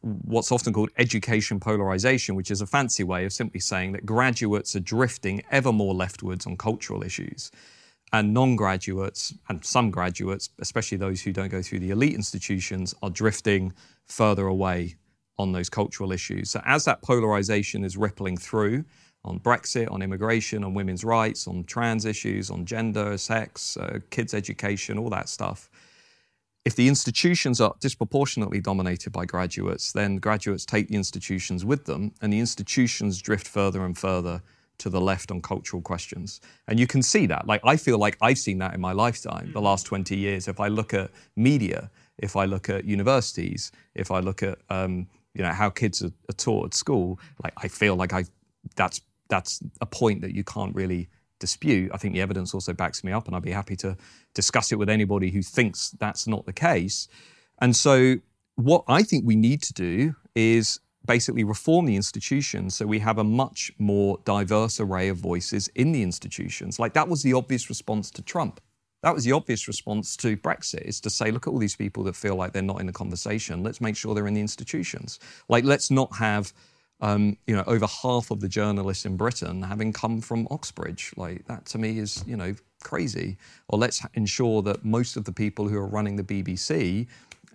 what's 0.00 0.52
often 0.52 0.72
called 0.72 0.90
education 0.98 1.60
polarization, 1.60 2.34
which 2.34 2.50
is 2.50 2.60
a 2.60 2.66
fancy 2.66 3.04
way 3.04 3.24
of 3.24 3.32
simply 3.32 3.60
saying 3.60 3.92
that 3.92 4.04
graduates 4.04 4.76
are 4.76 4.80
drifting 4.80 5.42
ever 5.50 5.72
more 5.72 5.94
leftwards 5.94 6.46
on 6.46 6.56
cultural 6.56 7.02
issues. 7.02 7.50
And 8.12 8.32
non 8.32 8.56
graduates 8.56 9.34
and 9.48 9.62
some 9.64 9.90
graduates, 9.90 10.48
especially 10.60 10.96
those 10.96 11.20
who 11.20 11.32
don't 11.32 11.50
go 11.50 11.60
through 11.60 11.80
the 11.80 11.90
elite 11.90 12.14
institutions, 12.14 12.94
are 13.02 13.10
drifting 13.10 13.74
further 14.06 14.46
away 14.46 14.96
on 15.38 15.52
those 15.52 15.68
cultural 15.68 16.10
issues. 16.10 16.50
So, 16.50 16.62
as 16.64 16.84
that 16.86 17.02
polarization 17.02 17.84
is 17.84 17.96
rippling 17.96 18.38
through 18.38 18.84
on 19.24 19.40
Brexit, 19.40 19.90
on 19.90 20.00
immigration, 20.00 20.64
on 20.64 20.74
women's 20.74 21.04
rights, 21.04 21.46
on 21.46 21.64
trans 21.64 22.04
issues, 22.04 22.50
on 22.50 22.64
gender, 22.64 23.18
sex, 23.18 23.76
uh, 23.76 23.98
kids' 24.10 24.32
education, 24.32 24.98
all 24.98 25.10
that 25.10 25.28
stuff, 25.28 25.68
if 26.68 26.76
the 26.76 26.86
institutions 26.86 27.62
are 27.62 27.74
disproportionately 27.80 28.60
dominated 28.60 29.10
by 29.10 29.24
graduates, 29.24 29.90
then 29.90 30.18
graduates 30.18 30.66
take 30.66 30.86
the 30.88 30.96
institutions 30.96 31.64
with 31.64 31.86
them, 31.86 32.12
and 32.20 32.30
the 32.30 32.38
institutions 32.38 33.22
drift 33.22 33.48
further 33.48 33.86
and 33.86 33.96
further 33.96 34.42
to 34.76 34.90
the 34.90 35.00
left 35.00 35.30
on 35.30 35.40
cultural 35.40 35.80
questions. 35.80 36.42
And 36.66 36.78
you 36.78 36.86
can 36.86 37.02
see 37.02 37.24
that. 37.24 37.46
Like, 37.46 37.62
I 37.64 37.78
feel 37.78 37.96
like 37.96 38.18
I've 38.20 38.36
seen 38.36 38.58
that 38.58 38.74
in 38.74 38.82
my 38.82 38.92
lifetime, 38.92 39.50
the 39.54 39.62
last 39.62 39.86
20 39.86 40.14
years. 40.14 40.46
If 40.46 40.60
I 40.60 40.68
look 40.68 40.92
at 40.92 41.10
media, 41.36 41.90
if 42.18 42.36
I 42.36 42.44
look 42.44 42.68
at 42.68 42.84
universities, 42.84 43.72
if 43.94 44.10
I 44.10 44.20
look 44.20 44.42
at, 44.42 44.58
um, 44.68 45.06
you 45.32 45.42
know, 45.42 45.52
how 45.52 45.70
kids 45.70 46.02
are, 46.02 46.12
are 46.28 46.34
taught 46.34 46.66
at 46.66 46.74
school, 46.74 47.18
like, 47.42 47.54
I 47.56 47.68
feel 47.68 47.96
like 47.96 48.12
I, 48.12 48.26
that's, 48.76 49.00
that's 49.30 49.62
a 49.80 49.86
point 49.86 50.20
that 50.20 50.34
you 50.34 50.44
can't 50.44 50.74
really 50.74 51.08
dispute. 51.38 51.90
I 51.92 51.96
think 51.96 52.14
the 52.14 52.20
evidence 52.20 52.54
also 52.54 52.72
backs 52.72 53.04
me 53.04 53.12
up, 53.12 53.26
and 53.26 53.36
I'd 53.36 53.42
be 53.42 53.50
happy 53.50 53.76
to 53.76 53.96
discuss 54.34 54.72
it 54.72 54.78
with 54.78 54.88
anybody 54.88 55.30
who 55.30 55.42
thinks 55.42 55.90
that's 55.90 56.26
not 56.26 56.46
the 56.46 56.52
case. 56.52 57.08
And 57.60 57.74
so, 57.74 58.16
what 58.56 58.84
I 58.88 59.02
think 59.02 59.24
we 59.24 59.36
need 59.36 59.62
to 59.62 59.72
do 59.72 60.14
is 60.34 60.80
basically 61.06 61.42
reform 61.42 61.86
the 61.86 61.96
institutions 61.96 62.76
so 62.76 62.86
we 62.86 62.98
have 62.98 63.18
a 63.18 63.24
much 63.24 63.72
more 63.78 64.18
diverse 64.24 64.78
array 64.78 65.08
of 65.08 65.16
voices 65.16 65.68
in 65.74 65.92
the 65.92 66.02
institutions. 66.02 66.78
Like 66.78 66.92
that 66.94 67.08
was 67.08 67.22
the 67.22 67.32
obvious 67.32 67.68
response 67.68 68.10
to 68.12 68.22
Trump. 68.22 68.60
That 69.02 69.14
was 69.14 69.24
the 69.24 69.32
obvious 69.32 69.68
response 69.68 70.16
to 70.18 70.36
Brexit 70.36 70.82
is 70.82 71.00
to 71.02 71.10
say, 71.10 71.30
look 71.30 71.46
at 71.46 71.50
all 71.50 71.58
these 71.58 71.76
people 71.76 72.02
that 72.04 72.16
feel 72.16 72.34
like 72.34 72.52
they're 72.52 72.62
not 72.62 72.80
in 72.80 72.86
the 72.86 72.92
conversation. 72.92 73.62
Let's 73.62 73.80
make 73.80 73.96
sure 73.96 74.14
they're 74.14 74.26
in 74.26 74.34
the 74.34 74.40
institutions. 74.40 75.20
Like, 75.48 75.64
let's 75.64 75.90
not 75.90 76.14
have 76.16 76.52
um, 77.00 77.36
you 77.46 77.54
know, 77.54 77.64
over 77.66 77.86
half 77.86 78.30
of 78.30 78.40
the 78.40 78.48
journalists 78.48 79.04
in 79.04 79.16
Britain 79.16 79.62
having 79.62 79.92
come 79.92 80.20
from 80.20 80.48
Oxbridge. 80.50 81.12
Like 81.16 81.46
that 81.46 81.66
to 81.66 81.78
me 81.78 81.98
is, 81.98 82.24
you 82.26 82.36
know, 82.36 82.54
crazy. 82.82 83.36
Or 83.68 83.78
let's 83.78 84.04
ensure 84.14 84.62
that 84.62 84.84
most 84.84 85.16
of 85.16 85.24
the 85.24 85.32
people 85.32 85.68
who 85.68 85.76
are 85.78 85.86
running 85.86 86.16
the 86.16 86.24
BBC 86.24 87.06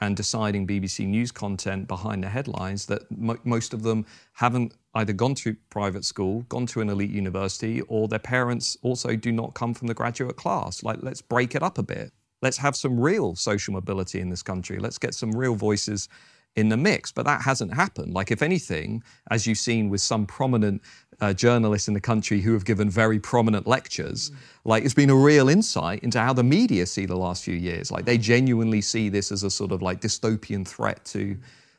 and 0.02 0.16
deciding 0.16 0.68
BBC 0.68 1.08
News 1.08 1.32
content 1.32 1.88
behind 1.88 2.24
the 2.24 2.30
headlines 2.30 2.86
that 2.88 3.10
mo- 3.12 3.38
most 3.44 3.74
of 3.74 3.84
them 3.84 4.06
haven't 4.34 4.74
either 4.96 5.14
gone 5.14 5.36
to 5.36 5.56
private 5.70 6.04
school, 6.06 6.41
gone 6.50 6.66
to 6.68 6.82
an 6.82 6.89
elite 6.89 7.12
university, 7.12 7.82
or 7.82 8.08
their 8.08 8.20
parents 8.20 8.78
also 8.82 9.16
do 9.16 9.32
not 9.32 9.54
come 9.54 9.74
from 9.74 9.88
the 9.88 9.94
graduate 9.94 10.36
class. 10.36 10.84
Like, 10.84 11.00
let's 11.02 11.22
break 11.22 11.56
it 11.56 11.64
up 11.64 11.78
a 11.78 11.84
bit. 11.84 12.12
Let's 12.41 12.58
have 12.58 12.76
some 12.76 13.00
real 13.00 13.36
social 13.36 13.74
mobility 13.74 14.20
in 14.20 14.30
this 14.30 14.44
country. 14.44 14.78
Let's 14.78 14.98
get 14.98 15.14
some 15.14 15.32
real 15.32 15.56
voices 15.56 16.10
in 16.56 16.70
the 16.70 16.78
mix. 16.78 17.12
But 17.12 17.26
that 17.26 17.41
hasn't 17.41 17.74
happened. 17.74 18.14
Like, 18.14 18.32
if 18.32 18.41
anything, 18.41 19.04
as 19.32 19.47
you've 19.47 19.58
seen 19.58 19.89
with 19.89 20.01
some 20.01 20.26
prominent 20.26 20.82
uh, 21.22 21.34
journalists 21.34 21.88
in 21.88 21.93
the 21.93 22.01
country 22.01 22.41
who 22.41 22.54
have 22.54 22.66
given 22.66 22.89
very 22.89 23.20
prominent 23.20 23.68
lectures, 23.68 24.30
mm. 24.30 24.36
like, 24.66 24.84
it's 24.84 24.93
been 24.93 25.10
a 25.10 25.16
real 25.16 25.49
insight 25.49 26.04
into 26.04 26.20
how 26.20 26.34
the 26.34 26.43
media 26.43 26.86
see 26.86 27.06
the 27.06 27.16
last 27.16 27.43
few 27.43 27.56
years. 27.56 27.91
Like, 27.91 28.06
they 28.06 28.18
genuinely 28.18 28.82
see 28.82 29.10
this 29.10 29.32
as 29.32 29.43
a 29.43 29.49
sort 29.49 29.72
of 29.72 29.82
like 29.82 30.01
dystopian 30.01 30.68
threat 30.68 31.04
to 31.06 31.38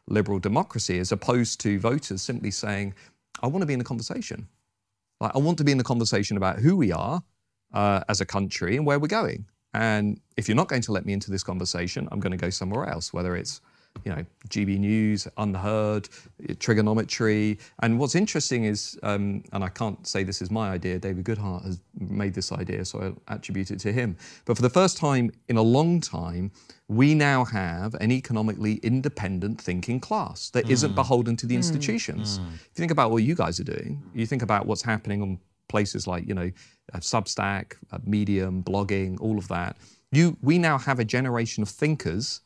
liberal 0.08 0.38
democracy, 0.38 0.98
as 0.98 1.12
opposed 1.12 1.60
to 1.60 1.78
voters 1.78 2.22
simply 2.22 2.50
saying, 2.50 2.94
I 3.42 3.46
want 3.46 3.62
to 3.62 3.66
be 3.66 3.72
in 3.72 3.78
the 3.78 3.84
conversation. 3.84 4.48
Like, 5.20 5.34
I 5.34 5.38
want 5.38 5.58
to 5.58 5.64
be 5.64 5.72
in 5.72 5.78
the 5.78 5.84
conversation 5.84 6.36
about 6.36 6.58
who 6.58 6.76
we 6.76 6.92
are 6.92 7.22
uh, 7.72 8.02
as 8.08 8.20
a 8.20 8.26
country 8.26 8.76
and 8.76 8.84
where 8.84 8.98
we're 8.98 9.06
going. 9.06 9.46
And 9.72 10.20
if 10.36 10.48
you're 10.48 10.56
not 10.56 10.68
going 10.68 10.82
to 10.82 10.92
let 10.92 11.04
me 11.04 11.12
into 11.12 11.30
this 11.30 11.42
conversation, 11.42 12.08
I'm 12.12 12.20
going 12.20 12.30
to 12.30 12.36
go 12.36 12.50
somewhere 12.50 12.86
else, 12.88 13.12
whether 13.12 13.34
it's 13.34 13.60
you 14.04 14.14
know, 14.14 14.24
GB 14.48 14.78
News, 14.78 15.28
UnHerd, 15.38 16.08
TRIGGERnometry. 16.42 17.58
And 17.82 17.98
what's 17.98 18.14
interesting 18.14 18.64
is, 18.64 18.98
um, 19.02 19.42
and 19.52 19.64
I 19.64 19.68
can't 19.68 20.06
say 20.06 20.24
this 20.24 20.42
is 20.42 20.50
my 20.50 20.70
idea, 20.70 20.98
David 20.98 21.24
Goodhart 21.24 21.64
has 21.64 21.80
made 21.98 22.34
this 22.34 22.52
idea, 22.52 22.84
so 22.84 23.00
I'll 23.00 23.34
attribute 23.36 23.70
it 23.70 23.78
to 23.80 23.92
him. 23.92 24.16
But 24.44 24.56
for 24.56 24.62
the 24.62 24.70
first 24.70 24.96
time 24.96 25.30
in 25.48 25.56
a 25.56 25.62
long 25.62 26.00
time, 26.00 26.50
we 26.88 27.14
now 27.14 27.44
have 27.44 27.94
an 27.94 28.10
economically 28.10 28.74
independent 28.82 29.60
thinking 29.60 30.00
class 30.00 30.50
that 30.50 30.66
mm. 30.66 30.82
not 30.82 30.94
beholden 30.94 31.36
to 31.36 31.46
the 31.46 31.54
mm. 31.54 31.58
institutions. 31.58 32.38
Mm. 32.38 32.54
If 32.54 32.60
you 32.74 32.80
think 32.80 32.90
about 32.90 33.10
what 33.10 33.22
you 33.22 33.34
guys 33.34 33.58
are 33.58 33.64
doing, 33.64 34.02
you 34.12 34.26
think 34.26 34.42
about 34.42 34.66
what's 34.66 34.82
happening 34.82 35.22
on 35.22 35.38
places 35.68 36.06
like, 36.06 36.26
you 36.28 36.34
know, 36.34 36.50
uh, 36.92 36.98
Substack, 36.98 37.74
uh, 37.90 37.98
Medium, 38.04 38.62
blogging, 38.62 39.18
all 39.20 39.38
of 39.38 39.48
that. 39.48 39.78
You, 40.12 40.36
we 40.42 40.58
now 40.58 40.76
have 40.78 40.98
a 40.98 41.04
generation 41.04 41.62
of 41.62 41.70
thinkers 41.70 42.42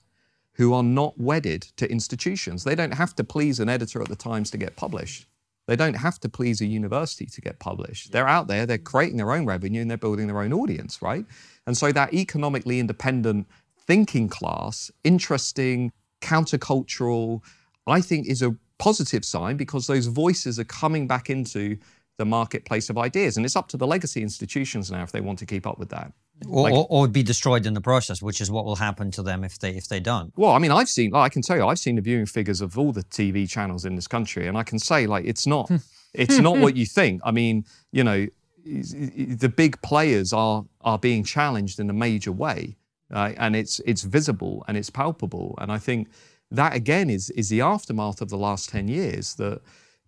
who 0.59 0.75
are 0.75 0.83
not 0.83 1.19
wedded 1.19 1.63
to 1.77 1.91
institutions. 1.91 2.65
They 2.65 2.75
don't 2.75 2.95
have 2.95 3.15
to 3.15 3.25
please 3.25 3.61
an 3.61 3.69
editor 3.69 4.03
at 4.03 4.09
the 4.09 4.17
Times 4.17 4.51
to 4.51 4.59
get 4.59 4.77
published. 4.77 5.27
They 5.69 5.77
don't 5.77 5.95
have 5.95 6.19
to 6.21 6.29
please 6.29 6.61
a 6.61 6.67
university 6.67 7.27
to 7.27 7.41
get 7.41 7.61
published. 7.61 8.11
They're 8.11 8.27
out 8.27 8.49
there, 8.49 8.67
they're 8.67 8.79
creating 8.79 9.19
their 9.19 9.33
own 9.33 9.47
revenue 9.47 9.83
and 9.83 9.91
they're 9.91 9.97
building 9.97 10.27
their 10.27 10.41
own 10.41 10.53
audience, 10.53 11.01
right? 11.01 11.25
And 11.67 11.77
so 11.77 11.93
that 11.93 12.13
economically 12.13 12.81
independent 12.81 13.47
thinking 13.87 14.29
class, 14.29 14.91
interesting, 15.05 15.93
countercultural, 16.21 17.43
I 17.87 18.01
think 18.01 18.27
is 18.27 18.43
a 18.43 18.57
positive 18.79 19.25
sign 19.25 19.57
because 19.57 19.87
those 19.87 20.07
voices 20.07 20.59
are 20.59 20.65
coming 20.65 21.07
back 21.07 21.31
into 21.31 21.79
the 22.17 22.25
marketplace 22.25 22.91
of 22.91 22.99
ideas. 22.99 23.37
And 23.37 23.47
it's 23.47 23.57
up 23.57 23.69
to 23.69 23.77
the 23.77 23.87
legacy 23.87 24.23
institutions 24.23 24.91
now 24.91 25.03
if 25.03 25.13
they 25.13 25.21
want 25.21 25.39
to 25.39 25.47
keep 25.47 25.67
up 25.67 25.79
with 25.79 25.91
that. 25.91 26.13
Or, 26.47 26.63
like, 26.63 26.73
or, 26.73 26.87
or, 26.89 27.09
be 27.09 27.23
destroyed 27.23 27.67
in 27.67 27.75
the 27.75 27.81
process, 27.81 28.23
which 28.23 28.41
is 28.41 28.51
what 28.51 28.65
will 28.65 28.77
happen 28.77 29.11
to 29.13 29.23
them 29.23 29.43
if 29.43 29.59
they 29.59 29.71
if 29.71 29.89
they 29.89 29.99
don't. 29.99 30.33
Well, 30.37 30.53
I 30.53 30.59
mean, 30.59 30.71
I've 30.71 30.89
seen, 30.89 31.13
I 31.15 31.29
can 31.29 31.43
tell 31.43 31.57
you, 31.57 31.67
I've 31.67 31.81
seen 31.81 31.97
the 31.97 32.01
viewing 32.01 32.27
figures 32.27 32.61
of 32.61 32.79
all 32.79 32.93
the 32.93 33.03
TV 33.03 33.49
channels 33.49 33.85
in 33.85 33.97
this 33.97 34.07
country, 34.07 34.47
and 34.47 34.57
I 34.57 34.63
can 34.63 34.79
say, 34.79 35.09
like, 35.09 35.25
it's 35.25 35.49
not, 35.49 35.69
it's 36.15 36.39
not 36.39 36.59
what 36.65 36.77
you 36.77 36.87
think. 36.87 37.21
I 37.25 37.33
mean, 37.33 37.65
you 37.91 38.05
know, 38.05 38.29
the 38.65 39.53
big 39.55 39.81
players 39.83 40.33
are 40.33 40.65
are 40.83 40.99
being 40.99 41.25
challenged 41.25 41.81
in 41.81 41.91
a 41.91 41.93
major 41.93 42.33
way, 42.33 42.77
uh, 43.13 43.33
and 43.37 43.57
it's 43.57 43.81
it's 43.81 44.03
visible 44.03 44.65
and 44.69 44.77
it's 44.77 44.91
palpable, 44.91 45.57
and 45.59 45.73
I 45.73 45.79
think 45.79 46.09
that 46.51 46.75
again 46.75 47.11
is 47.11 47.31
is 47.31 47.49
the 47.49 47.63
aftermath 47.63 48.21
of 48.21 48.29
the 48.29 48.39
last 48.39 48.69
ten 48.69 48.87
years 48.87 49.35
that 49.35 49.61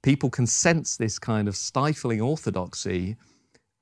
people 0.03 0.31
can 0.31 0.47
sense 0.47 0.97
this 0.97 1.19
kind 1.19 1.49
of 1.49 1.57
stifling 1.57 2.21
orthodoxy 2.21 3.17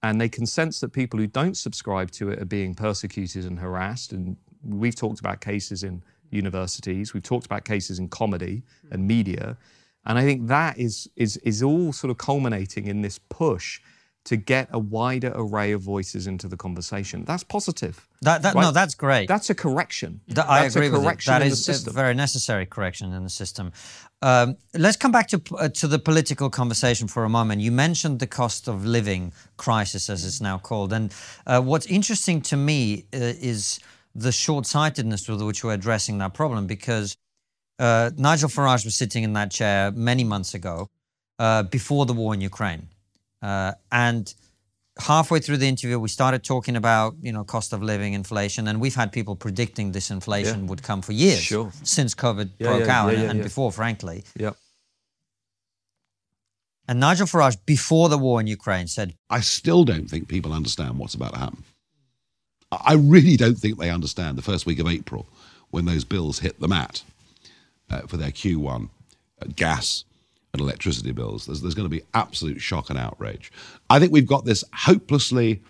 and 0.03 0.21
they 0.21 0.29
can 0.29 0.47
sense 0.47 0.81
that 0.81 0.93
people 0.93 1.19
who 1.19 1.27
don't 1.27 1.57
subscribe 1.57 2.11
to 2.13 2.31
it 2.31 2.41
are 2.41 2.45
being 2.45 2.75
persecuted 2.75 3.45
and 3.45 3.59
harassed. 3.59 4.13
And 4.13 4.37
we've 4.65 4.95
talked 4.95 5.19
about 5.19 5.41
cases 5.41 5.83
in 5.83 6.03
universities, 6.31 7.15
we've 7.15 7.23
talked 7.23 7.47
about 7.47 7.65
cases 7.65 7.99
in 7.99 8.09
comedy 8.09 8.63
and 8.91 9.07
media. 9.07 9.57
And 10.05 10.19
I 10.19 10.23
think 10.23 10.47
that 10.49 10.79
is, 10.79 11.09
is, 11.17 11.37
is 11.39 11.63
all 11.63 11.93
sort 11.93 12.11
of 12.11 12.19
culminating 12.19 12.87
in 12.87 13.03
this 13.03 13.19
push 13.19 13.81
to 14.29 14.37
get 14.37 14.69
a 14.73 14.79
wider 14.79 15.33
array 15.35 15.73
of 15.73 15.81
voices 15.81 16.27
into 16.27 16.47
the 16.49 16.57
conversation. 16.57 17.25
That's 17.25 17.45
positive. 17.57 17.95
That, 18.21 18.43
that 18.43 18.55
right? 18.55 18.63
No, 18.63 18.71
that's 18.73 18.95
great. 18.95 19.27
That's 19.27 19.49
a 19.49 19.55
correction. 19.55 20.21
Th- 20.27 20.47
I 20.47 20.67
agree 20.67 20.91
with 20.91 21.03
you. 21.03 21.17
That 21.33 21.43
is 21.43 21.87
a 21.87 21.91
very 22.03 22.15
necessary 22.15 22.67
correction 22.67 23.13
in 23.15 23.23
the 23.23 23.35
system. 23.43 23.73
Um, 24.21 24.57
let's 24.85 24.99
come 25.03 25.13
back 25.13 25.29
to 25.29 25.39
uh, 25.57 25.69
to 25.81 25.87
the 25.95 25.99
political 26.11 26.51
conversation 26.51 27.09
for 27.09 27.23
a 27.25 27.29
moment. 27.39 27.63
You 27.63 27.73
mentioned 27.73 28.19
the 28.19 28.27
cost 28.27 28.69
of 28.69 28.85
living 28.85 29.33
crisis, 29.57 30.11
as 30.11 30.21
it's 30.29 30.41
now 30.41 30.59
called, 30.59 30.93
and 30.93 31.07
uh, 31.47 31.61
what's 31.71 31.87
interesting 31.87 32.43
to 32.51 32.57
me 32.57 33.07
uh, 33.15 33.53
is 33.53 33.81
the 34.15 34.33
short-sightedness 34.33 35.29
with 35.29 35.41
which 35.49 35.63
we're 35.65 35.75
addressing 35.81 36.19
that 36.19 36.35
problem. 36.35 36.67
Because 36.67 37.17
uh, 37.79 38.11
Nigel 38.17 38.51
Farage 38.51 38.85
was 38.85 38.97
sitting 39.03 39.23
in 39.25 39.33
that 39.35 39.51
chair 39.59 39.93
many 39.93 40.25
months 40.25 40.53
ago, 40.55 40.77
uh, 41.39 41.63
before 41.63 42.05
the 42.05 42.17
war 42.21 42.35
in 42.35 42.41
Ukraine, 42.53 42.89
uh, 43.43 43.73
and 43.93 44.35
halfway 44.99 45.39
through 45.39 45.59
the 45.59 45.69
interview, 45.69 45.99
we 45.99 46.09
started 46.09 46.43
talking 46.43 46.77
about 46.77 47.15
you 47.23 47.33
know 47.33 47.45
cost 47.45 47.73
of 47.73 47.83
living, 47.83 48.13
inflation, 48.15 48.69
and 48.69 48.81
we've 48.81 48.95
had 48.95 49.13
people 49.13 49.37
predicting 49.37 49.93
this 49.93 50.11
inflation 50.11 50.61
yeah. 50.61 50.67
would 50.67 50.83
come 50.83 51.03
for 51.03 51.13
years 51.13 51.41
sure. 51.41 51.73
since 51.83 52.15
COVID 52.15 52.51
yeah, 52.59 52.69
broke 52.69 52.87
yeah, 52.87 53.03
out 53.03 53.15
and, 53.15 53.31
and 53.31 53.43
before, 53.43 53.73
frankly. 53.73 54.25
Yeah. 54.37 54.51
And 56.87 57.01
Nigel 57.01 57.27
Farage, 57.27 57.59
before 57.67 58.09
the 58.09 58.17
war 58.17 58.41
in 58.41 58.47
Ukraine, 58.47 58.89
said, 58.89 59.15
"I 59.31 59.41
still 59.41 59.85
don't 59.85 60.09
think 60.09 60.29
people 60.29 60.53
understand 60.53 60.99
what's 60.99 61.15
about 61.15 61.35
to 61.35 61.39
happen. 61.39 61.65
I 62.71 62.95
really 62.95 63.37
don't 63.37 63.59
think 63.59 63.79
they 63.79 63.91
understand 63.91 64.37
the 64.37 64.43
first 64.43 64.67
week 64.67 64.79
of 64.79 64.87
April 64.87 65.27
when 65.71 65.85
those 65.85 66.05
bills 66.05 66.41
hit 66.41 66.61
the 66.61 66.69
mat 66.69 67.03
uh, 67.91 68.03
for 68.03 68.17
their 68.17 68.31
Q1 68.31 68.89
uh, 69.41 69.47
gas." 69.55 70.05
And 70.53 70.61
electricity 70.61 71.13
bills. 71.13 71.47
There's, 71.47 71.61
there's 71.61 71.75
going 71.75 71.89
to 71.89 71.95
be 71.95 72.03
absolute 72.15 72.61
shock 72.61 72.91
and 72.91 72.99
outrage. 72.99 73.53
I 73.91 73.99
think 73.99 74.13
we've 74.13 74.27
got 74.27 74.45
this 74.45 74.65
hopelessly, 74.73 75.63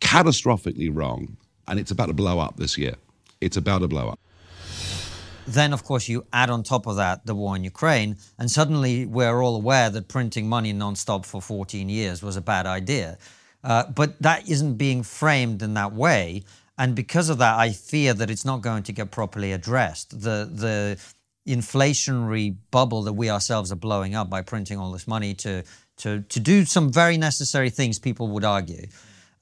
catastrophically 0.00 0.90
wrong, 0.92 1.36
and 1.68 1.78
it's 1.78 1.90
about 1.90 2.06
to 2.06 2.14
blow 2.14 2.38
up 2.38 2.56
this 2.56 2.78
year. 2.78 2.94
It's 3.40 3.56
about 3.56 3.80
to 3.80 3.88
blow 3.88 4.08
up. 4.08 4.18
Then, 5.46 5.74
of 5.74 5.84
course, 5.84 6.08
you 6.08 6.24
add 6.32 6.48
on 6.48 6.62
top 6.62 6.86
of 6.86 6.96
that 6.96 7.26
the 7.26 7.34
war 7.34 7.54
in 7.54 7.64
Ukraine, 7.64 8.16
and 8.38 8.50
suddenly 8.50 9.04
we're 9.04 9.42
all 9.42 9.56
aware 9.56 9.90
that 9.90 10.08
printing 10.08 10.48
money 10.48 10.72
nonstop 10.72 11.26
for 11.26 11.42
14 11.42 11.88
years 11.88 12.22
was 12.22 12.36
a 12.36 12.40
bad 12.40 12.66
idea. 12.66 13.18
Uh, 13.62 13.84
but 13.86 14.20
that 14.20 14.48
isn't 14.48 14.76
being 14.76 15.02
framed 15.02 15.62
in 15.62 15.74
that 15.74 15.92
way. 15.92 16.44
And 16.76 16.94
because 16.94 17.28
of 17.28 17.38
that, 17.38 17.58
I 17.58 17.72
fear 17.72 18.14
that 18.14 18.30
it's 18.30 18.44
not 18.44 18.60
going 18.60 18.82
to 18.84 18.92
get 18.92 19.10
properly 19.10 19.52
addressed. 19.52 20.10
The, 20.20 20.48
the 20.50 20.98
inflationary 21.46 22.56
bubble 22.70 23.02
that 23.02 23.12
we 23.12 23.30
ourselves 23.30 23.70
are 23.70 23.76
blowing 23.76 24.14
up 24.14 24.30
by 24.30 24.42
printing 24.42 24.78
all 24.78 24.92
this 24.92 25.06
money 25.06 25.34
to 25.34 25.62
to 25.98 26.22
to 26.22 26.40
do 26.40 26.64
some 26.64 26.92
very 26.92 27.16
necessary 27.16 27.70
things. 27.70 27.98
People 27.98 28.28
would 28.28 28.44
argue. 28.44 28.86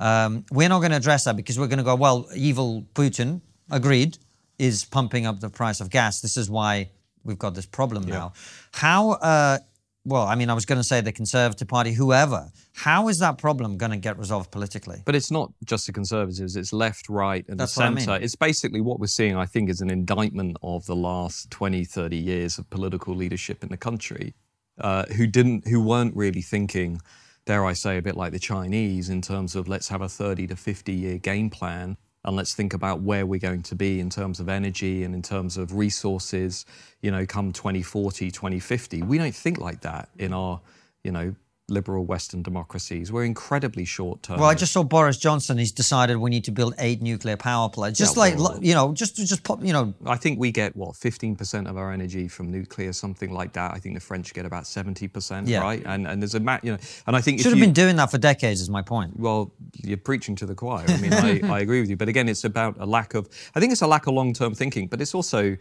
Um, 0.01 0.45
we're 0.51 0.69
not 0.69 0.81
going 0.81 0.91
to 0.91 0.97
address 0.97 1.25
that 1.25 1.37
because 1.37 1.59
we're 1.59 1.69
going 1.69 1.79
to 1.79 1.85
go. 1.85 1.95
Well, 1.95 2.29
evil 2.35 2.85
Putin 2.95 3.41
agreed 3.71 4.19
is 4.59 4.85
pumping 4.85 5.27
up 5.27 5.41
the 5.41 5.49
price 5.49 5.81
of 5.81 5.91
gas. 5.91 6.21
This 6.21 6.37
is 6.37 6.51
why 6.51 6.91
we've 7.25 7.39
got 7.39 7.55
this 7.55 7.67
problem 7.67 8.05
yeah. 8.05 8.15
now. 8.15 8.33
How 8.73 9.11
uh, 9.13 9.59
well, 10.05 10.23
I 10.23 10.35
mean, 10.35 10.51
I 10.51 10.55
was 10.55 10.67
going 10.67 10.81
to 10.81 10.85
say 10.85 11.01
the 11.01 11.13
Conservative 11.13 11.69
Party, 11.69 11.93
whoever. 11.93 12.51
How 12.75 13.09
is 13.09 13.21
that 13.21 13.39
problem 13.39 13.77
going 13.77 13.93
to 13.93 13.99
get 13.99 14.19
resolved 14.19 14.51
politically? 14.51 15.03
But 15.05 15.15
it's 15.15 15.31
not 15.31 15.53
just 15.65 15.87
the 15.87 15.93
Conservatives, 15.93 16.57
it's 16.57 16.73
left, 16.73 17.09
right, 17.09 17.45
and 17.49 17.59
That's 17.59 17.75
the 17.75 17.83
centre. 17.83 18.11
I 18.11 18.15
mean. 18.15 18.25
It's 18.25 18.35
basically 18.35 18.81
what 18.81 18.99
we're 18.99 19.07
seeing, 19.07 19.37
I 19.37 19.47
think, 19.47 19.71
is 19.71 19.81
an 19.81 19.91
indictment 19.91 20.57
of 20.63 20.87
the 20.87 20.97
last 20.97 21.51
20, 21.51 21.85
30 21.85 22.17
years 22.17 22.59
of 22.59 22.69
political 22.69 23.15
leadership 23.15 23.63
in 23.63 23.69
the 23.69 23.77
country 23.77 24.35
uh, 24.81 25.05
who 25.17 25.27
didn't, 25.27 25.69
who 25.69 25.81
weren't 25.81 26.17
really 26.17 26.43
thinking, 26.43 27.01
dare 27.47 27.65
I 27.65 27.73
say, 27.73 27.97
a 27.97 28.03
bit 28.03 28.17
like 28.17 28.33
the 28.33 28.41
Chinese 28.41 29.09
in 29.09 29.23
terms 29.23 29.55
of 29.55 29.69
let's 29.69 29.89
have 29.89 30.03
a 30.03 30.09
30 30.09 30.49
to 30.49 30.57
50 30.57 30.93
year 30.93 31.19
game 31.19 31.49
plan 31.49 31.97
and 32.25 32.37
let's 32.37 32.55
think 32.55 32.73
about 32.73 33.01
where 33.01 33.27
we're 33.27 33.41
going 33.41 33.63
to 33.63 33.75
be 33.75 33.99
in 33.99 34.09
terms 34.09 34.39
of 34.39 34.49
energy 34.49 35.03
and 35.03 35.15
in 35.15 35.23
terms 35.23 35.57
of 35.57 35.75
resources, 35.75 36.65
you 37.01 37.11
know, 37.11 37.27
come 37.27 37.53
2040, 37.53 38.31
2050. 38.31 39.03
We 39.03 39.19
don't 39.19 39.35
think 39.35 39.59
like 39.59 39.81
that 39.81 40.09
in 40.19 40.33
our, 40.33 40.61
you 41.03 41.11
know, 41.11 41.35
liberal 41.69 42.05
Western 42.05 42.43
democracies. 42.43 43.11
We're 43.11 43.25
incredibly 43.25 43.85
short 43.85 44.23
term. 44.23 44.41
Well, 44.41 44.49
I 44.49 44.55
just 44.55 44.73
saw 44.73 44.83
Boris 44.83 45.17
Johnson. 45.17 45.59
He's 45.59 45.73
decided 45.73 46.17
we 46.17 46.31
need 46.31 46.45
to 46.45 46.51
build 46.51 46.75
eight 46.79 47.01
nuclear 47.01 47.37
power 47.37 47.69
plants. 47.69 47.99
Just 47.99 48.17
yeah, 48.17 48.21
like 48.21 48.37
well, 48.37 48.59
you 48.61 48.75
know, 48.75 48.93
just 48.93 49.17
just 49.17 49.43
pop. 49.43 49.65
You 49.65 49.73
know, 49.73 49.95
I 50.07 50.17
think 50.17 50.39
we 50.39 50.51
get 50.51 50.77
what 50.77 50.95
15% 50.95 51.69
of 51.69 51.77
our 51.77 51.93
energy 51.93 52.29
from 52.29 52.51
nuclear, 52.51 52.93
something 52.93 53.33
like 53.33 53.53
that. 53.55 53.73
I 53.73 53.79
think 53.79 53.95
the 53.95 54.01
French 54.01 54.35
get 54.35 54.45
about 54.45 54.65
70%, 54.65 55.49
yeah. 55.49 55.61
right? 55.61 55.83
And 55.85 56.07
and 56.07 56.21
there's 56.21 56.35
a 56.35 56.61
you 56.63 56.73
know, 56.73 56.79
and 57.07 57.17
I 57.17 57.21
think 57.21 57.41
should 57.41 57.51
have 57.51 57.59
you, 57.59 57.65
been 57.65 57.73
doing 57.73 57.97
that 57.97 58.11
for 58.11 58.19
decades. 58.19 58.61
Is 58.61 58.71
my 58.71 58.83
point. 58.83 59.19
Well, 59.19 59.53
you're 59.83 59.97
preaching 59.97 60.37
to 60.37 60.47
the 60.47 60.55
choir. 60.55 60.85
I 60.89 60.97
mean, 60.99 61.13
I, 61.13 61.41
I 61.45 61.61
agree 61.61 61.81
with 61.81 61.91
you, 61.91 61.97
but 61.97 62.09
again, 62.09 62.29
it's 62.29 62.45
about 62.45 62.77
a 62.79 62.87
lack 62.87 63.15
of. 63.15 63.29
I 63.55 63.61
think 63.61 63.73
it's 63.73 63.83
a 63.83 63.87
lack 63.87 64.07
of 64.07 64.15
long 64.15 64.33
term 64.33 64.55
thinking, 64.55 64.89
but 64.89 65.01
it's 65.01 65.15
also 65.15 65.57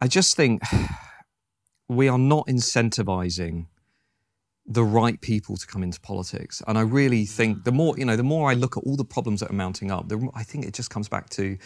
I 0.00 0.08
just 0.08 0.36
think 0.36 0.62
we 1.88 2.08
are 2.08 2.18
not 2.18 2.46
incentivizing 2.46 3.66
the 4.68 4.84
right 4.84 5.20
people 5.20 5.56
to 5.56 5.66
come 5.66 5.82
into 5.82 6.00
politics. 6.00 6.62
And 6.66 6.76
I 6.76 6.82
really 6.82 7.24
think 7.24 7.64
the 7.64 7.72
more, 7.72 7.96
you 7.96 8.04
know, 8.04 8.16
the 8.16 8.24
more 8.24 8.50
I 8.50 8.54
look 8.54 8.76
at 8.76 8.82
all 8.82 8.96
the 8.96 9.04
problems 9.04 9.40
that 9.40 9.50
are 9.50 9.54
mounting 9.54 9.90
up, 9.90 10.08
the, 10.08 10.28
I 10.34 10.42
think 10.42 10.64
it 10.64 10.74
just 10.74 10.90
comes 10.90 11.08
back 11.08 11.30
to 11.30 11.56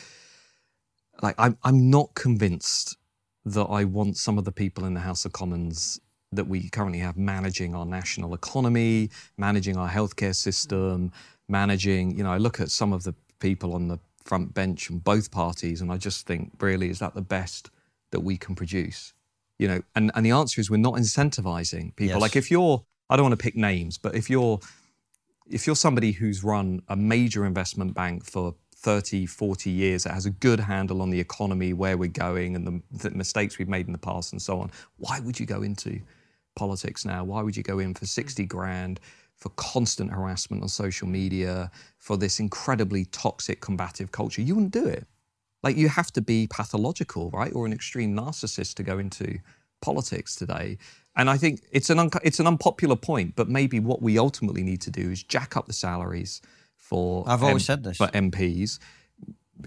like 1.22 1.34
I'm 1.38 1.56
I'm 1.62 1.90
not 1.90 2.14
convinced 2.14 2.96
that 3.44 3.64
I 3.64 3.84
want 3.84 4.16
some 4.16 4.38
of 4.38 4.44
the 4.44 4.52
people 4.52 4.84
in 4.84 4.94
the 4.94 5.00
House 5.00 5.24
of 5.24 5.32
Commons 5.32 6.00
that 6.32 6.46
we 6.46 6.68
currently 6.68 6.98
have 6.98 7.16
managing 7.16 7.74
our 7.74 7.86
national 7.86 8.34
economy, 8.34 9.10
managing 9.36 9.76
our 9.76 9.88
healthcare 9.88 10.34
system, 10.34 11.10
managing, 11.48 12.16
you 12.16 12.22
know, 12.22 12.30
I 12.30 12.38
look 12.38 12.60
at 12.60 12.70
some 12.70 12.92
of 12.92 13.02
the 13.02 13.14
people 13.40 13.74
on 13.74 13.88
the 13.88 13.98
front 14.24 14.54
bench 14.54 14.86
from 14.86 14.98
both 14.98 15.30
parties 15.30 15.80
and 15.80 15.90
I 15.90 15.96
just 15.96 16.26
think, 16.26 16.52
really, 16.60 16.90
is 16.90 17.00
that 17.00 17.14
the 17.14 17.22
best 17.22 17.70
that 18.12 18.20
we 18.20 18.36
can 18.36 18.54
produce? 18.54 19.12
You 19.60 19.68
know, 19.68 19.82
and, 19.94 20.10
and 20.14 20.24
the 20.24 20.30
answer 20.30 20.58
is 20.58 20.70
we're 20.70 20.78
not 20.78 20.94
incentivizing 20.94 21.94
people. 21.94 22.14
Yes. 22.14 22.20
Like 22.20 22.34
if 22.34 22.50
you're 22.50 22.82
I 23.10 23.16
don't 23.16 23.24
want 23.24 23.38
to 23.38 23.42
pick 23.42 23.56
names, 23.56 23.98
but 23.98 24.14
if 24.14 24.30
you're 24.30 24.58
if 25.50 25.66
you're 25.66 25.76
somebody 25.76 26.12
who's 26.12 26.42
run 26.42 26.80
a 26.88 26.96
major 26.96 27.44
investment 27.44 27.92
bank 27.92 28.24
for 28.24 28.54
30, 28.76 29.26
40 29.26 29.68
years 29.68 30.04
that 30.04 30.14
has 30.14 30.24
a 30.24 30.30
good 30.30 30.60
handle 30.60 31.02
on 31.02 31.10
the 31.10 31.20
economy, 31.20 31.74
where 31.74 31.98
we're 31.98 32.08
going, 32.08 32.56
and 32.56 32.66
the, 32.66 33.08
the 33.08 33.10
mistakes 33.10 33.58
we've 33.58 33.68
made 33.68 33.86
in 33.86 33.92
the 33.92 33.98
past, 33.98 34.32
and 34.32 34.40
so 34.40 34.60
on, 34.60 34.70
why 34.96 35.20
would 35.20 35.38
you 35.38 35.44
go 35.44 35.60
into 35.60 36.00
politics 36.56 37.04
now? 37.04 37.22
Why 37.22 37.42
would 37.42 37.54
you 37.54 37.62
go 37.62 37.80
in 37.80 37.92
for 37.92 38.06
mm. 38.06 38.08
60 38.08 38.46
grand 38.46 39.00
for 39.36 39.50
constant 39.50 40.10
harassment 40.10 40.62
on 40.62 40.68
social 40.68 41.06
media, 41.06 41.70
for 41.98 42.16
this 42.16 42.40
incredibly 42.40 43.04
toxic, 43.06 43.60
combative 43.60 44.10
culture? 44.12 44.40
You 44.40 44.54
wouldn't 44.54 44.72
do 44.72 44.86
it. 44.86 45.06
Like, 45.62 45.76
you 45.76 45.88
have 45.88 46.10
to 46.12 46.22
be 46.22 46.46
pathological, 46.46 47.30
right? 47.30 47.52
Or 47.52 47.66
an 47.66 47.72
extreme 47.72 48.16
narcissist 48.16 48.74
to 48.74 48.82
go 48.82 48.98
into 48.98 49.38
politics 49.80 50.36
today. 50.36 50.78
And 51.16 51.28
I 51.28 51.36
think 51.36 51.60
it's 51.72 51.90
an, 51.90 51.98
unco- 51.98 52.20
it's 52.22 52.40
an 52.40 52.46
unpopular 52.46 52.96
point, 52.96 53.34
but 53.36 53.48
maybe 53.48 53.80
what 53.80 54.00
we 54.00 54.18
ultimately 54.18 54.62
need 54.62 54.80
to 54.82 54.90
do 54.90 55.10
is 55.10 55.22
jack 55.22 55.56
up 55.56 55.66
the 55.66 55.72
salaries 55.72 56.40
for 56.76 57.24
I've 57.28 57.42
always 57.42 57.64
said 57.64 57.84
this. 57.84 57.96
for 57.96 58.08
MPs, 58.08 58.78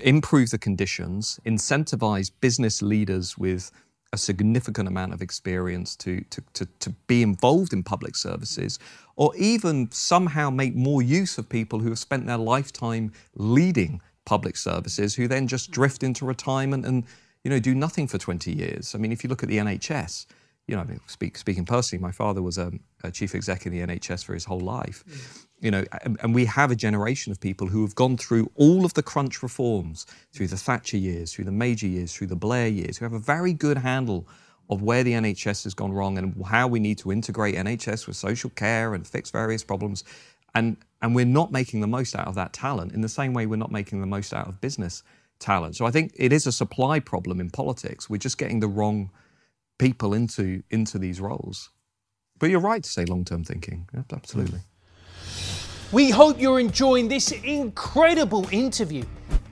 improve 0.01 0.49
the 0.49 0.57
conditions, 0.57 1.39
incentivize 1.45 2.31
business 2.41 2.81
leaders 2.81 3.37
with 3.37 3.71
a 4.11 4.17
significant 4.17 4.87
amount 4.87 5.13
of 5.13 5.21
experience 5.21 5.95
to, 5.95 6.21
to, 6.29 6.41
to, 6.53 6.67
to 6.79 6.89
be 7.07 7.23
involved 7.23 7.73
in 7.73 7.81
public 7.81 8.15
services, 8.15 8.77
or 9.15 9.35
even 9.35 9.89
somehow 9.91 10.49
make 10.49 10.75
more 10.75 11.01
use 11.01 11.37
of 11.37 11.49
people 11.49 11.79
who 11.79 11.89
have 11.89 11.99
spent 11.99 12.27
their 12.27 12.37
lifetime 12.37 13.11
leading 13.35 14.01
public 14.25 14.55
services 14.57 15.15
who 15.15 15.27
then 15.27 15.47
just 15.47 15.67
hmm. 15.67 15.73
drift 15.73 16.03
into 16.03 16.25
retirement 16.25 16.85
and 16.85 17.03
you 17.43 17.49
know 17.49 17.59
do 17.59 17.75
nothing 17.75 18.07
for 18.07 18.17
20 18.17 18.51
years. 18.51 18.95
I 18.95 18.97
mean, 18.97 19.11
if 19.11 19.23
you 19.23 19.29
look 19.29 19.43
at 19.43 19.49
the 19.49 19.57
NHS, 19.57 20.25
you 20.67 20.75
know, 20.75 20.81
I 20.81 20.85
mean, 20.85 21.01
speak, 21.07 21.37
speaking 21.37 21.65
personally, 21.65 22.01
my 22.01 22.11
father 22.11 22.41
was 22.41 22.57
a, 22.57 22.71
a 23.03 23.11
chief 23.11 23.35
exec 23.35 23.65
in 23.65 23.73
the 23.73 23.81
NHS 23.81 24.23
for 24.23 24.33
his 24.33 24.45
whole 24.45 24.61
life. 24.61 25.03
Hmm. 25.07 25.65
You 25.65 25.71
know, 25.71 25.83
and, 26.03 26.17
and 26.21 26.35
we 26.35 26.45
have 26.45 26.71
a 26.71 26.75
generation 26.75 27.31
of 27.31 27.39
people 27.39 27.67
who 27.67 27.83
have 27.83 27.95
gone 27.95 28.17
through 28.17 28.51
all 28.55 28.83
of 28.83 28.93
the 28.95 29.03
crunch 29.03 29.41
reforms 29.41 30.05
through 30.33 30.47
the 30.47 30.57
Thatcher 30.57 30.97
years, 30.97 31.33
through 31.33 31.45
the 31.45 31.51
Major 31.53 31.87
years, 31.87 32.13
through 32.13 32.27
the 32.27 32.35
Blair 32.35 32.67
years, 32.67 32.97
who 32.97 33.05
have 33.05 33.13
a 33.13 33.19
very 33.19 33.53
good 33.53 33.77
handle 33.77 34.27
of 34.69 34.81
where 34.81 35.03
the 35.03 35.13
NHS 35.13 35.63
has 35.65 35.73
gone 35.73 35.91
wrong 35.91 36.17
and 36.17 36.41
how 36.45 36.67
we 36.67 36.79
need 36.79 36.97
to 36.99 37.11
integrate 37.11 37.55
NHS 37.55 38.07
with 38.07 38.15
social 38.15 38.49
care 38.51 38.93
and 38.93 39.05
fix 39.05 39.29
various 39.29 39.63
problems. 39.63 40.03
And, 40.55 40.77
and 41.01 41.15
we're 41.15 41.25
not 41.25 41.51
making 41.51 41.81
the 41.81 41.87
most 41.87 42.15
out 42.15 42.27
of 42.27 42.35
that 42.35 42.53
talent 42.53 42.93
in 42.93 43.01
the 43.01 43.09
same 43.09 43.33
way 43.33 43.45
we're 43.45 43.55
not 43.55 43.71
making 43.71 44.01
the 44.01 44.07
most 44.07 44.33
out 44.33 44.47
of 44.47 44.61
business 44.61 45.03
talent. 45.39 45.75
So 45.75 45.85
I 45.85 45.91
think 45.91 46.13
it 46.15 46.31
is 46.31 46.47
a 46.47 46.51
supply 46.51 46.99
problem 46.99 47.39
in 47.39 47.49
politics. 47.49 48.09
We're 48.09 48.17
just 48.17 48.37
getting 48.37 48.59
the 48.59 48.67
wrong 48.67 49.11
people 49.79 50.13
into 50.13 50.63
into 50.69 50.97
these 50.99 51.19
roles. 51.19 51.69
But 52.39 52.49
you're 52.49 52.59
right 52.59 52.83
to 52.83 52.89
say 52.89 53.05
long-term 53.05 53.43
thinking. 53.43 53.87
Absolutely. 54.11 54.59
We 55.91 56.09
hope 56.09 56.39
you're 56.39 56.59
enjoying 56.59 57.07
this 57.07 57.31
incredible 57.31 58.47
interview. 58.51 59.05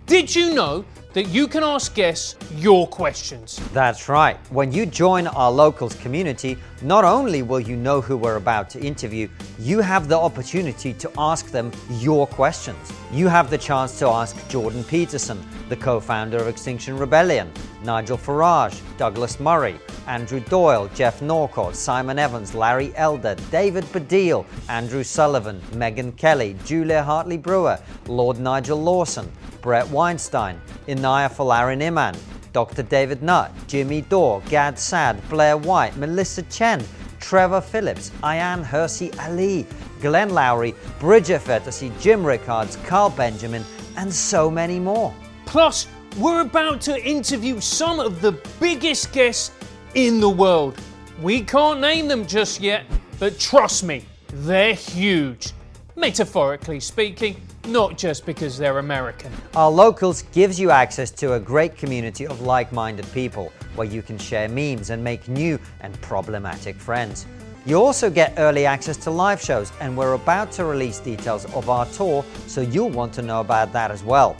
Did 0.05 0.35
you 0.35 0.53
know 0.53 0.83
that 1.13 1.27
you 1.27 1.47
can 1.47 1.63
ask 1.63 1.93
guests 1.93 2.35
your 2.55 2.87
questions? 2.87 3.59
That's 3.73 4.09
right. 4.09 4.37
When 4.49 4.71
you 4.71 4.85
join 4.85 5.27
our 5.27 5.51
locals 5.51 5.95
community, 5.95 6.57
not 6.81 7.03
only 7.03 7.43
will 7.43 7.59
you 7.59 7.75
know 7.75 8.01
who 8.01 8.17
we're 8.17 8.37
about 8.37 8.69
to 8.71 8.79
interview, 8.79 9.29
you 9.59 9.79
have 9.79 10.07
the 10.07 10.17
opportunity 10.17 10.93
to 10.93 11.11
ask 11.17 11.47
them 11.51 11.71
your 11.99 12.27
questions. 12.27 12.91
You 13.11 13.27
have 13.27 13.49
the 13.49 13.57
chance 13.57 13.99
to 13.99 14.07
ask 14.07 14.35
Jordan 14.49 14.83
Peterson, 14.83 15.39
the 15.69 15.75
co 15.75 15.99
founder 15.99 16.37
of 16.37 16.47
Extinction 16.47 16.97
Rebellion, 16.97 17.51
Nigel 17.83 18.17
Farage, 18.17 18.81
Douglas 18.97 19.39
Murray, 19.39 19.79
Andrew 20.07 20.39
Doyle, 20.39 20.89
Geoff 20.95 21.21
Norcott, 21.21 21.75
Simon 21.75 22.19
Evans, 22.19 22.55
Larry 22.55 22.91
Elder, 22.95 23.35
David 23.51 23.83
Baddiel, 23.85 24.45
Andrew 24.69 25.03
Sullivan, 25.03 25.61
Megyn 25.71 26.15
Kelly, 26.17 26.55
Julia 26.65 27.03
Hartley 27.03 27.37
Brewer, 27.37 27.79
Lord 28.07 28.39
Nigel 28.39 28.81
Lawson, 28.81 29.31
Bret 29.61 29.87
Weinstein, 29.89 30.59
Inaya 30.87 31.31
Folarin 31.31 31.81
Iman, 31.81 32.15
Dr. 32.53 32.83
David 32.83 33.21
Nutt, 33.21 33.51
Jimmy 33.67 34.01
Dore, 34.01 34.41
Gad 34.49 34.77
Saad, 34.77 35.21
Blair 35.29 35.57
White, 35.57 35.95
Melissa 35.97 36.41
Chen, 36.43 36.83
Trevor 37.19 37.61
Phillips, 37.61 38.11
Ayaan 38.23 38.65
Hirsi 38.65 39.17
Ali, 39.19 39.65
Glenn 40.01 40.31
Loury, 40.31 40.75
Bridget 40.99 41.41
Phetasy, 41.41 41.91
Jim 42.01 42.25
Rickards, 42.25 42.77
Carl 42.85 43.11
Benjamin, 43.11 43.63
and 43.97 44.13
so 44.13 44.49
many 44.49 44.79
more. 44.79 45.13
Plus, 45.45 45.87
we're 46.17 46.41
about 46.41 46.81
to 46.81 47.01
interview 47.07 47.59
some 47.59 47.99
of 47.99 48.19
the 48.21 48.33
biggest 48.59 49.13
guests 49.13 49.51
in 49.95 50.19
the 50.19 50.29
world. 50.29 50.79
We 51.21 51.41
can't 51.41 51.79
name 51.79 52.07
them 52.07 52.25
just 52.25 52.59
yet, 52.59 52.83
but 53.19 53.39
trust 53.39 53.83
me, 53.83 54.05
they're 54.33 54.73
huge. 54.73 55.51
Metaphorically 55.95 56.79
speaking, 56.79 57.35
not 57.67 57.97
just 57.97 58.25
because 58.25 58.57
they're 58.57 58.79
American. 58.79 59.31
Our 59.55 59.69
Locals 59.69 60.23
gives 60.33 60.59
you 60.59 60.71
access 60.71 61.11
to 61.11 61.33
a 61.33 61.39
great 61.39 61.77
community 61.77 62.25
of 62.25 62.41
like 62.41 62.71
minded 62.71 63.05
people 63.13 63.53
where 63.75 63.85
you 63.87 64.01
can 64.01 64.17
share 64.17 64.49
memes 64.49 64.89
and 64.89 65.03
make 65.03 65.27
new 65.27 65.59
and 65.81 66.01
problematic 66.01 66.77
friends. 66.77 67.27
You 67.65 67.75
also 67.75 68.09
get 68.09 68.33
early 68.37 68.65
access 68.65 68.97
to 68.97 69.11
live 69.11 69.39
shows, 69.39 69.71
and 69.79 69.95
we're 69.95 70.13
about 70.13 70.51
to 70.53 70.65
release 70.65 70.97
details 70.99 71.45
of 71.53 71.69
our 71.69 71.85
tour, 71.87 72.25
so 72.47 72.61
you'll 72.61 72.89
want 72.89 73.13
to 73.13 73.21
know 73.21 73.39
about 73.39 73.71
that 73.73 73.91
as 73.91 74.03
well. 74.03 74.35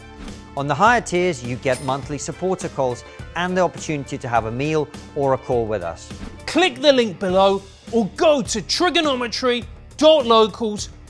On 0.57 0.67
the 0.67 0.76
higher 0.76 1.01
tiers, 1.01 1.43
you 1.43 1.55
get 1.57 1.84
monthly 1.84 2.17
supporter 2.17 2.69
calls 2.69 3.03
and 3.36 3.55
the 3.55 3.61
opportunity 3.61 4.17
to 4.17 4.28
have 4.28 4.45
a 4.45 4.51
meal 4.51 4.88
or 5.15 5.34
a 5.34 5.38
call 5.38 5.65
with 5.65 5.84
us. 5.84 6.11
Click 6.47 6.82
the 6.82 6.91
link 6.91 7.19
below 7.19 7.61
or 7.91 8.09
go 8.15 8.41
to 8.41 8.61
triggernometry.locals.com 8.61 11.00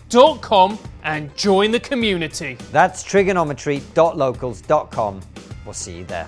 and 1.04 1.36
join 1.36 1.72
the 1.72 1.80
community. 1.80 2.58
That's 2.72 3.04
triggernometry.locals.com. 3.04 5.22
We'll 5.66 5.74
see 5.74 5.98
you 5.98 6.06
there. 6.06 6.28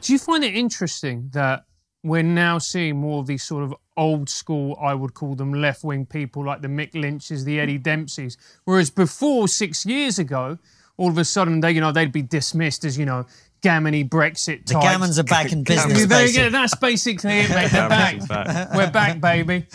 Do 0.00 0.12
you 0.12 0.18
find 0.18 0.44
it 0.44 0.54
interesting 0.54 1.28
that 1.32 1.64
we're 2.02 2.22
now 2.22 2.58
seeing 2.58 2.96
more 2.96 3.20
of 3.20 3.26
these 3.26 3.42
sort 3.42 3.64
of 3.64 3.74
old 3.96 4.28
school, 4.28 4.78
I 4.80 4.94
would 4.94 5.14
call 5.14 5.34
them 5.34 5.52
left 5.52 5.84
wing 5.84 6.06
people 6.06 6.44
like 6.44 6.62
the 6.62 6.68
Mick 6.68 6.94
Lynch's, 6.94 7.44
the 7.44 7.60
Eddie 7.60 7.78
Dempseys, 7.78 8.36
whereas 8.64 8.90
before 8.90 9.48
six 9.48 9.86
years 9.86 10.18
ago, 10.18 10.58
all 10.96 11.10
of 11.10 11.18
a 11.18 11.24
sudden 11.24 11.60
they, 11.60 11.72
you 11.72 11.80
know, 11.80 11.92
they'd 11.92 12.12
be 12.12 12.22
dismissed 12.22 12.84
as, 12.84 12.98
you 12.98 13.04
know, 13.04 13.26
gammony 13.62 14.08
Brexit 14.08 14.66
The. 14.66 14.74
Gammons 14.74 15.18
are 15.18 15.22
back 15.22 15.52
in 15.52 15.62
business. 15.64 16.00
Yeah, 16.00 16.06
there 16.06 16.26
you 16.26 16.34
go. 16.34 16.50
That's 16.50 16.74
basically 16.74 17.40
it, 17.40 17.50
mate. 17.50 17.70
They're 17.72 17.88
back. 17.88 18.28
Back. 18.28 18.74
We're 18.74 18.90
back, 18.90 19.20
baby. 19.20 19.66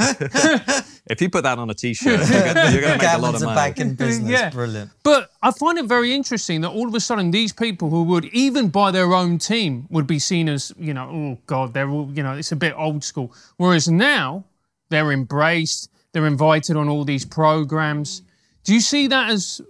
If 1.10 1.22
you 1.22 1.30
put 1.30 1.44
that 1.44 1.58
on 1.58 1.70
a 1.70 1.74
T-shirt, 1.74 2.20
you're 2.20 2.28
going 2.28 2.54
to 2.54 2.98
make 2.98 3.02
a 3.02 3.18
lot 3.18 3.34
Gammons 3.34 3.36
of 3.38 3.42
are 3.44 3.46
money. 3.46 3.56
back 3.56 3.80
in 3.80 3.96
business. 3.96 4.30
Yeah. 4.30 4.50
Brilliant. 4.50 4.92
But 5.04 5.32
I 5.42 5.52
find 5.52 5.78
it 5.78 5.86
very 5.86 6.14
interesting 6.14 6.60
that 6.62 6.72
all 6.72 6.86
of 6.86 6.94
a 6.94 7.00
sudden 7.00 7.32
these 7.32 7.54
people 7.54 7.90
who 7.90 8.04
would, 8.04 8.26
even 8.26 8.68
by 8.68 8.92
their 8.92 9.14
own 9.14 9.38
team, 9.38 9.88
would 9.90 10.06
be 10.06 10.20
seen 10.20 10.50
as, 10.50 10.74
you 10.78 10.94
know, 10.94 11.10
oh 11.10 11.38
God, 11.46 11.74
they're 11.74 11.90
all, 11.90 12.12
you 12.12 12.24
know, 12.24 12.34
it's 12.34 12.52
a 12.52 12.58
bit 12.58 12.74
old 12.76 13.06
school. 13.06 13.34
Whereas 13.56 13.88
now 13.88 14.44
they're 14.90 15.14
embraced, 15.14 15.90
they're 16.12 16.28
invited 16.28 16.76
on 16.76 16.90
all 16.90 17.06
these 17.06 17.24
programs. 17.24 18.22
Do 18.66 18.74
you 18.74 18.82
see 18.82 19.08
that 19.08 19.30
as 19.32 19.62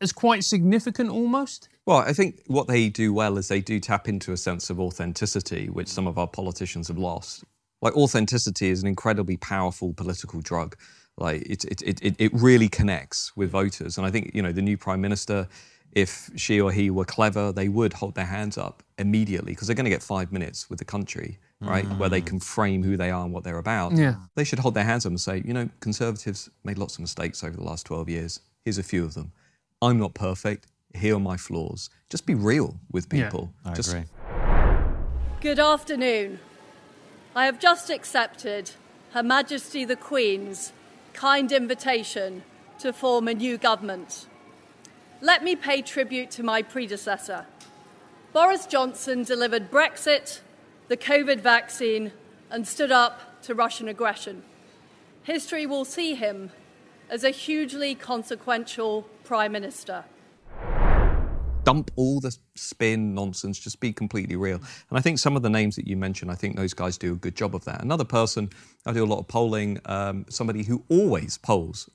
as 0.00 0.10
quite 0.10 0.42
significant 0.42 1.10
almost? 1.10 1.68
Well, 1.86 1.98
I 1.98 2.12
think 2.12 2.42
what 2.46 2.68
they 2.68 2.88
do 2.88 3.12
well 3.12 3.38
is 3.38 3.48
they 3.48 3.60
do 3.60 3.80
tap 3.80 4.08
into 4.08 4.32
a 4.32 4.36
sense 4.36 4.70
of 4.70 4.78
authenticity, 4.78 5.68
which 5.68 5.88
some 5.88 6.06
of 6.06 6.16
our 6.18 6.28
politicians 6.28 6.88
have 6.88 6.98
lost. 6.98 7.44
Like 7.80 7.96
authenticity 7.96 8.70
is 8.70 8.82
an 8.82 8.88
incredibly 8.88 9.36
powerful 9.36 9.92
political 9.92 10.40
drug. 10.40 10.76
Like 11.18 11.42
it, 11.42 11.64
it, 11.64 11.82
it, 12.02 12.14
it- 12.18 12.32
really 12.32 12.68
connects 12.68 13.36
with 13.36 13.50
voters. 13.50 13.98
And 13.98 14.06
I 14.06 14.10
think, 14.10 14.30
you 14.34 14.42
know, 14.42 14.52
the 14.52 14.62
new 14.62 14.76
prime 14.78 15.00
minister, 15.00 15.48
if 15.90 16.30
she 16.36 16.60
or 16.60 16.70
he 16.72 16.88
were 16.90 17.04
clever, 17.04 17.50
they 17.52 17.68
would 17.68 17.92
hold 17.94 18.14
their 18.14 18.24
hands 18.26 18.56
up 18.56 18.82
immediately 18.98 19.52
because 19.52 19.66
they're 19.66 19.74
going 19.76 19.84
to 19.84 19.90
get 19.90 20.02
five 20.02 20.30
minutes 20.32 20.70
with 20.70 20.78
the 20.78 20.84
country, 20.84 21.38
right? 21.60 21.84
Where 21.98 22.08
they 22.08 22.20
can 22.20 22.38
frame 22.38 22.82
who 22.84 22.96
they 22.96 23.10
are 23.10 23.24
and 23.24 23.32
what 23.32 23.42
they're 23.44 23.58
about. 23.58 23.92
Yeah. 23.92 24.14
They 24.36 24.44
should 24.44 24.60
hold 24.60 24.74
their 24.74 24.84
hands 24.84 25.04
up 25.04 25.10
and 25.10 25.20
say, 25.20 25.42
you 25.44 25.52
know, 25.52 25.68
conservatives 25.80 26.48
made 26.64 26.78
lots 26.78 26.94
of 26.94 27.00
mistakes 27.00 27.42
over 27.44 27.56
the 27.56 27.64
last 27.64 27.84
12 27.86 28.08
years. 28.08 28.40
Here's 28.64 28.78
a 28.78 28.82
few 28.82 29.04
of 29.04 29.14
them. 29.14 29.32
I'm 29.82 29.98
not 29.98 30.14
perfect. 30.14 30.68
Here 30.94 31.16
are 31.16 31.20
my 31.20 31.36
flaws. 31.36 31.90
Just 32.10 32.26
be 32.26 32.34
real 32.34 32.76
with 32.90 33.12
Yeah, 33.12 33.24
people. 33.24 33.52
I 33.64 33.74
Just 33.74 33.92
agree. 33.92 34.04
Good 35.40 35.58
afternoon. 35.58 36.40
I 37.34 37.46
have 37.46 37.58
just 37.58 37.90
accepted 37.90 38.72
Her 39.12 39.22
Majesty 39.22 39.84
the 39.84 39.96
Queen's 39.96 40.72
kind 41.14 41.50
invitation 41.50 42.42
to 42.78 42.92
form 42.92 43.26
a 43.28 43.34
new 43.34 43.56
government. 43.56 44.26
Let 45.20 45.42
me 45.42 45.56
pay 45.56 45.82
tribute 45.82 46.30
to 46.32 46.42
my 46.42 46.62
predecessor. 46.62 47.46
Boris 48.32 48.66
Johnson 48.66 49.22
delivered 49.22 49.70
Brexit, 49.70 50.40
the 50.88 50.96
COVID 50.96 51.40
vaccine, 51.40 52.12
and 52.50 52.66
stood 52.66 52.92
up 52.92 53.42
to 53.42 53.54
Russian 53.54 53.88
aggression. 53.88 54.42
History 55.22 55.66
will 55.66 55.84
see 55.84 56.14
him 56.14 56.50
as 57.08 57.24
a 57.24 57.30
hugely 57.30 57.94
consequential 57.94 59.02
Prime 59.24 59.52
Minister 59.52 60.04
dump 61.64 61.90
all 61.96 62.20
the 62.20 62.36
spin 62.54 63.14
nonsense, 63.14 63.58
just 63.58 63.80
be 63.80 63.92
completely 63.92 64.36
real. 64.36 64.56
And 64.56 64.98
I 64.98 65.00
think 65.00 65.18
some 65.18 65.36
of 65.36 65.42
the 65.42 65.50
names 65.50 65.76
that 65.76 65.86
you 65.86 65.96
mentioned, 65.96 66.30
I 66.30 66.34
think 66.34 66.56
those 66.56 66.74
guys 66.74 66.98
do 66.98 67.12
a 67.12 67.16
good 67.16 67.36
job 67.36 67.54
of 67.54 67.64
that. 67.64 67.82
Another 67.82 68.04
person, 68.04 68.50
I 68.86 68.92
do 68.92 69.04
a 69.04 69.06
lot 69.06 69.18
of 69.18 69.28
polling, 69.28 69.80
um, 69.86 70.24
somebody 70.28 70.64
who 70.64 70.84
always 70.88 71.38
polls 71.38 71.88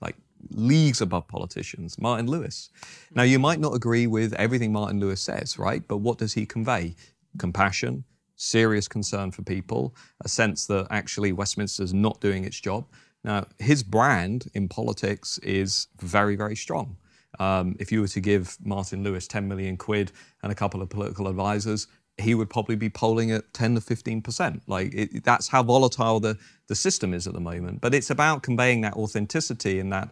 like 0.00 0.16
leagues 0.50 1.00
above 1.00 1.28
politicians, 1.28 1.98
Martin 1.98 2.26
Lewis. 2.26 2.70
Now, 3.14 3.22
you 3.22 3.38
might 3.38 3.60
not 3.60 3.74
agree 3.74 4.06
with 4.06 4.32
everything 4.34 4.72
Martin 4.72 5.00
Lewis 5.00 5.20
says, 5.20 5.58
right? 5.58 5.86
But 5.86 5.98
what 5.98 6.18
does 6.18 6.34
he 6.34 6.46
convey? 6.46 6.94
Compassion, 7.38 8.04
serious 8.36 8.88
concern 8.88 9.30
for 9.30 9.42
people, 9.42 9.94
a 10.24 10.28
sense 10.28 10.66
that 10.66 10.86
actually 10.90 11.32
Westminster's 11.32 11.94
not 11.94 12.20
doing 12.20 12.44
its 12.44 12.60
job. 12.60 12.86
Now, 13.22 13.46
his 13.58 13.82
brand 13.82 14.50
in 14.54 14.68
politics 14.68 15.38
is 15.38 15.88
very, 15.98 16.36
very 16.36 16.56
strong. 16.56 16.96
Um, 17.38 17.76
if 17.78 17.92
you 17.92 18.00
were 18.00 18.08
to 18.08 18.20
give 18.20 18.56
Martin 18.64 19.02
Lewis 19.02 19.26
10 19.26 19.48
million 19.48 19.76
quid 19.76 20.12
and 20.42 20.52
a 20.52 20.54
couple 20.54 20.82
of 20.82 20.88
political 20.88 21.28
advisors, 21.28 21.86
he 22.18 22.34
would 22.34 22.48
probably 22.48 22.76
be 22.76 22.88
polling 22.88 23.32
at 23.32 23.52
10 23.54 23.76
to 23.76 23.80
15 23.80 24.22
percent. 24.22 24.62
Like 24.66 24.94
it, 24.94 25.24
that's 25.24 25.48
how 25.48 25.62
volatile 25.62 26.20
the, 26.20 26.38
the 26.68 26.74
system 26.74 27.12
is 27.12 27.26
at 27.26 27.32
the 27.34 27.40
moment. 27.40 27.80
But 27.80 27.94
it's 27.94 28.10
about 28.10 28.42
conveying 28.42 28.82
that 28.82 28.94
authenticity 28.94 29.80
and 29.80 29.92
that 29.92 30.10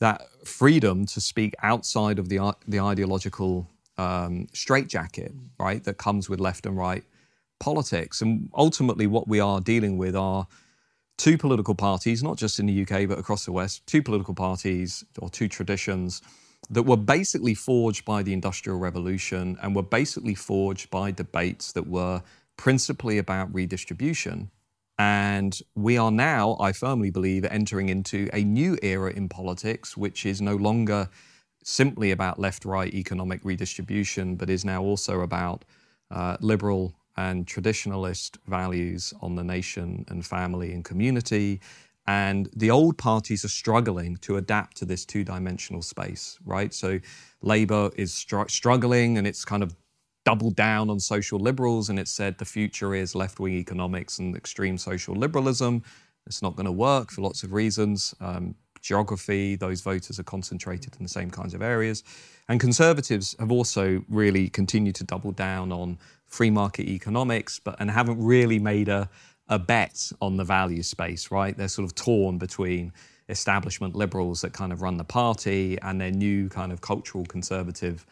that 0.00 0.22
freedom 0.44 1.06
to 1.06 1.20
speak 1.20 1.54
outside 1.62 2.18
of 2.18 2.28
the 2.28 2.54
the 2.68 2.80
ideological 2.80 3.68
um, 3.96 4.46
straitjacket, 4.52 5.32
right? 5.58 5.82
That 5.84 5.98
comes 5.98 6.28
with 6.28 6.40
left 6.40 6.66
and 6.66 6.76
right 6.76 7.04
politics. 7.60 8.20
And 8.20 8.50
ultimately, 8.54 9.06
what 9.06 9.28
we 9.28 9.40
are 9.40 9.60
dealing 9.60 9.98
with 9.98 10.14
are 10.14 10.46
two 11.16 11.38
political 11.38 11.74
parties, 11.74 12.22
not 12.22 12.36
just 12.36 12.58
in 12.58 12.66
the 12.66 12.82
UK 12.82 13.08
but 13.08 13.18
across 13.18 13.44
the 13.44 13.52
West. 13.52 13.86
Two 13.86 14.02
political 14.02 14.34
parties 14.34 15.04
or 15.18 15.30
two 15.30 15.48
traditions 15.48 16.22
that 16.70 16.82
were 16.84 16.96
basically 16.96 17.54
forged 17.54 18.04
by 18.04 18.22
the 18.22 18.32
Industrial 18.32 18.78
Revolution 18.78 19.58
and 19.62 19.74
were 19.74 19.82
basically 19.82 20.34
forged 20.34 20.90
by 20.90 21.10
debates 21.10 21.72
that 21.72 21.86
were 21.86 22.22
principally 22.56 23.18
about 23.18 23.52
redistribution. 23.54 24.50
And 24.98 25.58
we 25.74 25.98
are 25.98 26.10
now, 26.10 26.56
I 26.60 26.72
firmly 26.72 27.10
believe, 27.10 27.44
entering 27.44 27.88
into 27.88 28.28
a 28.32 28.44
new 28.44 28.78
era 28.82 29.12
in 29.12 29.28
politics, 29.28 29.96
which 29.96 30.24
is 30.24 30.40
no 30.40 30.54
longer 30.54 31.08
simply 31.64 32.10
about 32.10 32.38
left 32.38 32.64
right 32.64 32.94
economic 32.94 33.44
redistribution, 33.44 34.36
but 34.36 34.50
is 34.50 34.64
now 34.64 34.82
also 34.82 35.20
about 35.20 35.64
uh, 36.10 36.36
liberal 36.40 36.94
and 37.16 37.46
traditionalist 37.46 38.38
values 38.46 39.14
on 39.20 39.34
the 39.34 39.44
nation 39.44 40.04
and 40.08 40.24
family 40.26 40.72
and 40.72 40.84
community 40.84 41.60
and 42.06 42.50
the 42.54 42.70
old 42.70 42.98
parties 42.98 43.44
are 43.44 43.48
struggling 43.48 44.16
to 44.18 44.36
adapt 44.36 44.76
to 44.78 44.84
this 44.84 45.04
two 45.04 45.24
dimensional 45.24 45.82
space, 45.82 46.38
right? 46.44 46.72
So 46.74 47.00
Labour 47.40 47.90
is 47.96 48.12
str- 48.12 48.48
struggling 48.48 49.16
and 49.16 49.26
it's 49.26 49.44
kind 49.44 49.62
of 49.62 49.74
doubled 50.24 50.56
down 50.56 50.90
on 50.90 51.00
social 51.00 51.38
liberals 51.38 51.88
and 51.88 51.98
it 51.98 52.08
said 52.08 52.38
the 52.38 52.44
future 52.44 52.94
is 52.94 53.14
left 53.14 53.40
wing 53.40 53.54
economics 53.54 54.18
and 54.18 54.36
extreme 54.36 54.76
social 54.76 55.14
liberalism. 55.14 55.82
It's 56.26 56.42
not 56.42 56.56
going 56.56 56.66
to 56.66 56.72
work 56.72 57.10
for 57.10 57.22
lots 57.22 57.42
of 57.42 57.52
reasons. 57.52 58.14
Um, 58.20 58.54
geography, 58.82 59.56
those 59.56 59.80
voters 59.80 60.20
are 60.20 60.24
concentrated 60.24 60.94
in 60.98 61.02
the 61.02 61.08
same 61.08 61.30
kinds 61.30 61.54
of 61.54 61.62
areas. 61.62 62.04
And 62.48 62.60
conservatives 62.60 63.34
have 63.38 63.50
also 63.50 64.04
really 64.08 64.48
continued 64.48 64.94
to 64.96 65.04
double 65.04 65.32
down 65.32 65.72
on 65.72 65.98
free 66.26 66.50
market 66.50 66.88
economics, 66.88 67.58
but 67.58 67.76
and 67.78 67.90
haven't 67.90 68.22
really 68.22 68.58
made 68.58 68.88
a 68.88 69.08
a 69.48 69.58
bet 69.58 70.10
on 70.20 70.36
the 70.36 70.44
value 70.44 70.82
space, 70.82 71.30
right? 71.30 71.56
They're 71.56 71.68
sort 71.68 71.84
of 71.84 71.94
torn 71.94 72.38
between 72.38 72.92
establishment 73.28 73.94
liberals 73.94 74.40
that 74.42 74.52
kind 74.52 74.72
of 74.72 74.82
run 74.82 74.96
the 74.96 75.04
party 75.04 75.78
and 75.82 76.00
their 76.00 76.10
new 76.10 76.48
kind 76.48 76.72
of 76.72 76.80
cultural 76.80 77.24
conservative 77.24 78.06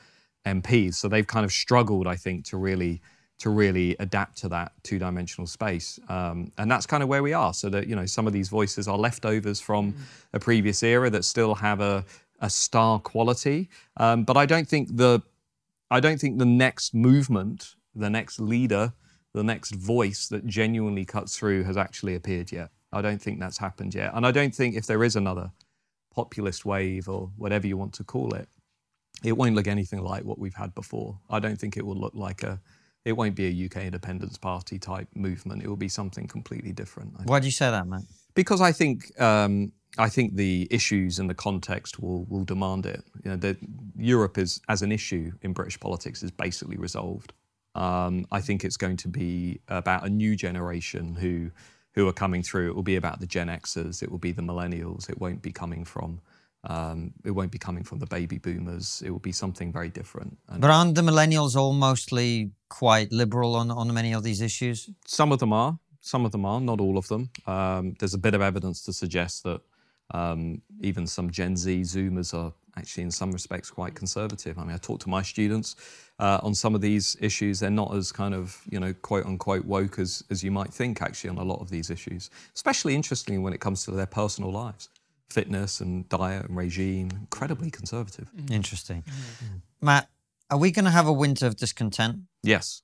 MPs. 0.47 0.95
So 0.95 1.09
they've 1.09 1.27
kind 1.27 1.45
of 1.45 1.53
struggled, 1.53 2.07
I 2.07 2.17
think, 2.17 2.45
to 2.47 2.57
really 2.57 3.01
to 3.39 3.51
really 3.51 3.97
adapt 3.99 4.39
to 4.39 4.49
that 4.49 4.71
two-dimensional 4.85 5.49
space, 5.49 5.99
um, 6.09 6.53
and 6.59 6.71
that's 6.71 6.87
kind 6.87 7.03
of 7.03 7.09
where 7.09 7.25
we 7.25 7.33
are. 7.33 7.53
So 7.53 7.69
that 7.71 7.89
you 7.89 7.97
know, 7.97 8.07
some 8.07 8.29
of 8.29 8.33
these 8.33 8.49
voices 8.49 8.87
are 8.87 8.97
leftovers 8.97 9.61
from 9.61 9.95
a 10.33 10.39
previous 10.39 10.81
era 10.85 11.11
that 11.11 11.25
still 11.25 11.57
have 11.57 11.81
a, 11.81 12.05
a 12.41 12.49
star 12.49 13.01
quality, 13.01 13.69
um, 13.97 14.23
but 14.23 14.37
I 14.37 14.47
don't 14.47 14.69
think 14.69 14.97
the 14.97 15.23
I 15.91 15.99
don't 15.99 16.21
think 16.21 16.39
the 16.39 16.47
next 16.47 16.95
movement, 16.95 17.75
the 17.95 18.09
next 18.09 18.39
leader 18.39 18.93
the 19.35 19.43
next 19.43 19.75
voice 19.75 20.29
that 20.29 20.47
genuinely 20.47 21.05
cuts 21.05 21.37
through 21.37 21.65
has 21.65 21.77
actually 21.77 22.15
appeared 22.15 22.53
yet. 22.53 22.71
I 22.93 23.01
don't 23.01 23.21
think 23.21 23.41
that's 23.41 23.59
happened 23.59 23.95
yet. 23.95 24.13
And 24.15 24.27
I 24.27 24.31
don't 24.31 24.55
think 24.55 24.77
if 24.77 24.87
there 24.87 25.03
is 25.03 25.17
another 25.17 25.51
populist 26.15 26.65
wave 26.65 27.09
or 27.09 27.31
whatever 27.37 27.67
you 27.67 27.77
want 27.77 27.95
to 27.95 28.05
call 28.05 28.35
it, 28.35 28.49
it 29.25 29.33
won't 29.33 29.55
look 29.55 29.67
anything 29.67 30.03
like 30.03 30.25
what 30.25 30.39
we've 30.39 30.55
had 30.55 30.75
before. 30.75 31.19
I 31.31 31.39
don't 31.39 31.57
think 31.57 31.77
it 31.77 31.87
will 31.87 31.97
look 31.97 32.15
like 32.15 32.43
a, 32.43 32.61
it 33.05 33.13
won't 33.13 33.35
be 33.35 33.47
a 33.47 33.67
UK 33.67 33.85
Independence 33.85 34.37
Party 34.37 34.79
type 34.79 35.09
movement. 35.15 35.63
It 35.63 35.69
will 35.69 35.77
be 35.77 35.89
something 35.89 36.27
completely 36.27 36.73
different. 36.73 37.13
Why 37.25 37.41
do 37.41 37.47
you 37.47 37.53
say 37.53 37.71
that, 37.71 37.87
Matt? 37.87 38.03
Because 38.35 38.61
I 38.61 38.73
think 38.73 39.19
um, 39.21 39.73
I 39.99 40.09
think 40.09 40.37
the 40.37 40.67
issues 40.71 41.19
and 41.19 41.29
the 41.29 41.35
context 41.35 42.01
will 42.01 42.25
will 42.25 42.45
demand 42.45 42.87
it. 42.87 43.03
You 43.25 43.37
know, 43.37 43.55
Europe 43.97 44.39
is 44.39 44.61
as 44.69 44.83
an 44.83 44.91
issue 44.91 45.33
in 45.43 45.53
British 45.53 45.79
politics 45.79 46.23
is 46.23 46.31
basically 46.31 46.77
resolved. 46.77 47.33
Um, 47.75 48.27
I 48.31 48.41
think 48.41 48.65
it's 48.65 48.77
going 48.77 48.99
to 48.99 49.09
be 49.09 49.61
about 49.69 50.07
a 50.07 50.11
new 50.11 50.37
generation 50.37 51.15
who 51.15 51.51
who 51.95 52.09
are 52.09 52.13
coming 52.13 52.43
through. 52.43 52.71
It 52.71 52.75
will 52.75 52.83
be 52.83 52.97
about 52.97 53.21
the 53.21 53.27
Gen 53.27 53.49
Xers. 53.49 54.03
It 54.03 54.11
will 54.11 54.19
be 54.19 54.33
the 54.33 54.43
millennials. 54.43 55.11
It 55.11 55.21
won't 55.21 55.43
be 55.43 55.53
coming 55.53 55.85
from 55.85 56.21
um, 56.65 57.13
it 57.25 57.33
won't 57.33 57.51
be 57.51 57.59
coming 57.59 57.83
from 57.83 57.99
the 57.99 58.07
baby 58.07 58.39
boomers. 58.39 59.03
It 59.05 59.11
will 59.11 59.19
be 59.19 59.33
something 59.33 59.73
very 59.73 59.89
different. 59.89 60.39
And 60.49 60.61
but 60.61 60.71
aren't 60.71 60.95
the 60.95 61.03
millennials 61.03 61.57
all 61.57 61.73
mostly 61.73 62.53
quite 62.69 63.11
liberal 63.11 63.57
on, 63.57 63.71
on 63.71 63.93
many 63.93 64.15
of 64.15 64.23
these 64.23 64.41
issues? 64.41 64.89
Some 65.07 65.33
of 65.33 65.41
them 65.41 65.53
are. 65.53 65.79
Some 66.01 66.25
of 66.25 66.33
them 66.33 66.45
are. 66.45 66.61
Not 66.61 66.81
all 66.81 66.99
of 66.99 67.09
them. 67.09 67.31
Um, 67.47 67.97
there's 67.99 68.15
a 68.15 68.19
bit 68.19 68.35
of 68.35 68.43
evidence 68.43 68.83
to 68.85 68.93
suggest 68.93 69.43
that 69.43 69.61
um, 70.13 70.63
even 70.81 71.07
some 71.07 71.31
Gen 71.31 71.57
Z 71.57 71.83
Zoomers 71.83 72.33
are 72.33 72.53
actually, 72.77 73.05
in 73.05 73.11
some 73.11 73.33
respects, 73.33 73.71
quite 73.71 73.95
conservative. 73.95 74.59
I 74.59 74.65
mean, 74.65 74.75
I 74.75 74.79
talk 74.79 75.01
to 75.01 75.09
my 75.09 75.23
students 75.23 75.77
uh, 76.19 76.41
on 76.43 76.55
some 76.55 76.75
of 76.75 76.81
these 76.81 77.17
issues. 77.21 77.61
They're 77.61 77.71
not 77.71 77.95
as 77.95 78.13
kind 78.13 78.35
of, 78.35 78.61
you 78.71 78.81
know, 78.81 78.93
quote 79.03 79.27
unquote 79.27 79.65
woke 79.65 79.99
as, 79.99 80.25
as 80.31 80.43
you 80.43 80.51
might 80.51 80.73
think, 80.73 81.03
actually, 81.03 81.31
on 81.31 81.39
a 81.39 81.45
lot 81.45 81.61
of 81.61 81.71
these 81.71 81.91
issues, 81.91 82.31
especially 82.55 82.95
interestingly 82.95 83.39
when 83.39 83.53
it 83.53 83.61
comes 83.61 83.85
to 83.85 83.91
their 83.91 84.07
personal 84.07 84.51
lives. 84.51 84.89
Fitness 85.29 85.81
and 85.81 86.09
diet 86.11 86.47
and 86.47 86.57
regime, 86.57 87.09
incredibly 87.13 87.71
conservative. 87.71 88.31
Mm-hmm. 88.37 88.53
Interesting. 88.53 89.03
Mm-hmm. 89.03 89.57
Matt, 89.81 90.09
are 90.51 90.59
we 90.59 90.71
going 90.71 90.85
to 90.85 90.91
have 90.91 91.07
a 91.07 91.13
winter 91.13 91.47
of 91.47 91.57
discontent? 91.57 92.21
Yes. 92.43 92.83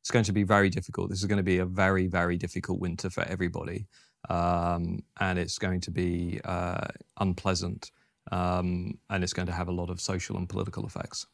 It's 0.00 0.10
going 0.10 0.24
to 0.24 0.32
be 0.32 0.44
very 0.44 0.70
difficult. 0.70 1.10
This 1.10 1.18
is 1.18 1.26
going 1.26 1.36
to 1.36 1.42
be 1.42 1.58
a 1.58 1.66
very, 1.66 2.06
very 2.06 2.38
difficult 2.38 2.80
winter 2.80 3.10
for 3.10 3.24
everybody. 3.24 3.86
Um, 4.30 5.02
and 5.20 5.38
it's 5.38 5.58
going 5.58 5.80
to 5.82 5.90
be 5.90 6.40
uh, 6.44 6.86
unpleasant 7.18 7.90
um, 8.32 8.98
and 9.10 9.22
it's 9.22 9.32
going 9.32 9.46
to 9.46 9.52
have 9.52 9.68
a 9.68 9.72
lot 9.72 9.90
of 9.90 10.00
social 10.00 10.36
and 10.36 10.48
political 10.48 10.86
effects. 10.86 11.26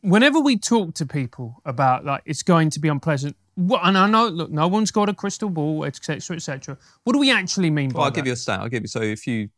Whenever 0.00 0.40
we 0.40 0.56
talk 0.56 0.94
to 0.94 1.06
people 1.06 1.60
about 1.64 2.04
like 2.04 2.22
it's 2.24 2.42
going 2.42 2.70
to 2.70 2.80
be 2.80 2.88
unpleasant, 2.88 3.36
what, 3.56 3.80
and 3.84 3.98
I 3.98 4.08
know, 4.08 4.28
look, 4.28 4.50
no 4.50 4.68
one's 4.68 4.92
got 4.92 5.08
a 5.08 5.14
crystal 5.14 5.50
ball, 5.50 5.84
etc., 5.84 6.36
etc. 6.36 6.78
What 7.02 7.14
do 7.14 7.18
we 7.18 7.32
actually 7.32 7.70
mean 7.70 7.88
well, 7.88 8.02
by 8.02 8.04
I'll 8.04 8.10
that? 8.10 8.14
give 8.14 8.26
you 8.26 8.32
a 8.34 8.36
stat. 8.36 8.60
I'll 8.60 8.68
give 8.68 8.82
you 8.82 8.88
so 8.88 9.02
if 9.02 9.26
you 9.26 9.48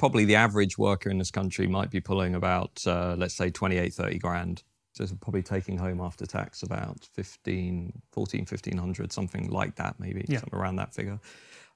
probably 0.00 0.24
the 0.24 0.34
average 0.34 0.78
worker 0.78 1.10
in 1.10 1.18
this 1.18 1.30
country 1.30 1.66
might 1.66 1.90
be 1.90 2.00
pulling 2.00 2.34
about 2.34 2.82
uh, 2.86 3.14
let's 3.18 3.34
say 3.34 3.50
28 3.50 3.92
30 3.92 4.18
grand 4.18 4.62
so 4.92 5.06
probably 5.20 5.42
taking 5.42 5.76
home 5.76 6.00
after 6.00 6.24
tax 6.24 6.62
about 6.62 7.06
15 7.12 7.92
14 8.10 8.40
1500 8.40 9.12
something 9.12 9.50
like 9.50 9.74
that 9.76 10.00
maybe 10.00 10.24
yeah. 10.26 10.38
somewhere 10.38 10.62
around 10.62 10.76
that 10.76 10.94
figure 10.94 11.20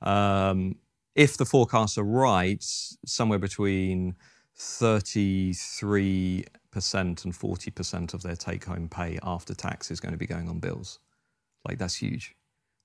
um, 0.00 0.74
if 1.14 1.36
the 1.36 1.44
forecasts 1.44 1.98
are 1.98 2.04
right, 2.04 2.62
somewhere 3.06 3.38
between 3.38 4.16
33% 4.56 6.44
and 6.76 7.32
40% 7.32 8.14
of 8.14 8.22
their 8.22 8.36
take 8.36 8.64
home 8.64 8.88
pay 8.88 9.18
after 9.22 9.54
tax 9.54 9.90
is 9.90 10.00
going 10.00 10.12
to 10.12 10.18
be 10.18 10.26
going 10.26 10.48
on 10.48 10.58
bills. 10.60 10.98
Like, 11.66 11.78
that's 11.78 11.96
huge. 11.96 12.34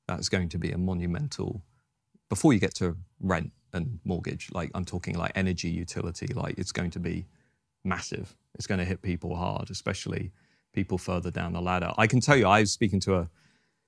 That's 0.07 0.30
going 0.30 0.49
to 0.49 0.57
be 0.57 0.71
a 0.71 0.77
monumental, 0.77 1.63
before 2.30 2.53
you 2.53 2.59
get 2.59 2.75
to 2.75 2.95
rent 3.19 3.51
and 3.73 3.99
mortgage, 4.03 4.49
like, 4.53 4.71
I'm 4.73 4.86
talking 4.86 5.17
like 5.17 5.32
energy, 5.36 5.69
utility, 5.69 6.27
like, 6.27 6.57
it's 6.57 6.71
going 6.71 6.91
to 6.91 6.99
be 6.99 7.25
massive. 7.84 8.36
It's 8.55 8.67
going 8.67 8.80
to 8.80 8.86
hit 8.86 9.01
people 9.01 9.36
hard, 9.36 9.69
especially 9.69 10.32
people 10.73 10.97
further 10.97 11.32
down 11.32 11.53
the 11.53 11.61
ladder. 11.61 11.91
I 11.97 12.07
can 12.07 12.21
tell 12.21 12.38
you, 12.38 12.47
I 12.47 12.61
was 12.61 12.71
speaking 12.71 12.99
to 13.01 13.15
a 13.15 13.30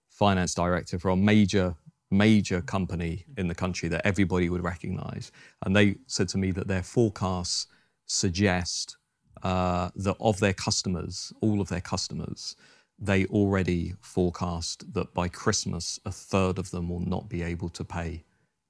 finance 0.10 0.54
director 0.54 1.00
for 1.00 1.10
a 1.10 1.16
major 1.16 1.76
major 2.12 2.62
company 2.62 3.26
in 3.38 3.48
the 3.48 3.56
country 3.56 3.90
that 3.90 4.06
everybody 4.06 4.50
would 4.50 4.64
recognize. 4.64 5.32
And 5.66 5.76
they 5.76 5.96
said 6.08 6.30
to 6.30 6.38
me 6.38 6.52
that 6.52 6.68
their 6.68 6.84
forecasts 6.84 7.68
suggest 8.06 8.98
uh, 9.44 9.90
that 9.96 10.18
of 10.20 10.40
their 10.40 10.54
customers, 10.54 11.34
all 11.42 11.62
of 11.62 11.70
their 11.70 11.82
customers, 11.82 12.56
they 13.00 13.26
already 13.28 13.96
forecast 14.02 14.94
that 14.94 15.14
by 15.14 15.28
Christmas, 15.28 16.00
a 16.06 16.12
third 16.12 16.60
of 16.60 16.70
them 16.70 16.90
will 16.90 17.00
not 17.00 17.30
be 17.30 17.42
able 17.42 17.70
to 17.70 17.84
pay 17.84 18.24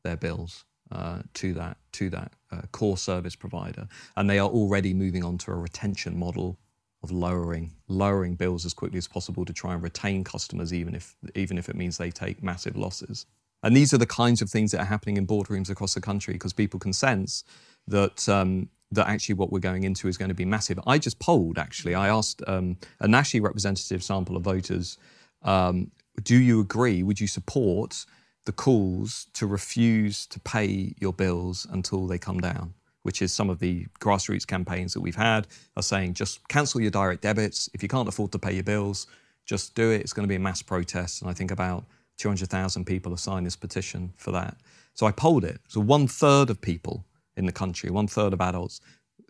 their 0.04 0.16
bills 0.16 0.64
uh, 0.92 1.22
to 1.34 1.54
that 1.54 1.78
to 1.94 2.10
that 2.10 2.34
uh, 2.52 2.62
core 2.72 2.98
service 2.98 3.36
provider, 3.36 3.88
and 4.16 4.30
they 4.30 4.40
are 4.40 4.50
already 4.50 4.94
moving 4.94 5.24
on 5.24 5.38
to 5.38 5.52
a 5.52 5.56
retention 5.56 6.18
model 6.18 6.58
of 7.04 7.12
lowering 7.12 7.72
lowering 7.88 8.36
bills 8.36 8.66
as 8.66 8.74
quickly 8.74 8.98
as 8.98 9.08
possible 9.08 9.44
to 9.46 9.54
try 9.54 9.74
and 9.74 9.82
retain 9.82 10.24
customers, 10.24 10.74
even 10.74 10.96
if 10.96 11.16
even 11.36 11.58
if 11.58 11.70
it 11.70 11.76
means 11.76 11.98
they 11.98 12.12
take 12.12 12.44
massive 12.44 12.76
losses. 12.76 13.26
And 13.64 13.76
these 13.76 13.94
are 13.94 13.98
the 13.98 14.08
kinds 14.08 14.42
of 14.42 14.50
things 14.50 14.72
that 14.72 14.82
are 14.82 14.86
happening 14.86 15.18
in 15.18 15.28
boardrooms 15.28 15.70
across 15.70 15.94
the 15.94 16.02
country 16.02 16.34
because 16.34 16.54
people 16.54 16.80
can 16.80 16.94
sense 16.94 17.44
that 17.88 18.28
um, 18.28 18.70
that 18.92 19.08
actually 19.08 19.36
what 19.36 19.52
we're 19.52 19.60
going 19.60 19.84
into 19.84 20.08
is 20.08 20.18
going 20.18 20.30
to 20.30 20.36
be 20.36 20.46
massive. 20.46 20.80
I 20.86 20.98
just 20.98 21.20
polled 21.20 21.58
actually. 21.58 21.96
I 21.96 22.08
asked 22.08 22.42
um, 22.48 22.78
a 23.00 23.08
nationally 23.08 23.42
representative 23.42 24.04
sample 24.04 24.36
of 24.36 24.44
voters, 24.44 24.98
um, 25.44 25.92
"Do 26.22 26.38
you 26.38 26.60
agree? 26.60 27.04
Would 27.04 27.20
you 27.20 27.28
support 27.28 28.06
the 28.46 28.52
calls 28.52 29.28
to 29.34 29.46
refuse 29.46 30.26
to 30.28 30.40
pay 30.40 30.96
your 31.00 31.14
bills 31.14 31.68
until 31.70 32.08
they 32.08 32.18
come 32.18 32.40
down?" 32.40 32.74
Which 33.04 33.22
is 33.22 33.34
some 33.34 33.50
of 33.50 33.60
the 33.60 33.88
grassroots 34.00 34.46
campaigns 34.46 34.94
that 34.94 35.02
we've 35.02 35.16
had 35.16 35.48
are 35.76 35.84
saying 35.84 36.14
just 36.14 36.48
cancel 36.48 36.82
your 36.82 36.92
direct 36.92 37.24
debits 37.24 37.70
if 37.74 37.82
you 37.82 37.90
can't 37.90 38.08
afford 38.08 38.32
to 38.34 38.40
pay 38.40 38.54
your 38.54 38.64
bills. 38.64 39.08
Just 39.46 39.74
do 39.74 39.90
it. 39.90 40.02
It's 40.02 40.14
going 40.14 40.28
to 40.28 40.30
be 40.30 40.36
a 40.36 40.40
mass 40.40 40.62
protest, 40.62 41.22
and 41.22 41.30
I 41.30 41.34
think 41.34 41.50
about 41.50 41.86
200,000 42.18 42.86
people 42.86 43.12
have 43.12 43.20
signed 43.20 43.46
this 43.46 43.56
petition 43.56 44.14
for 44.18 44.32
that. 44.32 44.58
So 44.94 45.08
I 45.08 45.12
polled 45.12 45.44
it. 45.44 45.60
So 45.68 45.82
one 45.82 46.08
third 46.08 46.52
of 46.52 46.62
people 46.62 47.06
in 47.36 47.48
the 47.48 47.52
country, 47.52 47.90
one 47.90 48.08
third 48.08 48.34
of 48.34 48.42
adults, 48.42 48.82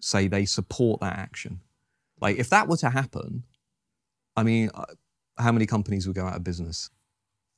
say 0.02 0.28
they 0.28 0.46
support 0.46 1.00
that 1.00 1.18
action. 1.18 1.62
Like, 2.20 2.38
if 2.38 2.50
that 2.50 2.68
were 2.68 2.78
to 2.78 2.90
happen, 2.90 3.44
I 4.36 4.44
mean, 4.44 4.70
uh, 4.74 4.86
how 5.38 5.52
many 5.52 5.66
companies 5.66 6.08
would 6.08 6.16
go 6.16 6.26
out 6.26 6.36
of 6.36 6.44
business? 6.44 6.90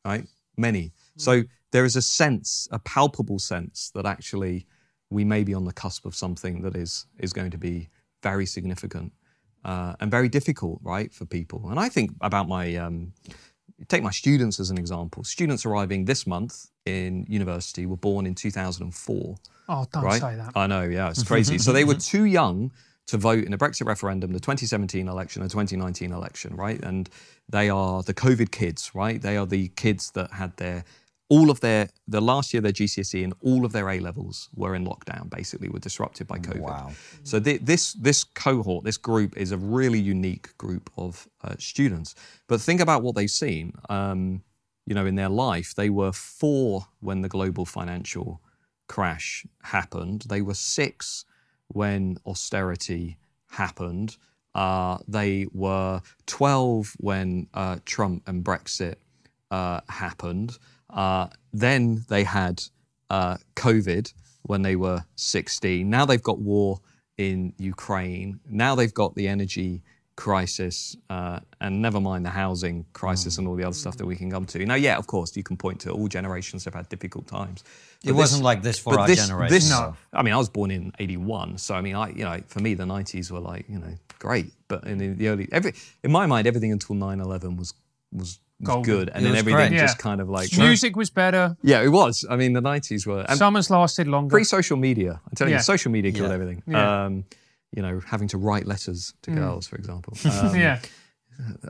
Right? 0.06 0.28
Many. 0.58 0.92
So 1.18 1.44
there 1.72 1.86
is 1.86 1.96
a 1.96 2.02
sense, 2.02 2.68
a 2.72 2.80
palpable 2.80 3.40
sense, 3.40 3.92
that 3.96 4.06
actually 4.06 4.68
we 5.14 5.24
may 5.24 5.44
be 5.44 5.54
on 5.54 5.66
the 5.66 5.74
cusp 5.74 6.06
of 6.06 6.16
something 6.16 6.62
that 6.62 6.76
is 6.76 7.06
is 7.20 7.34
going 7.34 7.52
to 7.52 7.58
be 7.58 7.90
very 8.22 8.46
significant 8.46 9.12
uh, 9.66 9.94
and 10.00 10.12
very 10.12 10.30
difficult, 10.30 10.80
right, 10.84 11.14
for 11.14 11.26
people. 11.26 11.70
And 11.70 11.80
I 11.80 11.90
think 11.90 12.12
about 12.22 12.48
my 12.48 12.76
um, 12.76 13.14
take 13.88 14.04
my 14.04 14.12
students 14.12 14.60
as 14.60 14.70
an 14.70 14.78
example. 14.78 15.24
Students 15.24 15.66
arriving 15.66 16.06
this 16.06 16.26
month 16.28 16.68
in 16.86 17.26
university 17.30 17.86
were 17.86 17.98
born 17.98 18.26
in 18.26 18.36
2004. 18.36 19.36
Oh, 19.70 19.86
don't 19.92 20.04
right? 20.04 20.22
say 20.22 20.36
that. 20.36 20.52
I 20.56 20.68
know, 20.68 20.84
yeah, 20.84 21.10
it's 21.10 21.24
crazy. 21.24 21.58
so 21.58 21.72
they 21.72 21.86
were 21.86 21.96
too 22.14 22.26
young 22.26 22.72
to 23.08 23.18
vote 23.18 23.44
in 23.44 23.52
the 23.52 23.58
Brexit 23.58 23.86
referendum, 23.86 24.32
the 24.32 24.40
2017 24.40 25.08
election, 25.08 25.44
the 25.44 25.50
2019 25.50 26.12
election, 26.12 26.56
right? 26.56 26.82
And 26.82 27.10
they 27.50 27.70
are 27.70 28.02
the 28.02 28.14
COVID 28.14 28.52
kids, 28.52 28.92
right? 28.94 29.22
They 29.22 29.36
are 29.38 29.46
the 29.46 29.70
kids 29.70 30.12
that 30.12 30.32
had 30.32 30.56
their 30.58 30.86
all 31.30 31.50
of 31.50 31.60
their 31.62 31.90
the 32.08 32.22
last 32.22 32.54
year 32.54 32.62
their 32.62 32.72
GCSE 32.72 33.24
and 33.24 33.34
all 33.42 33.66
of 33.66 33.72
their 33.72 33.90
A 33.90 34.00
levels 34.00 34.50
were 34.56 34.76
in 34.76 34.86
lockdown. 34.86 35.30
Basically, 35.30 35.70
were 35.70 35.80
disrupted 35.80 36.28
by 36.28 36.38
COVID. 36.38 36.60
Wow. 36.60 36.92
So 37.24 37.40
th- 37.40 37.62
this 37.62 37.94
this 37.94 38.24
cohort, 38.24 38.84
this 38.84 38.98
group, 38.98 39.38
is 39.38 39.52
a 39.52 39.58
really 39.58 40.00
unique 40.00 40.58
group 40.58 40.90
of 40.98 41.28
uh, 41.44 41.56
students. 41.58 42.16
But 42.48 42.62
think 42.62 42.82
about 42.82 43.04
what 43.04 43.16
they've 43.16 43.32
seen. 43.32 43.74
Um, 43.90 44.44
you 44.86 44.94
know, 44.94 45.06
in 45.06 45.16
their 45.16 45.30
life, 45.30 45.74
they 45.76 45.90
were 45.90 46.12
four 46.12 46.88
when 47.00 47.22
the 47.22 47.30
global 47.30 47.66
financial 47.66 48.42
crash 48.88 49.46
happened. 49.64 50.26
They 50.28 50.42
were 50.42 50.54
six 50.54 51.26
when 51.68 52.18
austerity 52.26 53.18
happened. 53.50 54.18
Uh, 54.54 54.98
they 55.08 55.48
were 55.54 56.02
12 56.28 56.96
when 57.00 57.48
uh, 57.54 57.78
Trump 57.86 58.24
and 58.28 58.44
Brexit 58.44 58.96
uh, 59.52 59.82
happened. 59.90 60.58
Uh, 60.94 61.28
then 61.52 62.06
they 62.08 62.24
had 62.24 62.64
uh, 63.10 63.38
COVID 63.56 64.14
when 64.44 64.62
they 64.62 64.76
were 64.76 65.04
16. 65.16 65.90
Now 65.90 66.06
they've 66.06 66.22
got 66.22 66.40
war 66.40 66.80
in 67.18 67.54
Ukraine. 67.58 68.40
Now 68.50 68.76
they've 68.76 68.94
got 68.94 69.16
the 69.16 69.28
energy 69.28 69.82
crisis, 70.16 70.96
uh, 71.10 71.40
and 71.60 71.82
never 71.82 72.00
mind 72.00 72.26
the 72.26 72.30
housing 72.30 72.86
crisis 72.94 73.38
and 73.38 73.48
all 73.48 73.56
the 73.56 73.64
other 73.64 73.74
stuff 73.74 73.98
that 73.98 74.06
we 74.06 74.16
can 74.16 74.30
come 74.30 74.46
to. 74.46 74.64
Now, 74.66 74.76
yeah, 74.76 74.98
of 74.98 75.08
course, 75.08 75.36
you 75.36 75.44
can 75.44 75.58
point 75.58 75.80
to 75.82 75.92
all 75.92 76.08
generations 76.08 76.66
have 76.66 76.74
had 76.74 76.88
difficult 76.90 77.28
times. 77.28 77.64
It 78.04 78.12
wasn't 78.12 78.44
like 78.44 78.62
this 78.62 78.80
for 78.80 79.00
our 79.00 79.08
this, 79.08 79.26
generation. 79.26 79.54
This, 79.54 79.70
No. 79.70 79.96
I 80.12 80.22
mean, 80.24 80.34
I 80.34 80.38
was 80.38 80.50
born 80.50 80.72
in 80.72 80.92
'81, 81.00 81.58
so 81.58 81.74
I 81.74 81.82
mean, 81.82 81.96
I 81.96 82.10
you 82.10 82.24
know, 82.24 82.42
for 82.48 82.60
me, 82.60 82.74
the 82.74 82.84
'90s 82.84 83.32
were 83.32 83.40
like 83.40 83.66
you 83.70 83.80
know 83.80 83.96
great, 84.20 84.52
but 84.68 84.84
in 84.86 85.18
the, 85.18 85.28
early, 85.28 85.48
every 85.52 85.74
in 86.04 86.12
my 86.12 86.26
mind, 86.26 86.46
everything 86.48 86.72
until 86.72 86.96
9/11 86.96 87.58
was 87.58 87.74
was, 88.12 88.40
was 88.40 88.40
Golden. 88.62 88.84
good, 88.84 89.10
and 89.10 89.26
It 89.26 89.30
then 89.30 89.38
everything 89.38 89.70
great. 89.70 89.80
just 89.80 89.98
Yeah. 89.98 90.02
kind 90.04 90.22
of 90.22 90.30
like 90.30 90.56
Music 90.58 90.96
was 90.96 91.10
better. 91.10 91.58
yeah, 91.64 91.82
it 91.82 91.90
was. 91.90 92.26
I 92.30 92.36
mean, 92.36 92.54
the 92.54 92.62
'90s 92.62 93.06
were 93.08 93.26
and 93.28 93.38
Summers 93.38 93.70
lasted 93.70 94.08
longer. 94.08 94.30
pre-social 94.34 94.78
media. 94.78 95.20
I'm 95.28 95.36
telling 95.36 95.52
Yeah. 95.52 95.58
you, 95.60 95.64
social 95.64 95.92
media 95.92 96.12
killed 96.12 96.30
Yeah. 96.30 96.34
everything. 96.36 96.64
Yeah. 96.68 97.06
Um, 97.06 97.26
you 97.76 97.82
know, 97.82 98.00
having 98.06 98.28
to 98.30 98.38
write 98.38 98.68
letters 98.68 99.14
to 99.24 99.32
girls, 99.32 99.68
for 99.68 99.76
example. 99.78 100.14
Um, 100.26 100.56
yeah. 100.56 100.80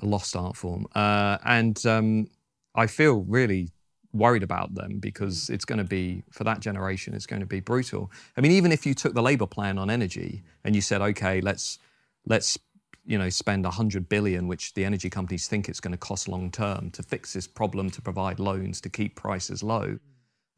a 0.02 0.06
lost 0.06 0.36
art 0.36 0.58
form. 0.58 0.86
Uh, 0.94 1.38
and 1.46 1.84
um, 1.86 2.28
I 2.76 2.86
feel 2.88 3.22
really 3.24 3.70
worried 4.12 4.44
about 4.44 4.76
them 4.76 5.00
because 5.00 5.50
it's 5.50 5.64
going 5.66 5.78
to 5.78 5.86
be, 5.86 6.22
for 6.32 6.44
that 6.44 6.60
generation, 6.60 7.14
it's 7.16 7.26
going 7.26 7.40
to 7.40 7.46
be 7.48 7.62
brutal. 7.62 8.12
I 8.38 8.42
mean, 8.42 8.52
even 8.52 8.72
if 8.74 8.86
you 8.86 8.94
took 8.94 9.14
the 9.14 9.22
Labour 9.24 9.48
plan 9.48 9.78
on 9.80 9.90
energy 9.90 10.44
and 10.66 10.76
you 10.76 10.82
said, 10.82 11.02
okay, 11.02 11.40
let's, 11.42 11.80
let's, 12.28 12.58
you 13.06 13.18
know, 13.18 13.30
spend 13.30 13.64
100 13.66 14.08
billion, 14.10 14.48
which 14.48 14.74
the 14.74 14.86
energy 14.86 15.10
companies 15.10 15.48
think 15.48 15.68
it's 15.68 15.80
going 15.80 15.92
to 15.92 15.98
cost 15.98 16.28
long 16.28 16.52
term 16.52 16.90
to 16.92 17.04
fix 17.04 17.34
this 17.34 17.48
problem, 17.48 17.90
to 17.92 18.02
provide 18.02 18.40
loans, 18.40 18.80
to 18.82 18.90
keep 18.90 19.16
prices 19.16 19.62
low. 19.64 19.98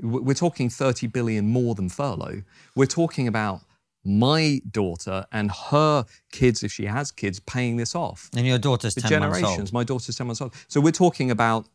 We're 0.01 0.33
talking 0.35 0.69
30 0.69 1.07
billion 1.07 1.47
more 1.47 1.73
than 1.73 1.89
furlough. 1.89 2.43
We're 2.75 2.85
talking 2.85 3.27
about 3.27 3.61
my 4.03 4.61
daughter 4.69 5.25
and 5.31 5.51
her 5.51 6.05
kids, 6.31 6.63
if 6.63 6.71
she 6.71 6.85
has 6.85 7.11
kids, 7.11 7.39
paying 7.39 7.77
this 7.77 7.95
off 7.95 8.29
and 8.35 8.45
your 8.45 8.59
daughter's 8.59 8.93
the 8.93 9.01
10 9.01 9.19
months 9.19 9.39
generations. 9.39 9.69
old. 9.69 9.73
My 9.73 9.83
daughter's 9.83 10.15
10 10.15 10.27
months 10.27 10.41
old. 10.41 10.53
So 10.67 10.79
we're 10.79 10.91
talking 10.91 11.31
about 11.31 11.67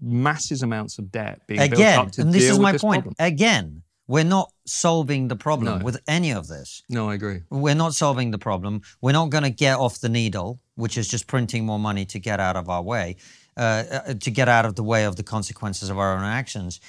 massive 0.00 0.62
amounts 0.62 0.98
of 0.98 1.10
debt 1.10 1.42
being 1.46 1.60
built 1.70 1.82
up 1.82 2.12
to 2.12 2.22
and 2.22 2.32
this 2.32 2.42
deal 2.42 2.52
is 2.52 2.58
with 2.58 2.62
my 2.62 2.72
this 2.72 2.82
point. 2.82 3.04
problem. 3.04 3.14
Again, 3.18 3.82
we're 4.08 4.24
not 4.24 4.52
solving 4.66 5.28
the 5.28 5.36
problem 5.36 5.78
No. 5.78 5.84
with 5.84 6.00
any 6.06 6.30
of 6.32 6.46
this. 6.46 6.82
No, 6.88 7.10
I 7.10 7.14
agree. 7.14 7.40
We're 7.50 7.74
not 7.74 7.94
solving 7.94 8.30
the 8.30 8.38
problem. 8.38 8.82
We're 9.00 9.12
not 9.12 9.30
going 9.30 9.44
to 9.44 9.50
get 9.50 9.78
off 9.78 9.98
the 10.00 10.08
needle, 10.08 10.60
which 10.76 10.96
is 10.96 11.08
just 11.08 11.26
printing 11.26 11.64
more 11.66 11.78
money 11.78 12.04
to 12.06 12.18
get 12.18 12.38
out 12.40 12.56
of 12.56 12.68
our 12.68 12.82
way, 12.82 13.16
uh, 13.56 13.84
uh, 13.90 14.14
to 14.14 14.30
get 14.30 14.48
out 14.48 14.64
of 14.64 14.74
the 14.76 14.84
way 14.84 15.04
of 15.04 15.16
the 15.16 15.22
consequences 15.24 15.90
of 15.90 15.98
our 15.98 16.16
own 16.16 16.24
actions. 16.24 16.80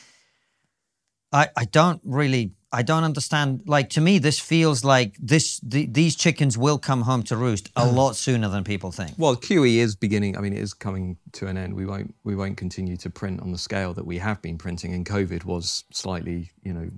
I, 1.31 1.49
I 1.57 1.65
don't 1.65 2.01
really, 2.05 2.53
I 2.77 2.83
don't 2.83 3.03
understand. 3.03 3.63
Like 3.65 3.89
to 3.91 4.01
me, 4.01 4.19
this 4.19 4.39
feels 4.39 4.83
like 4.83 5.15
this. 5.19 5.59
The, 5.63 5.87
these 5.87 6.15
chickens 6.15 6.59
will 6.59 6.77
come 6.77 7.01
home 7.01 7.23
to 7.23 7.35
roost 7.35 7.71
a 7.75 7.87
lot 7.87 8.15
sooner 8.15 8.49
than 8.49 8.63
people 8.63 8.91
think. 8.91 9.13
Well, 9.17 9.35
QE 9.35 9.77
is 9.77 9.95
beginning. 9.95 10.37
I 10.37 10.41
mean, 10.41 10.53
it 10.53 10.59
is 10.59 10.75
coming 10.75 11.17
to 11.31 11.47
an 11.47 11.57
end. 11.57 11.73
We 11.73 11.87
won't. 11.87 12.13
We 12.23 12.35
won't 12.35 12.55
continue 12.55 12.95
to 12.97 13.09
print 13.09 13.41
on 13.41 13.51
the 13.51 13.57
scale 13.57 13.95
that 13.95 14.05
we 14.05 14.19
have 14.19 14.43
been 14.43 14.59
printing. 14.59 14.93
And 14.93 15.07
COVID 15.07 15.43
was 15.43 15.85
slightly, 15.91 16.51
you 16.61 16.71
know, 16.71 16.91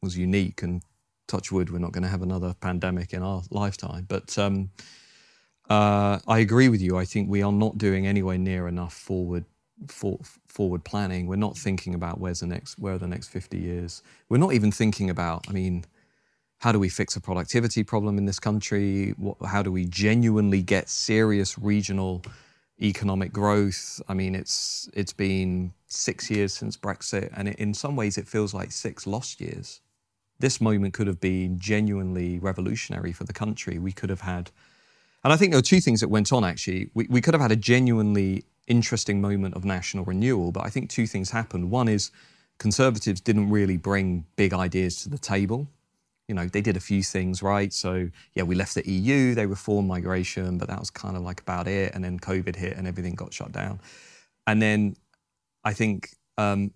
was 0.00 0.16
unique. 0.16 0.62
And 0.62 0.82
touch 1.26 1.52
wood, 1.52 1.68
we're 1.68 1.78
not 1.78 1.92
going 1.92 2.04
to 2.04 2.08
have 2.08 2.22
another 2.22 2.54
pandemic 2.58 3.12
in 3.12 3.22
our 3.22 3.42
lifetime. 3.50 4.06
But 4.08 4.38
um, 4.38 4.70
uh, 5.68 6.20
I 6.26 6.38
agree 6.38 6.70
with 6.70 6.80
you. 6.80 6.96
I 6.96 7.04
think 7.04 7.28
we 7.28 7.42
are 7.42 7.52
not 7.52 7.76
doing 7.76 8.06
anywhere 8.06 8.38
near 8.38 8.66
enough 8.66 8.94
forward 8.94 9.44
for, 9.86 10.18
forward 10.46 10.84
planning. 10.84 11.26
We're 11.26 11.36
not 11.36 11.56
thinking 11.56 11.94
about 11.94 12.20
where's 12.20 12.40
the 12.40 12.46
next 12.46 12.78
where 12.78 12.94
are 12.94 12.98
the 12.98 13.06
next 13.06 13.28
50 13.28 13.58
years. 13.58 14.02
We're 14.28 14.38
not 14.38 14.52
even 14.52 14.72
thinking 14.72 15.10
about. 15.10 15.46
I 15.48 15.52
mean, 15.52 15.84
how 16.58 16.72
do 16.72 16.78
we 16.78 16.88
fix 16.88 17.14
a 17.16 17.20
productivity 17.20 17.84
problem 17.84 18.18
in 18.18 18.26
this 18.26 18.40
country? 18.40 19.14
What, 19.16 19.36
how 19.46 19.62
do 19.62 19.70
we 19.70 19.84
genuinely 19.84 20.62
get 20.62 20.88
serious 20.88 21.58
regional 21.58 22.22
economic 22.80 23.32
growth? 23.32 24.00
I 24.08 24.14
mean, 24.14 24.34
it's 24.34 24.88
it's 24.92 25.12
been 25.12 25.72
six 25.86 26.30
years 26.30 26.52
since 26.52 26.76
Brexit, 26.76 27.30
and 27.34 27.48
it, 27.48 27.56
in 27.56 27.74
some 27.74 27.94
ways, 27.96 28.18
it 28.18 28.26
feels 28.26 28.52
like 28.52 28.72
six 28.72 29.06
lost 29.06 29.40
years. 29.40 29.80
This 30.40 30.60
moment 30.60 30.94
could 30.94 31.06
have 31.06 31.20
been 31.20 31.58
genuinely 31.58 32.38
revolutionary 32.38 33.12
for 33.12 33.24
the 33.24 33.32
country. 33.32 33.78
We 33.78 33.92
could 33.92 34.10
have 34.10 34.20
had, 34.20 34.50
and 35.24 35.32
I 35.32 35.36
think 35.36 35.52
there 35.52 35.58
were 35.58 35.62
two 35.62 35.80
things 35.80 36.00
that 36.00 36.08
went 36.08 36.32
on 36.32 36.44
actually. 36.44 36.90
We, 36.94 37.06
we 37.08 37.20
could 37.20 37.34
have 37.34 37.40
had 37.40 37.52
a 37.52 37.56
genuinely 37.56 38.44
interesting 38.68 39.20
moment 39.20 39.54
of 39.54 39.64
national 39.64 40.04
renewal, 40.04 40.52
but 40.52 40.64
I 40.64 40.70
think 40.70 40.88
two 40.88 41.06
things 41.06 41.30
happened. 41.30 41.70
One 41.70 41.88
is 41.88 42.10
conservatives 42.58 43.20
didn't 43.20 43.50
really 43.50 43.76
bring 43.76 44.26
big 44.36 44.52
ideas 44.54 45.02
to 45.02 45.08
the 45.08 45.18
table 45.18 45.68
you 46.28 46.34
know, 46.34 46.46
they 46.46 46.60
did 46.60 46.76
a 46.76 46.80
few 46.80 47.02
things 47.02 47.42
right. 47.42 47.72
So 47.72 48.10
yeah, 48.34 48.42
we 48.42 48.54
left 48.54 48.74
the 48.74 48.88
EU, 48.88 49.34
they 49.34 49.46
reformed 49.46 49.88
migration, 49.88 50.58
but 50.58 50.68
that 50.68 50.78
was 50.78 50.90
kind 50.90 51.16
of 51.16 51.22
like 51.22 51.40
about 51.40 51.66
it. 51.66 51.94
And 51.94 52.04
then 52.04 52.18
COVID 52.20 52.54
hit 52.54 52.76
and 52.76 52.86
everything 52.86 53.14
got 53.14 53.32
shut 53.32 53.50
down. 53.50 53.80
And 54.46 54.60
then 54.60 54.96
I 55.64 55.72
think 55.72 56.10
um, 56.36 56.72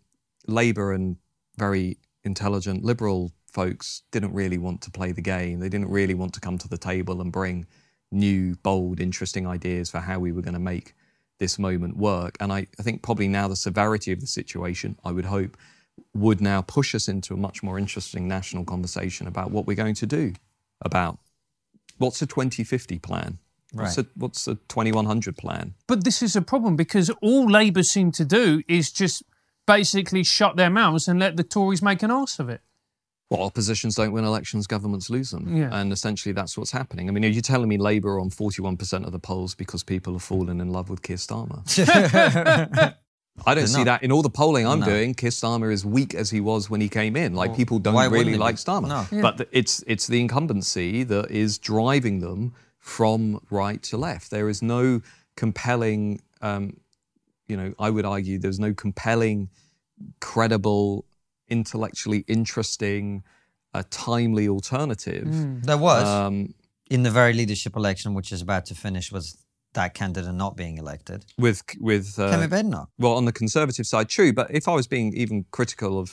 Labour 0.46 0.92
and 0.92 1.16
very 1.58 1.98
intelligent 2.24 2.82
liberal 2.82 3.30
folks 3.46 4.02
didn't 4.10 4.32
really 4.32 4.56
want 4.56 4.80
to 4.82 4.90
play 4.90 5.12
the 5.12 5.20
game. 5.20 5.60
They 5.60 5.68
didn't 5.68 5.90
really 5.90 6.14
want 6.14 6.32
to 6.34 6.40
come 6.40 6.56
to 6.56 6.68
the 6.68 6.78
table 6.78 7.20
and 7.20 7.30
bring 7.30 7.66
new, 8.10 8.56
bold, 8.56 9.00
interesting 9.00 9.46
ideas 9.46 9.90
for 9.90 10.00
how 10.00 10.18
we 10.18 10.32
were 10.32 10.42
going 10.42 10.54
to 10.54 10.60
make 10.60 10.94
this 11.42 11.58
moment 11.58 11.96
work. 11.96 12.36
And 12.40 12.52
I, 12.52 12.60
I 12.78 12.82
think 12.82 13.02
probably 13.02 13.28
now 13.28 13.48
the 13.48 13.56
severity 13.56 14.12
of 14.12 14.20
the 14.20 14.26
situation, 14.28 14.96
I 15.04 15.10
would 15.10 15.24
hope, 15.26 15.56
would 16.14 16.40
now 16.40 16.62
push 16.62 16.94
us 16.94 17.08
into 17.08 17.34
a 17.34 17.36
much 17.36 17.62
more 17.62 17.78
interesting 17.78 18.28
national 18.28 18.64
conversation 18.64 19.26
about 19.26 19.50
what 19.50 19.66
we're 19.66 19.82
going 19.84 19.96
to 19.96 20.06
do 20.06 20.32
about 20.80 21.18
what's 21.98 22.20
the 22.20 22.26
2050 22.26 22.98
plan? 22.98 23.38
What's, 23.72 23.96
Right. 23.96 24.06
the, 24.06 24.20
what's 24.20 24.44
the 24.44 24.54
2100 24.68 25.36
plan? 25.36 25.74
But 25.86 26.04
this 26.04 26.22
is 26.22 26.36
a 26.36 26.42
problem 26.42 26.76
because 26.76 27.10
all 27.20 27.46
Labour 27.50 27.82
seem 27.82 28.12
to 28.12 28.24
do 28.24 28.62
is 28.68 28.92
just 28.92 29.22
basically 29.66 30.22
shut 30.22 30.56
their 30.56 30.70
mouths 30.70 31.08
and 31.08 31.18
let 31.18 31.36
the 31.36 31.44
Tories 31.44 31.82
make 31.82 32.02
an 32.02 32.10
arse 32.10 32.38
of 32.38 32.48
it. 32.48 32.60
Well, 33.30 33.42
oppositions 33.42 33.94
don't 33.94 34.12
win 34.12 34.24
elections, 34.24 34.66
governments 34.66 35.08
lose 35.08 35.30
them. 35.30 35.56
Yeah. 35.56 35.70
And 35.72 35.90
essentially 35.92 36.32
that's 36.34 36.58
what's 36.58 36.70
happening. 36.72 37.08
I 37.08 37.12
mean, 37.12 37.24
are 37.24 37.28
you 37.28 37.40
telling 37.40 37.68
me 37.68 37.78
Labour 37.78 38.16
are 38.16 38.20
on 38.20 38.28
41% 38.30 39.06
of 39.06 39.12
the 39.12 39.18
polls 39.18 39.54
because 39.54 39.82
people 39.82 40.12
have 40.12 40.22
fallen 40.22 40.60
in 40.60 40.68
love 40.70 40.90
with 40.90 41.00
Keir 41.02 41.16
Starmer? 41.16 41.62
I 43.46 43.54
don't 43.54 43.56
They're 43.56 43.66
see 43.66 43.78
not. 43.78 43.84
that 43.86 44.02
in 44.02 44.12
all 44.12 44.20
the 44.20 44.28
polling 44.28 44.66
I'm 44.66 44.80
No. 44.80 44.86
doing. 44.86 45.14
Keir 45.14 45.30
Starmer 45.30 45.72
is 45.72 45.86
weak 45.86 46.14
as 46.14 46.28
he 46.30 46.40
was 46.40 46.68
when 46.68 46.82
he 46.82 46.90
came 46.90 47.16
in. 47.16 47.34
Like 47.34 47.56
people 47.56 47.78
don't 47.78 47.94
really 48.12 48.36
like 48.36 48.56
Starmer, 48.56 49.10
No. 49.10 49.22
but 49.22 49.38
the, 49.38 49.48
it's 49.50 49.82
it's 49.86 50.06
the 50.06 50.20
incumbency 50.20 51.02
that 51.04 51.30
is 51.30 51.56
driving 51.56 52.20
them 52.20 52.52
from 52.78 53.40
right 53.48 53.82
to 53.84 53.96
left. 53.96 54.30
There 54.30 54.50
is 54.50 54.60
no 54.60 55.00
compelling, 55.36 56.20
um, 56.42 56.76
you 57.48 57.56
know, 57.56 57.72
I 57.78 57.88
would 57.88 58.04
argue 58.04 58.38
there's 58.38 58.60
no 58.60 58.74
compelling, 58.74 59.48
credible, 60.20 61.06
intellectually 61.56 62.20
interesting, 62.38 63.22
uh, 63.74 63.82
timely 63.90 64.46
alternative. 64.56 65.26
There 65.70 65.78
was 65.90 66.04
Um, 66.08 66.36
in 66.94 67.02
the 67.06 67.10
very 67.20 67.32
leadership 67.40 67.74
election, 67.76 68.08
which 68.18 68.30
is 68.36 68.40
about 68.42 68.64
to 68.70 68.74
finish, 68.74 69.06
was 69.12 69.26
that 69.74 69.90
candidate 69.94 70.34
not 70.34 70.54
being 70.56 70.76
elected. 70.84 71.20
with 71.46 71.60
with 71.90 72.06
uh, 72.18 72.30
Kemi 72.32 72.48
Badenoch. 72.54 72.88
well 73.04 73.14
on 73.20 73.24
the 73.30 73.32
conservative 73.42 73.86
side 73.92 74.06
true 74.16 74.30
but 74.40 74.46
if 74.60 74.64
i 74.72 74.74
was 74.80 74.86
being 74.96 75.08
even 75.22 75.36
critical 75.58 75.92
of 76.02 76.08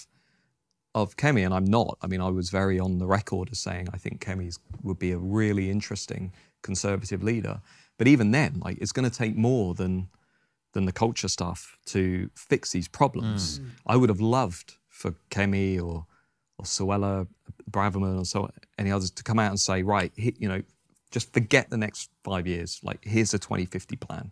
of 0.95 1.07
kemi 1.21 1.43
and 1.45 1.53
i'm 1.57 1.69
not 1.79 1.93
i 2.03 2.07
mean 2.11 2.21
i 2.29 2.31
was 2.39 2.47
very 2.61 2.77
on 2.79 2.91
the 3.01 3.05
record 3.17 3.45
as 3.51 3.59
saying 3.67 3.85
i 3.95 3.97
think 4.03 4.15
kemi 4.25 4.49
would 4.87 4.99
be 5.07 5.11
a 5.11 5.17
really 5.39 5.65
interesting 5.75 6.23
conservative 6.69 7.21
leader 7.31 7.55
but 7.97 8.07
even 8.07 8.27
then 8.31 8.51
like 8.65 8.77
it's 8.81 8.93
going 8.97 9.09
to 9.11 9.15
take 9.23 9.35
more 9.35 9.67
than 9.81 9.93
than 10.73 10.85
the 10.89 10.95
culture 11.03 11.27
stuff 11.37 11.59
to 11.85 12.01
fix 12.51 12.71
these 12.75 12.87
problems 12.99 13.41
i 13.85 13.95
would 13.99 14.09
have 14.13 14.21
loved 14.39 14.67
for 14.99 15.13
kemi 15.31 15.81
or 15.81 16.05
or 16.57 16.65
Suella 16.65 17.27
Braverman 17.71 18.19
or 18.19 18.25
so 18.25 18.49
any 18.77 18.91
others 18.91 19.11
to 19.11 19.23
come 19.23 19.39
out 19.39 19.49
and 19.49 19.59
say 19.59 19.81
right 19.81 20.11
you 20.15 20.49
know 20.49 20.61
just 21.11 21.33
forget 21.33 21.69
the 21.69 21.77
next 21.77 22.09
five 22.23 22.45
years 22.45 22.79
like 22.83 22.99
here's 23.03 23.33
a 23.33 23.39
2050 23.39 23.95
plan 23.95 24.31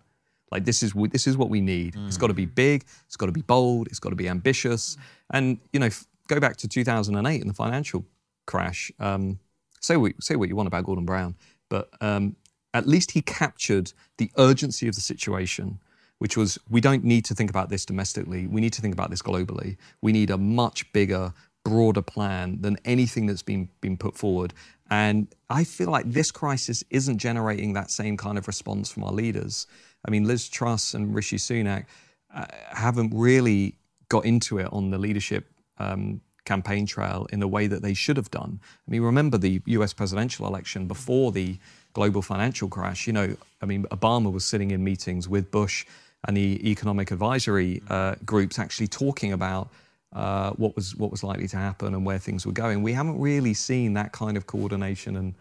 like 0.51 0.65
this 0.65 0.84
is 0.84 0.93
this 1.11 1.28
is 1.28 1.36
what 1.38 1.49
we 1.49 1.61
need. 1.61 1.95
It's 2.07 2.18
got 2.18 2.28
to 2.28 2.34
be 2.34 2.45
big. 2.45 2.86
It's 3.05 3.18
got 3.18 3.26
to 3.26 3.32
be 3.32 3.41
bold. 3.41 3.88
It's 3.88 3.99
got 3.99 4.11
to 4.11 4.15
be 4.15 4.30
ambitious. 4.30 4.97
And 5.32 5.59
you 5.74 5.80
know, 5.80 5.89
go 6.28 6.39
back 6.39 6.55
to 6.57 6.68
2008 6.68 7.41
and 7.41 7.49
the 7.49 7.53
financial 7.53 8.05
crash. 8.45 8.91
Um, 8.99 9.39
say 9.82 9.97
what 9.97 10.13
say 10.22 10.36
what 10.36 10.47
you 10.47 10.55
want 10.55 10.68
about 10.68 10.86
Gordon 10.86 11.05
Brown, 11.05 11.36
but 11.70 11.89
um, 11.99 12.36
at 12.74 12.88
least 12.88 13.11
he 13.11 13.22
captured 13.22 13.91
the 14.18 14.32
urgency 14.38 14.88
of 14.88 14.95
the 14.95 15.01
situation, 15.01 15.80
which 16.20 16.36
was 16.36 16.57
we 16.70 16.82
don't 16.82 17.03
need 17.03 17.26
to 17.26 17.36
think 17.36 17.49
about 17.49 17.70
this 17.70 17.86
domestically. 17.86 18.47
We 18.47 18.61
need 18.61 18.74
to 18.74 18.82
think 18.82 18.93
about 18.93 19.09
this 19.09 19.22
globally. 19.22 19.78
We 20.01 20.11
need 20.11 20.30
a 20.30 20.38
much 20.38 20.91
bigger, 20.93 21.34
broader 21.63 22.01
plan 22.01 22.61
than 22.61 22.78
anything 22.86 23.26
that's 23.28 23.43
been 23.43 23.70
been 23.82 23.97
put 23.97 24.15
forward. 24.15 24.53
And 24.89 25.28
I 25.49 25.63
feel 25.63 25.89
like 25.89 26.11
this 26.11 26.32
crisis 26.32 26.84
isn't 26.89 27.18
generating 27.18 27.74
that 27.74 27.91
same 27.91 28.15
kind 28.18 28.38
of 28.38 28.47
response 28.47 28.91
from 28.91 29.03
our 29.03 29.11
leaders. 29.11 29.68
I 30.05 30.11
mean, 30.11 30.26
Liz 30.26 30.47
Truss 30.47 30.93
and 30.93 31.13
Rishi 31.13 31.38
Sunak 31.38 31.86
uh, 32.34 32.45
haven't 32.70 33.11
really 33.13 33.76
got 34.09 34.26
into 34.26 34.59
it 34.59 34.70
on 34.72 34.89
the 34.89 34.97
leadership 34.97 35.45
um, 35.78 36.22
campaign 36.45 36.86
trail 36.86 37.28
in 37.34 37.41
the 37.41 37.47
way 37.47 37.68
that 37.68 37.82
they 37.82 37.93
should 37.93 38.15
have 38.15 38.32
done. 38.32 38.59
I 38.88 38.91
mean, 38.91 39.01
remember 39.01 39.38
the 39.38 39.61
US 39.65 39.93
presidential 39.93 40.47
election 40.47 40.88
before 40.88 41.32
the 41.32 41.57
global 41.93 42.22
financial 42.22 42.70
crash? 42.70 43.05
You 43.05 43.13
know, 43.13 43.36
I 43.61 43.65
mean, 43.65 43.84
Obama 43.91 44.32
was 44.32 44.45
sitting 44.45 44.72
in 44.72 44.84
meetings 44.84 45.28
with 45.28 45.51
Bush 45.51 45.86
and 46.28 46.36
the 46.36 46.70
economic 46.70 47.12
advisory 47.12 47.82
uh, 47.90 48.16
groups 48.26 48.60
actually 48.60 48.88
talking 48.88 49.34
about 49.34 49.70
uh, 50.14 50.52
what 50.52 50.76
was 50.76 50.96
what 50.96 51.12
was 51.12 51.24
likely 51.24 51.48
to 51.48 51.58
happen 51.58 51.94
and 51.94 52.06
where 52.06 52.20
things 52.20 52.46
were 52.46 52.52
going. 52.52 52.84
We 52.84 52.94
haven't 52.94 53.20
really 53.20 53.54
seen 53.54 53.94
that 53.94 54.12
kind 54.12 54.38
of 54.38 54.46
coordination 54.48 55.16
and 55.16 55.34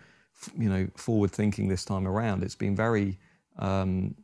you 0.57 0.69
know 0.69 0.89
forward 0.97 1.31
thinking 1.31 1.69
this 1.69 1.85
time 1.85 2.07
around. 2.07 2.43
It's 2.43 2.55
been 2.55 2.77
very 2.77 3.19
um, 3.59 4.15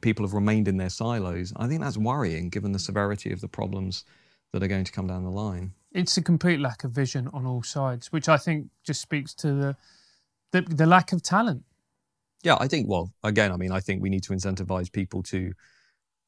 people 0.00 0.24
have 0.24 0.34
remained 0.34 0.68
in 0.68 0.76
their 0.76 0.90
silos. 0.90 1.52
I 1.56 1.66
think 1.66 1.80
that's 1.80 1.98
worrying 1.98 2.48
given 2.48 2.72
the 2.72 2.78
severity 2.78 3.32
of 3.32 3.40
the 3.40 3.48
problems 3.48 4.04
that 4.52 4.62
are 4.62 4.68
going 4.68 4.84
to 4.84 4.92
come 4.92 5.06
down 5.06 5.24
the 5.24 5.30
line. 5.30 5.72
It's 5.92 6.16
a 6.16 6.22
complete 6.22 6.60
lack 6.60 6.84
of 6.84 6.90
vision 6.90 7.28
on 7.32 7.46
all 7.46 7.62
sides, 7.62 8.12
which 8.12 8.28
I 8.28 8.36
think 8.36 8.68
just 8.82 9.00
speaks 9.00 9.34
to 9.34 9.52
the 9.52 9.76
the, 10.52 10.62
the 10.62 10.86
lack 10.86 11.12
of 11.12 11.22
talent. 11.22 11.64
Yeah, 12.44 12.56
I 12.60 12.68
think, 12.68 12.88
well, 12.88 13.10
again, 13.24 13.50
I 13.50 13.56
mean, 13.56 13.72
I 13.72 13.80
think 13.80 14.02
we 14.02 14.10
need 14.10 14.22
to 14.24 14.32
incentivize 14.32 14.92
people 14.92 15.22
to, 15.24 15.52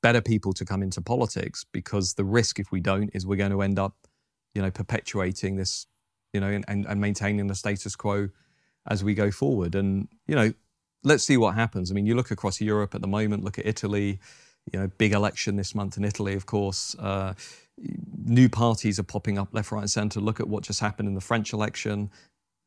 better 0.06 0.20
people 0.20 0.52
to 0.52 0.64
come 0.64 0.84
into 0.84 1.00
politics 1.00 1.64
because 1.72 2.14
the 2.14 2.24
risk 2.24 2.60
if 2.60 2.70
we 2.70 2.78
don't 2.78 3.10
is 3.12 3.26
we're 3.26 3.34
going 3.34 3.50
to 3.50 3.60
end 3.60 3.76
up, 3.76 3.96
you 4.54 4.62
know, 4.62 4.70
perpetuating 4.70 5.56
this, 5.56 5.88
you 6.32 6.38
know, 6.38 6.46
and, 6.46 6.64
and, 6.86 7.00
maintaining 7.00 7.48
the 7.48 7.56
status 7.56 7.96
quo 7.96 8.28
as 8.88 9.02
we 9.02 9.14
go 9.14 9.32
forward. 9.32 9.74
And, 9.74 10.06
you 10.28 10.36
know, 10.36 10.52
let's 11.02 11.24
see 11.24 11.36
what 11.36 11.56
happens. 11.56 11.90
I 11.90 11.94
mean, 11.94 12.06
you 12.06 12.14
look 12.14 12.30
across 12.30 12.60
Europe 12.60 12.94
at 12.94 13.00
the 13.00 13.08
moment, 13.08 13.42
look 13.42 13.58
at 13.58 13.66
Italy, 13.66 14.20
you 14.72 14.78
know, 14.78 14.86
big 14.96 15.12
election 15.12 15.56
this 15.56 15.74
month 15.74 15.96
in 15.96 16.04
Italy, 16.04 16.34
of 16.34 16.46
course. 16.46 16.94
Uh, 17.00 17.34
new 18.24 18.48
parties 18.48 19.00
are 19.00 19.08
popping 19.14 19.38
up 19.38 19.48
left, 19.50 19.72
right, 19.72 19.80
and 19.80 19.90
centre. 19.90 20.20
Look 20.20 20.38
at 20.38 20.46
what 20.46 20.62
just 20.62 20.78
happened 20.78 21.08
in 21.08 21.16
the 21.16 21.20
French 21.20 21.52
election. 21.52 22.12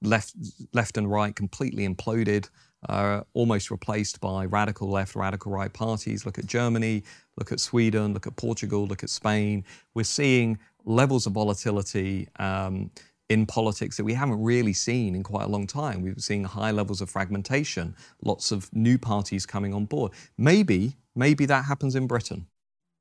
Left, 0.02 0.34
left 0.74 0.98
and 0.98 1.10
right 1.10 1.34
completely 1.34 1.88
imploded, 1.88 2.50
uh, 2.88 3.22
almost 3.34 3.72
replaced 3.72 4.22
by 4.22 4.46
radical 4.46 4.90
left, 4.90 5.16
radical 5.16 5.52
right 5.52 5.74
parties. 5.74 6.26
Look 6.26 6.40
at 6.40 6.46
Germany, 6.46 7.04
look 7.38 7.52
at 7.52 7.60
Sweden, 7.60 8.14
look 8.14 8.28
at 8.28 8.36
Portugal, 8.36 8.88
look 8.88 9.04
at 9.04 9.10
Spain. 9.10 9.66
We're 9.94 10.04
seeing 10.04 10.58
levels 10.86 11.26
of 11.26 11.34
volatility 11.34 12.30
um, 12.38 12.92
in 13.30 13.46
politics 13.46 13.98
that 13.98 14.04
we 14.04 14.14
haven't 14.14 14.42
really 14.42 14.74
seen 14.74 15.16
in 15.16 15.24
quite 15.24 15.44
a 15.46 15.50
long 15.50 15.68
time. 15.68 16.02
We've 16.02 16.20
seen 16.20 16.44
high 16.44 16.72
levels 16.72 17.02
of 17.02 17.10
fragmentation, 17.10 17.96
lots 18.24 18.52
of 18.52 18.74
new 18.74 18.98
parties 18.98 19.46
coming 19.46 19.74
on 19.74 19.86
board. 19.86 20.14
Maybe, 20.38 20.96
maybe 21.16 21.46
that 21.46 21.66
happens 21.66 21.96
in 21.96 22.08
Britain. 22.08 22.48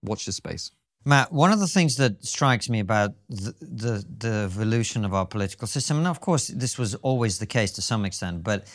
Watch 0.02 0.26
this 0.26 0.36
space. 0.36 0.70
Matt, 1.04 1.32
one 1.32 1.52
of 1.52 1.60
the 1.60 1.66
things 1.66 1.96
that 1.96 2.24
strikes 2.24 2.68
me 2.68 2.80
about 2.80 3.14
the, 3.28 3.54
the, 3.60 4.04
the 4.18 4.34
evolution 4.44 5.04
of 5.04 5.14
our 5.14 5.24
political 5.24 5.66
system, 5.66 5.96
and 5.98 6.06
of 6.06 6.20
course, 6.20 6.48
this 6.48 6.76
was 6.76 6.94
always 6.96 7.38
the 7.38 7.46
case 7.46 7.70
to 7.72 7.82
some 7.82 8.04
extent, 8.04 8.42
but 8.42 8.66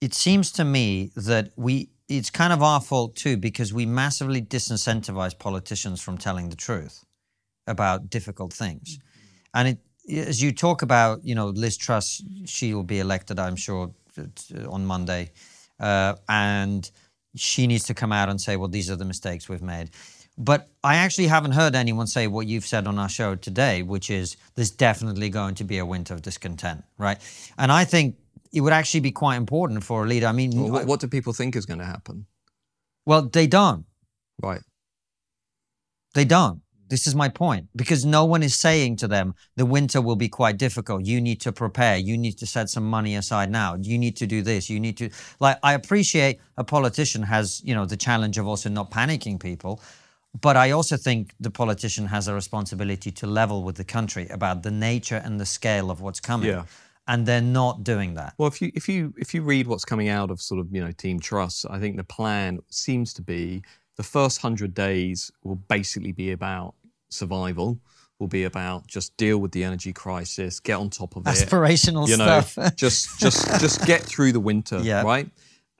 it 0.00 0.14
seems 0.14 0.52
to 0.52 0.64
me 0.64 1.10
that 1.16 1.52
we 1.56 1.90
it's 2.08 2.30
kind 2.30 2.52
of 2.52 2.62
our 2.62 2.80
fault 2.80 3.16
too 3.16 3.36
because 3.36 3.72
we 3.72 3.86
massively 3.86 4.42
disincentivize 4.42 5.38
politicians 5.38 6.00
from 6.02 6.18
telling 6.18 6.50
the 6.50 6.56
truth 6.56 7.04
about 7.66 8.10
difficult 8.10 8.52
things. 8.52 8.98
And 9.54 9.68
it, 9.68 9.78
as 10.14 10.42
you 10.42 10.52
talk 10.52 10.82
about, 10.82 11.24
you 11.24 11.34
know, 11.34 11.46
Liz 11.48 11.76
Truss, 11.76 12.22
she 12.44 12.74
will 12.74 12.82
be 12.82 13.00
elected, 13.00 13.38
I'm 13.38 13.56
sure, 13.56 13.90
on 14.68 14.84
Monday, 14.84 15.32
uh, 15.80 16.14
and 16.28 16.90
she 17.36 17.66
needs 17.66 17.84
to 17.84 17.94
come 17.94 18.12
out 18.12 18.28
and 18.28 18.40
say, 18.40 18.56
well, 18.56 18.68
these 18.68 18.90
are 18.90 18.96
the 18.96 19.04
mistakes 19.04 19.48
we've 19.48 19.62
made. 19.62 19.90
But 20.36 20.68
I 20.82 20.96
actually 20.96 21.28
haven't 21.28 21.52
heard 21.52 21.74
anyone 21.74 22.06
say 22.06 22.26
what 22.26 22.46
you've 22.46 22.66
said 22.66 22.86
on 22.86 22.98
our 22.98 23.08
show 23.08 23.34
today, 23.36 23.82
which 23.82 24.10
is 24.10 24.36
there's 24.56 24.70
definitely 24.70 25.30
going 25.30 25.54
to 25.56 25.64
be 25.64 25.78
a 25.78 25.86
winter 25.86 26.12
of 26.12 26.22
discontent, 26.22 26.84
right? 26.98 27.18
And 27.56 27.70
I 27.70 27.84
think 27.84 28.16
it 28.54 28.60
would 28.60 28.72
actually 28.72 29.00
be 29.00 29.12
quite 29.12 29.36
important 29.36 29.82
for 29.84 30.04
a 30.04 30.06
leader. 30.06 30.26
I 30.26 30.32
mean, 30.32 30.50
Well, 30.54 30.72
what, 30.72 30.86
what 30.86 31.00
do 31.00 31.08
people 31.08 31.32
think 31.32 31.56
is 31.56 31.66
going 31.66 31.80
to 31.80 31.84
happen? 31.84 32.26
well, 33.06 33.22
they 33.22 33.46
don't. 33.46 33.84
Right. 34.42 34.62
They 36.14 36.24
don't. 36.24 36.60
This 36.88 37.06
is 37.06 37.14
my 37.14 37.28
point 37.28 37.68
because 37.74 38.04
no 38.04 38.24
one 38.24 38.42
is 38.42 38.54
saying 38.54 38.96
to 38.96 39.08
them 39.08 39.34
the 39.56 39.66
winter 39.66 40.00
will 40.00 40.16
be 40.16 40.28
quite 40.28 40.56
difficult. 40.58 41.04
You 41.04 41.20
need 41.20 41.40
to 41.40 41.50
prepare. 41.52 41.96
You 41.96 42.16
need 42.16 42.36
to 42.38 42.46
set 42.46 42.68
some 42.70 42.88
money 42.88 43.16
aside 43.16 43.50
now. 43.50 43.74
You 43.80 43.98
need 43.98 44.16
to 44.16 44.26
do 44.26 44.42
this. 44.42 44.70
You 44.70 44.78
need 44.78 44.96
to 44.98 45.10
like. 45.40 45.58
I 45.62 45.72
appreciate 45.72 46.40
a 46.56 46.64
politician 46.64 47.22
has 47.22 47.62
you 47.64 47.74
know 47.74 47.86
the 47.86 47.96
challenge 47.96 48.38
of 48.38 48.46
also 48.46 48.68
not 48.68 48.90
panicking 48.90 49.40
people, 49.40 49.80
but 50.40 50.56
I 50.56 50.70
also 50.72 50.96
think 50.96 51.34
the 51.40 51.50
politician 51.50 52.06
has 52.06 52.28
a 52.28 52.34
responsibility 52.34 53.10
to 53.12 53.26
level 53.26 53.64
with 53.64 53.76
the 53.76 53.84
country 53.84 54.28
about 54.28 54.62
the 54.62 54.70
nature 54.70 55.20
and 55.24 55.40
the 55.40 55.46
scale 55.46 55.90
of 55.90 56.00
what's 56.00 56.20
coming. 56.20 56.50
Yeah. 56.50 56.64
And 57.06 57.26
they're 57.26 57.40
not 57.40 57.84
doing 57.84 58.14
that. 58.14 58.34
Well, 58.38 58.48
if 58.48 58.62
you 58.62 58.70
if 58.74 58.88
you 58.88 59.14
if 59.18 59.34
you 59.34 59.42
read 59.42 59.66
what's 59.66 59.84
coming 59.84 60.08
out 60.08 60.30
of 60.30 60.40
sort 60.40 60.60
of 60.60 60.68
you 60.72 60.82
know 60.84 60.92
Team 60.92 61.20
Truss, 61.20 61.64
I 61.68 61.78
think 61.78 61.96
the 61.96 62.04
plan 62.04 62.60
seems 62.70 63.12
to 63.14 63.22
be 63.22 63.62
the 63.96 64.02
first 64.02 64.40
hundred 64.40 64.74
days 64.74 65.30
will 65.42 65.56
basically 65.56 66.12
be 66.12 66.32
about 66.32 66.74
survival. 67.10 67.78
Will 68.20 68.28
be 68.28 68.44
about 68.44 68.86
just 68.86 69.16
deal 69.16 69.38
with 69.38 69.50
the 69.50 69.64
energy 69.64 69.92
crisis, 69.92 70.60
get 70.60 70.74
on 70.78 70.88
top 70.88 71.16
of 71.16 71.26
it. 71.26 71.30
Aspirational 71.30 72.08
you 72.08 72.16
know, 72.16 72.40
stuff. 72.40 72.76
just 72.76 73.18
just 73.18 73.60
just 73.60 73.84
get 73.86 74.02
through 74.02 74.30
the 74.32 74.40
winter, 74.40 74.78
Yeah. 74.80 75.02
right? 75.02 75.28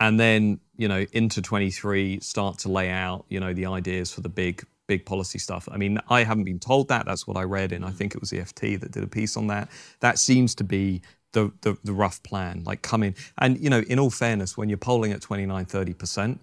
And 0.01 0.19
then 0.19 0.59
you 0.77 0.89
know 0.89 1.07
into 1.13 1.41
23 1.41 2.19
start 2.21 2.59
to 2.59 2.69
lay 2.69 2.91
out 2.91 3.25
you 3.29 3.39
know 3.39 3.55
the 3.55 3.67
ideas 3.67 4.13
for 4.13 4.21
the 4.21 4.29
big 4.29 4.67
big 4.87 5.07
policy 5.07 5.39
stuff. 5.39 5.69
I 5.71 5.77
mean, 5.77 5.99
I 6.09 6.25
haven't 6.25 6.45
been 6.45 6.59
told 6.59 6.89
that. 6.89 7.07
That's 7.07 7.27
what 7.27 7.37
I 7.37 7.43
read, 7.43 7.73
and 7.73 7.85
I 7.85 7.91
mm. 7.91 7.95
think 7.95 8.15
it 8.15 8.21
was 8.21 8.31
the 8.31 8.39
FT 8.39 8.81
that 8.81 8.93
did 8.93 9.03
a 9.03 9.09
piece 9.09 9.37
on 9.37 9.47
that. 9.49 9.71
That 10.01 10.19
seems 10.19 10.55
to 10.57 10.65
be 10.65 11.03
the 11.33 11.53
the, 11.63 11.77
the 11.85 11.93
rough 11.93 12.23
plan. 12.23 12.63
Like 12.65 12.83
come 12.83 13.03
in, 13.03 13.15
and 13.39 13.59
you 13.59 13.71
know, 13.71 13.81
in 13.81 13.99
all 13.99 14.11
fairness, 14.11 14.57
when 14.57 14.69
you're 14.69 14.79
polling 14.79 15.13
at 15.13 15.21
29, 15.21 15.65
30 15.65 15.95
percent, 15.95 16.41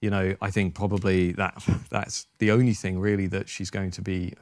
you 0.00 0.10
know, 0.10 0.36
I 0.40 0.50
think 0.50 0.74
probably 0.74 1.32
that 1.32 1.62
that's 1.90 2.26
the 2.38 2.50
only 2.50 2.74
thing 2.74 2.98
really 2.98 3.26
that 3.28 3.48
she's 3.48 3.70
going 3.70 3.90
to 3.92 4.02
be 4.02 4.34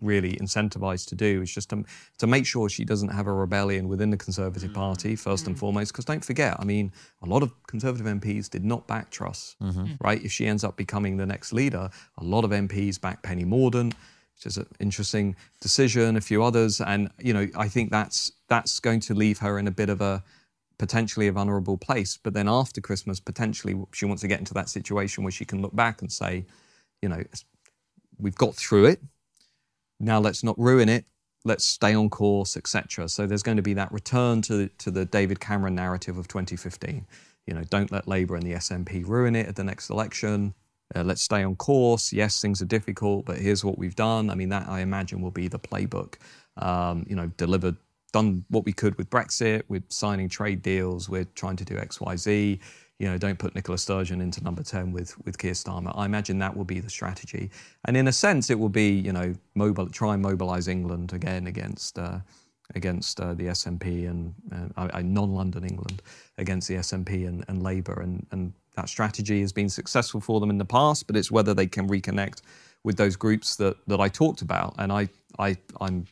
really 0.00 0.32
incentivized 0.36 1.08
to 1.08 1.14
do 1.14 1.42
is 1.42 1.52
just 1.52 1.70
to, 1.70 1.84
to 2.18 2.26
make 2.26 2.46
sure 2.46 2.68
she 2.68 2.84
doesn't 2.84 3.08
have 3.08 3.26
a 3.26 3.32
rebellion 3.32 3.88
within 3.88 4.10
the 4.10 4.16
Conservative 4.16 4.70
mm-hmm. 4.70 4.80
Party, 4.80 5.16
first 5.16 5.46
and 5.46 5.54
mm-hmm. 5.54 5.60
foremost. 5.60 5.92
Because 5.92 6.04
don't 6.04 6.24
forget, 6.24 6.56
I 6.58 6.64
mean, 6.64 6.92
a 7.22 7.26
lot 7.26 7.42
of 7.42 7.52
Conservative 7.66 8.06
MPs 8.06 8.48
did 8.48 8.64
not 8.64 8.86
back 8.86 9.10
Truss, 9.10 9.56
mm-hmm. 9.62 9.80
mm. 9.80 9.96
right? 10.00 10.22
If 10.22 10.32
she 10.32 10.46
ends 10.46 10.64
up 10.64 10.76
becoming 10.76 11.16
the 11.16 11.26
next 11.26 11.52
leader, 11.52 11.90
a 12.18 12.24
lot 12.24 12.44
of 12.44 12.50
MPs 12.50 13.00
back 13.00 13.22
Penny 13.22 13.44
Mordaunt, 13.44 13.94
which 14.36 14.46
is 14.46 14.56
an 14.56 14.66
interesting 14.78 15.36
decision, 15.60 16.16
a 16.16 16.20
few 16.20 16.42
others. 16.42 16.80
And, 16.80 17.10
you 17.18 17.32
know, 17.32 17.48
I 17.56 17.68
think 17.68 17.90
that's 17.90 18.32
that's 18.48 18.80
going 18.80 19.00
to 19.00 19.14
leave 19.14 19.38
her 19.38 19.58
in 19.58 19.66
a 19.66 19.70
bit 19.70 19.90
of 19.90 20.00
a 20.00 20.22
potentially 20.78 21.28
a 21.28 21.32
vulnerable 21.32 21.76
place. 21.76 22.18
But 22.20 22.32
then 22.32 22.48
after 22.48 22.80
Christmas, 22.80 23.20
potentially 23.20 23.74
she 23.92 24.06
wants 24.06 24.22
to 24.22 24.28
get 24.28 24.38
into 24.38 24.54
that 24.54 24.70
situation 24.70 25.24
where 25.24 25.30
she 25.30 25.44
can 25.44 25.60
look 25.60 25.76
back 25.76 26.00
and 26.00 26.10
say, 26.10 26.46
you 27.02 27.08
know, 27.08 27.22
we've 28.18 28.34
got 28.34 28.54
through 28.54 28.86
it. 28.86 29.00
Now 30.00 30.18
let's 30.18 30.42
not 30.42 30.58
ruin 30.58 30.88
it. 30.88 31.04
Let's 31.44 31.64
stay 31.64 31.94
on 31.94 32.10
course, 32.10 32.56
etc. 32.56 33.08
So 33.08 33.26
there's 33.26 33.42
going 33.42 33.56
to 33.56 33.62
be 33.62 33.74
that 33.74 33.92
return 33.92 34.42
to 34.42 34.68
to 34.68 34.90
the 34.90 35.04
David 35.04 35.40
Cameron 35.40 35.74
narrative 35.74 36.18
of 36.18 36.28
2015. 36.28 37.06
You 37.46 37.54
know, 37.54 37.64
don't 37.64 37.90
let 37.92 38.08
Labour 38.08 38.36
and 38.36 38.44
the 38.44 38.52
SNP 38.52 39.06
ruin 39.06 39.36
it 39.36 39.46
at 39.46 39.56
the 39.56 39.64
next 39.64 39.90
election. 39.90 40.54
Uh, 40.94 41.02
let's 41.04 41.22
stay 41.22 41.42
on 41.42 41.56
course. 41.56 42.12
Yes, 42.12 42.40
things 42.40 42.60
are 42.60 42.66
difficult, 42.66 43.24
but 43.24 43.38
here's 43.38 43.64
what 43.64 43.78
we've 43.78 43.94
done. 43.94 44.28
I 44.28 44.34
mean, 44.34 44.48
that 44.48 44.68
I 44.68 44.80
imagine 44.80 45.20
will 45.20 45.30
be 45.30 45.48
the 45.48 45.58
playbook. 45.58 46.14
Um, 46.56 47.06
you 47.08 47.14
know, 47.14 47.28
delivered, 47.36 47.76
done 48.12 48.44
what 48.48 48.64
we 48.64 48.72
could 48.72 48.96
with 48.96 49.08
Brexit, 49.08 49.62
with 49.68 49.84
signing 49.88 50.28
trade 50.28 50.62
deals, 50.62 51.08
we're 51.08 51.26
trying 51.36 51.56
to 51.56 51.64
do 51.64 51.78
X, 51.78 52.00
Y, 52.00 52.16
Z. 52.16 52.60
You 53.00 53.06
know, 53.06 53.16
don't 53.16 53.38
put 53.38 53.54
Nicola 53.54 53.78
Sturgeon 53.78 54.20
into 54.20 54.44
number 54.44 54.62
10 54.62 54.92
with, 54.92 55.16
with 55.24 55.38
Keir 55.38 55.52
Starmer. 55.54 55.90
I 55.96 56.04
imagine 56.04 56.38
that 56.40 56.54
will 56.54 56.66
be 56.66 56.80
the 56.80 56.90
strategy. 56.90 57.50
And 57.86 57.96
in 57.96 58.06
a 58.08 58.12
sense, 58.12 58.50
it 58.50 58.58
will 58.58 58.68
be, 58.68 58.90
you 58.90 59.12
know, 59.12 59.34
mobile, 59.54 59.88
try 59.88 60.12
and 60.12 60.22
mobilise 60.22 60.68
England 60.68 61.14
again 61.14 61.46
against 61.46 61.98
uh, 61.98 62.18
against 62.74 63.18
uh, 63.18 63.34
the 63.34 63.46
SNP 63.46 64.08
and 64.08 64.34
uh, 64.76 65.00
non-London 65.02 65.64
England 65.64 66.02
against 66.38 66.68
the 66.68 66.74
SNP 66.74 67.26
and, 67.26 67.44
and 67.48 67.62
Labour. 67.62 68.00
And, 68.00 68.26
and 68.30 68.52
that 68.76 68.88
strategy 68.88 69.40
has 69.40 69.52
been 69.52 69.68
successful 69.68 70.20
for 70.20 70.38
them 70.38 70.50
in 70.50 70.58
the 70.58 70.64
past, 70.64 71.06
but 71.06 71.16
it's 71.16 71.30
whether 71.30 71.54
they 71.54 71.66
can 71.66 71.88
reconnect 71.88 72.42
with 72.84 72.96
those 72.96 73.16
groups 73.16 73.56
that, 73.56 73.76
that 73.88 73.98
I 73.98 74.08
talked 74.08 74.42
about. 74.42 74.74
And 74.78 74.92
I, 74.92 75.08
I, 75.38 75.56
I'm 75.80 76.06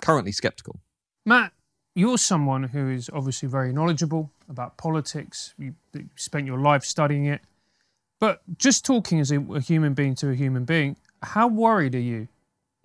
currently 0.00 0.32
sceptical. 0.32 0.78
Matt, 1.26 1.52
you're 1.94 2.18
someone 2.18 2.64
who 2.64 2.88
is 2.90 3.10
obviously 3.12 3.48
very 3.48 3.72
knowledgeable 3.72 4.30
about 4.48 4.76
politics. 4.76 5.54
You, 5.58 5.74
you 5.92 6.08
spent 6.16 6.46
your 6.46 6.58
life 6.58 6.84
studying 6.84 7.26
it. 7.26 7.40
But 8.20 8.42
just 8.58 8.84
talking 8.84 9.18
as 9.18 9.30
a, 9.30 9.40
a 9.40 9.60
human 9.60 9.94
being 9.94 10.14
to 10.16 10.28
a 10.28 10.34
human 10.34 10.64
being, 10.64 10.96
how 11.22 11.48
worried 11.48 11.94
are 11.94 12.00
you 12.00 12.28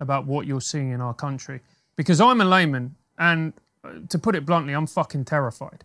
about 0.00 0.26
what 0.26 0.46
you're 0.46 0.60
seeing 0.60 0.90
in 0.90 1.00
our 1.00 1.14
country? 1.14 1.60
Because 1.94 2.20
I'm 2.20 2.40
a 2.40 2.44
layman, 2.44 2.96
and 3.18 3.52
uh, 3.84 3.92
to 4.08 4.18
put 4.18 4.34
it 4.34 4.44
bluntly, 4.44 4.72
I'm 4.72 4.86
fucking 4.86 5.24
terrified. 5.24 5.84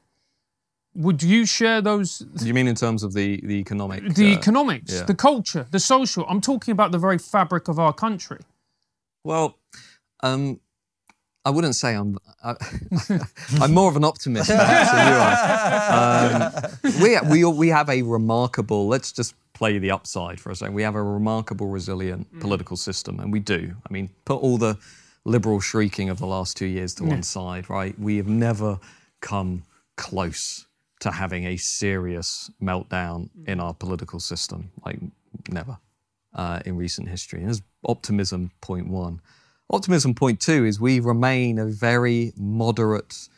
Would 0.96 1.24
you 1.24 1.46
share 1.46 1.82
those? 1.82 2.20
Do 2.20 2.46
you 2.46 2.54
mean 2.54 2.68
in 2.68 2.76
terms 2.76 3.04
of 3.04 3.14
the, 3.14 3.40
the 3.44 3.56
economic? 3.56 4.14
The 4.14 4.34
uh, 4.34 4.38
economics, 4.38 4.94
yeah. 4.94 5.04
the 5.04 5.16
culture, 5.16 5.66
the 5.72 5.80
social. 5.80 6.26
I'm 6.28 6.42
talking 6.42 6.74
about 6.74 6.92
the 6.92 6.98
very 6.98 7.18
fabric 7.18 7.70
of 7.70 7.80
our 7.80 7.94
country. 7.94 8.40
Well, 9.24 9.58
um, 10.22 10.60
I 11.44 11.50
wouldn't 11.50 11.76
say 11.76 11.96
I'm. 11.96 12.18
I, 12.44 12.56
I'm 13.62 13.74
more 13.74 13.90
of 13.90 13.96
an 13.96 14.04
optimist 14.04 14.50
perhaps 14.50 14.92
than 14.92 15.08
you 15.08 15.20
are. 15.20 17.22
Um, 17.22 17.30
we 17.32 17.44
we 17.44 17.46
we 17.46 17.68
have 17.70 17.90
a 17.90 18.02
remarkable. 18.04 18.88
Let's 18.88 19.12
just 19.12 19.34
play 19.54 19.78
the 19.78 19.92
upside 19.92 20.40
for 20.40 20.52
a 20.52 20.56
second. 20.56 20.74
We 20.74 20.84
have 20.84 20.96
a 20.96 21.04
remarkable, 21.04 21.68
resilient 21.68 22.40
political 22.40 22.78
system, 22.78 23.20
and 23.20 23.32
we 23.32 23.40
do. 23.40 23.76
I 23.90 23.94
mean, 23.94 24.10
put 24.26 24.42
all 24.42 24.58
the 24.58 24.78
liberal 25.24 25.60
shrieking 25.60 26.10
of 26.10 26.20
the 26.20 26.26
last 26.26 26.58
two 26.58 26.66
years 26.66 26.96
to 26.96 27.04
one 27.04 27.24
side, 27.24 27.70
right? 27.70 27.98
We 28.00 28.18
have 28.18 28.28
never 28.28 28.80
come 29.20 29.64
close 29.98 30.66
to 31.00 31.12
having 31.12 31.46
a 31.46 31.58
serious 31.58 32.50
meltdown 32.62 33.30
in 33.48 33.60
our 33.60 33.74
political 33.74 34.20
system, 34.20 34.72
like 34.86 35.00
never 35.50 35.78
uh, 36.34 36.60
in 36.66 36.78
recent 36.78 37.10
history. 37.10 37.40
And 37.40 37.48
there's 37.48 37.62
optimism 37.86 38.52
point 38.62 38.88
one. 38.88 39.22
Optimism 39.72 40.14
point 40.14 40.40
two 40.42 40.66
is 40.66 40.80
we 40.80 41.00
remain 41.00 41.58
a 41.58 41.66
very 41.66 42.34
moderate 42.36 43.30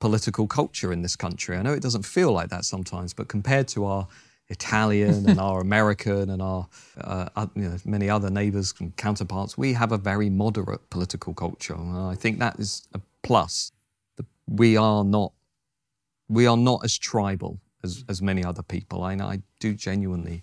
political 0.00 0.46
culture 0.46 0.90
in 0.92 1.02
this 1.02 1.16
country. 1.16 1.56
I 1.56 1.62
know 1.62 1.74
it 1.74 1.82
doesn't 1.82 2.06
feel 2.06 2.32
like 2.32 2.48
that 2.48 2.64
sometimes, 2.64 3.12
but 3.12 3.28
compared 3.28 3.68
to 3.68 3.84
our 3.84 4.08
Italian 4.48 5.28
and 5.28 5.38
our 5.40 5.60
American 5.60 6.30
and 6.30 6.40
our 6.40 6.68
uh, 7.00 7.28
oth- 7.36 7.50
you 7.54 7.68
know, 7.68 7.76
many 7.84 8.08
other 8.08 8.30
neighbours 8.30 8.72
and 8.78 8.96
counterparts, 8.96 9.58
we 9.58 9.74
have 9.74 9.92
a 9.92 9.98
very 9.98 10.30
moderate 10.30 10.88
political 10.88 11.34
culture. 11.34 11.74
And 11.74 11.96
I 11.96 12.14
think 12.14 12.38
that 12.38 12.58
is 12.58 12.88
a 12.94 13.00
plus. 13.22 13.72
We 14.46 14.76
are 14.76 15.04
not 15.04 15.32
we 16.28 16.46
are 16.46 16.56
not 16.56 16.84
as 16.84 16.96
tribal 16.96 17.60
as, 17.84 18.04
as 18.08 18.22
many 18.22 18.44
other 18.44 18.62
people. 18.62 19.02
I, 19.02 19.14
I 19.14 19.42
do 19.60 19.74
genuinely 19.74 20.42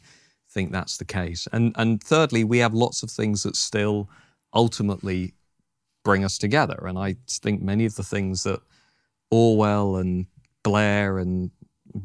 think 0.49 0.71
that's 0.71 0.97
the 0.97 1.05
case. 1.05 1.47
And 1.51 1.73
and 1.75 2.03
thirdly, 2.03 2.43
we 2.43 2.59
have 2.59 2.73
lots 2.73 3.03
of 3.03 3.09
things 3.09 3.43
that 3.43 3.55
still 3.55 4.09
ultimately 4.53 5.33
bring 6.03 6.23
us 6.23 6.37
together. 6.37 6.85
And 6.85 6.97
I 6.97 7.15
think 7.27 7.61
many 7.61 7.85
of 7.85 7.95
the 7.95 8.03
things 8.03 8.43
that 8.43 8.59
Orwell 9.31 9.95
and 9.95 10.27
Blair 10.63 11.17
and 11.19 11.51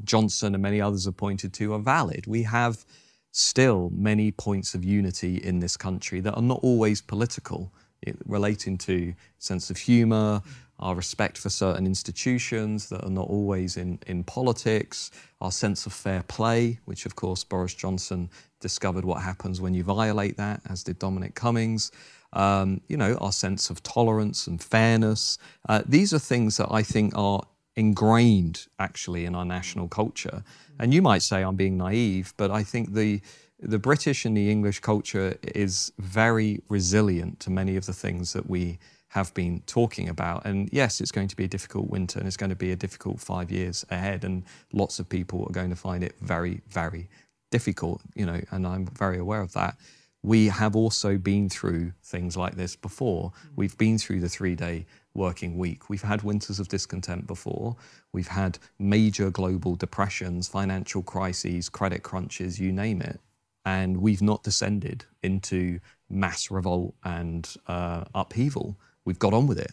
Johnson 0.04 0.54
and 0.54 0.62
many 0.62 0.80
others 0.80 1.04
have 1.04 1.16
pointed 1.16 1.52
to 1.54 1.74
are 1.74 1.78
valid. 1.78 2.26
We 2.26 2.42
have 2.44 2.84
still 3.32 3.90
many 3.92 4.30
points 4.32 4.74
of 4.74 4.84
unity 4.84 5.36
in 5.36 5.60
this 5.60 5.76
country 5.76 6.20
that 6.20 6.34
are 6.34 6.42
not 6.42 6.60
always 6.62 7.00
political, 7.00 7.72
it- 8.02 8.18
relating 8.26 8.78
to 8.78 9.14
sense 9.38 9.70
of 9.70 9.76
humour, 9.76 10.42
our 10.80 10.94
respect 10.94 11.36
for 11.36 11.50
certain 11.50 11.86
institutions 11.86 12.88
that 12.88 13.04
are 13.04 13.10
not 13.10 13.28
always 13.28 13.76
in, 13.76 13.98
in 14.06 14.22
politics, 14.24 15.10
our 15.40 15.50
sense 15.50 15.86
of 15.86 15.92
fair 15.92 16.22
play, 16.22 16.78
which 16.84 17.04
of 17.04 17.16
course 17.16 17.42
Boris 17.42 17.74
Johnson 17.74 18.30
discovered 18.60 19.04
what 19.04 19.22
happens 19.22 19.60
when 19.60 19.74
you 19.74 19.82
violate 19.82 20.36
that, 20.36 20.60
as 20.68 20.84
did 20.84 20.98
Dominic 20.98 21.34
Cummings. 21.34 21.90
Um, 22.32 22.82
you 22.88 22.96
know, 22.96 23.14
our 23.14 23.32
sense 23.32 23.70
of 23.70 23.82
tolerance 23.82 24.46
and 24.46 24.62
fairness. 24.62 25.38
Uh, 25.68 25.82
these 25.86 26.12
are 26.12 26.18
things 26.18 26.58
that 26.58 26.68
I 26.70 26.82
think 26.82 27.16
are 27.16 27.42
ingrained 27.74 28.66
actually 28.78 29.24
in 29.24 29.34
our 29.34 29.44
national 29.44 29.88
culture. 29.88 30.42
And 30.78 30.92
you 30.92 31.00
might 31.00 31.22
say 31.22 31.42
I'm 31.42 31.56
being 31.56 31.78
naive, 31.78 32.34
but 32.36 32.50
I 32.50 32.62
think 32.62 32.92
the 32.92 33.20
the 33.60 33.78
British 33.78 34.24
and 34.24 34.36
the 34.36 34.50
English 34.50 34.80
culture 34.80 35.36
is 35.42 35.92
very 35.98 36.62
resilient 36.68 37.40
to 37.40 37.50
many 37.50 37.76
of 37.76 37.86
the 37.86 37.92
things 37.92 38.32
that 38.32 38.48
we 38.48 38.78
have 39.08 39.32
been 39.34 39.62
talking 39.66 40.08
about. 40.08 40.44
And 40.44 40.68
yes, 40.72 41.00
it's 41.00 41.10
going 41.10 41.28
to 41.28 41.36
be 41.36 41.44
a 41.44 41.48
difficult 41.48 41.88
winter 41.88 42.18
and 42.18 42.28
it's 42.28 42.36
going 42.36 42.50
to 42.50 42.56
be 42.56 42.70
a 42.70 42.76
difficult 42.76 43.20
five 43.20 43.50
years 43.50 43.84
ahead. 43.90 44.22
And 44.22 44.44
lots 44.72 45.00
of 45.00 45.08
people 45.08 45.44
are 45.48 45.52
going 45.52 45.70
to 45.70 45.76
find 45.76 46.04
it 46.04 46.14
very, 46.20 46.60
very 46.68 47.08
difficult, 47.50 48.00
you 48.14 48.26
know, 48.26 48.40
and 48.50 48.66
I'm 48.66 48.86
very 48.86 49.18
aware 49.18 49.40
of 49.40 49.52
that. 49.54 49.76
We 50.22 50.48
have 50.48 50.74
also 50.74 51.16
been 51.16 51.48
through 51.48 51.92
things 52.02 52.36
like 52.36 52.56
this 52.56 52.74
before. 52.74 53.32
We've 53.54 53.76
been 53.78 53.98
through 53.98 54.20
the 54.20 54.28
three 54.28 54.54
day 54.54 54.86
working 55.14 55.56
week. 55.56 55.88
We've 55.88 56.02
had 56.02 56.22
winters 56.22 56.58
of 56.58 56.68
discontent 56.68 57.26
before. 57.26 57.76
We've 58.12 58.28
had 58.28 58.58
major 58.78 59.30
global 59.30 59.76
depressions, 59.76 60.48
financial 60.48 61.02
crises, 61.02 61.68
credit 61.68 62.02
crunches, 62.02 62.58
you 62.58 62.72
name 62.72 63.00
it. 63.00 63.20
And 63.64 63.98
we've 63.98 64.22
not 64.22 64.42
descended 64.42 65.04
into 65.22 65.80
mass 66.08 66.50
revolt 66.50 66.94
and 67.04 67.48
uh, 67.66 68.04
upheaval. 68.14 68.76
We've 69.04 69.18
got 69.18 69.34
on 69.34 69.46
with 69.46 69.58
it. 69.58 69.72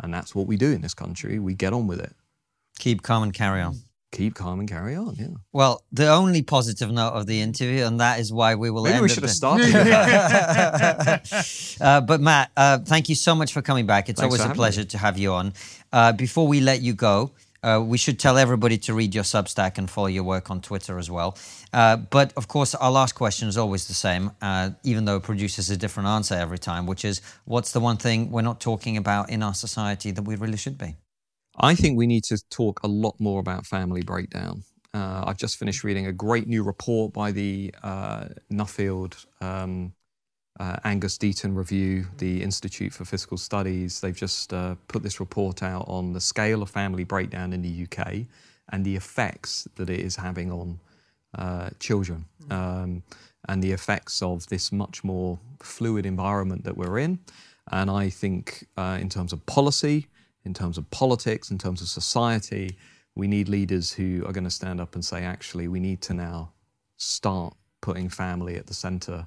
And 0.00 0.12
that's 0.12 0.34
what 0.34 0.46
we 0.46 0.56
do 0.56 0.72
in 0.72 0.80
this 0.80 0.94
country. 0.94 1.38
We 1.38 1.54
get 1.54 1.72
on 1.72 1.86
with 1.86 2.00
it. 2.00 2.14
Keep 2.78 3.02
calm 3.02 3.22
and 3.22 3.34
carry 3.34 3.60
on. 3.60 3.78
Keep 4.14 4.34
calm 4.34 4.60
and 4.60 4.68
carry 4.68 4.94
on. 4.94 5.16
Yeah. 5.16 5.28
Well, 5.52 5.82
the 5.92 6.08
only 6.08 6.42
positive 6.42 6.90
note 6.90 7.10
of 7.10 7.26
the 7.26 7.40
interview, 7.40 7.84
and 7.84 8.00
that 8.00 8.20
is 8.20 8.32
why 8.32 8.54
we 8.54 8.70
will 8.70 8.84
Maybe 8.84 8.94
end 8.94 9.02
we 9.02 9.08
should 9.08 9.24
have 9.24 9.32
started. 9.32 9.74
uh, 11.80 12.00
but 12.00 12.20
Matt, 12.20 12.50
uh, 12.56 12.78
thank 12.78 13.08
you 13.08 13.14
so 13.14 13.34
much 13.34 13.52
for 13.52 13.62
coming 13.62 13.86
back. 13.86 14.08
It's 14.08 14.20
Thanks 14.20 14.38
always 14.38 14.50
a 14.50 14.54
pleasure 14.54 14.84
to 14.84 14.98
have 14.98 15.18
you 15.18 15.32
on. 15.32 15.52
Uh, 15.92 16.12
before 16.12 16.46
we 16.46 16.60
let 16.60 16.80
you 16.80 16.94
go, 16.94 17.32
uh, 17.64 17.82
we 17.82 17.96
should 17.96 18.18
tell 18.18 18.36
everybody 18.36 18.76
to 18.76 18.92
read 18.92 19.14
your 19.14 19.24
Substack 19.24 19.78
and 19.78 19.90
follow 19.90 20.06
your 20.06 20.24
work 20.24 20.50
on 20.50 20.60
Twitter 20.60 20.98
as 20.98 21.10
well. 21.10 21.36
Uh, 21.72 21.96
but 21.96 22.32
of 22.36 22.46
course, 22.46 22.74
our 22.74 22.90
last 22.90 23.14
question 23.14 23.48
is 23.48 23.56
always 23.56 23.88
the 23.88 23.94
same, 23.94 24.30
uh, 24.42 24.70
even 24.82 25.06
though 25.06 25.16
it 25.16 25.22
produces 25.22 25.70
a 25.70 25.76
different 25.76 26.08
answer 26.08 26.34
every 26.34 26.58
time, 26.58 26.86
which 26.86 27.06
is 27.06 27.22
what's 27.46 27.72
the 27.72 27.80
one 27.80 27.96
thing 27.96 28.30
we're 28.30 28.42
not 28.42 28.60
talking 28.60 28.98
about 28.98 29.30
in 29.30 29.42
our 29.42 29.54
society 29.54 30.10
that 30.10 30.22
we 30.22 30.36
really 30.36 30.58
should 30.58 30.76
be? 30.76 30.96
I 31.56 31.74
think 31.74 31.96
we 31.96 32.06
need 32.06 32.24
to 32.24 32.38
talk 32.50 32.80
a 32.82 32.88
lot 32.88 33.18
more 33.20 33.40
about 33.40 33.66
family 33.66 34.02
breakdown. 34.02 34.64
Uh, 34.92 35.24
I've 35.26 35.38
just 35.38 35.56
finished 35.56 35.84
reading 35.84 36.06
a 36.06 36.12
great 36.12 36.46
new 36.46 36.62
report 36.62 37.12
by 37.12 37.32
the 37.32 37.74
uh, 37.82 38.26
Nuffield 38.52 39.26
um, 39.40 39.92
uh, 40.60 40.76
Angus 40.84 41.18
Deaton 41.18 41.56
Review, 41.56 42.06
the 42.18 42.42
Institute 42.42 42.92
for 42.92 43.04
Fiscal 43.04 43.36
Studies. 43.36 44.00
They've 44.00 44.16
just 44.16 44.52
uh, 44.52 44.76
put 44.88 45.02
this 45.02 45.18
report 45.18 45.62
out 45.62 45.84
on 45.88 46.12
the 46.12 46.20
scale 46.20 46.62
of 46.62 46.70
family 46.70 47.04
breakdown 47.04 47.52
in 47.52 47.62
the 47.62 47.86
UK 47.86 48.26
and 48.70 48.84
the 48.84 48.94
effects 48.94 49.66
that 49.76 49.90
it 49.90 50.00
is 50.00 50.16
having 50.16 50.52
on 50.52 50.78
uh, 51.36 51.70
children 51.80 52.24
um, 52.50 53.02
and 53.48 53.62
the 53.62 53.72
effects 53.72 54.22
of 54.22 54.46
this 54.46 54.70
much 54.70 55.02
more 55.02 55.38
fluid 55.60 56.06
environment 56.06 56.64
that 56.64 56.76
we're 56.76 56.98
in. 56.98 57.18
And 57.72 57.90
I 57.90 58.08
think, 58.10 58.66
uh, 58.76 58.98
in 59.00 59.08
terms 59.08 59.32
of 59.32 59.44
policy, 59.46 60.06
in 60.44 60.54
terms 60.54 60.78
of 60.78 60.90
politics, 60.90 61.50
in 61.50 61.58
terms 61.58 61.80
of 61.80 61.88
society, 61.88 62.76
we 63.14 63.26
need 63.26 63.48
leaders 63.48 63.92
who 63.92 64.24
are 64.26 64.32
going 64.32 64.44
to 64.44 64.50
stand 64.50 64.80
up 64.80 64.94
and 64.94 65.04
say, 65.04 65.22
actually, 65.22 65.68
we 65.68 65.80
need 65.80 66.00
to 66.02 66.14
now 66.14 66.52
start 66.96 67.54
putting 67.80 68.08
family 68.08 68.56
at 68.56 68.66
the 68.66 68.74
center 68.74 69.26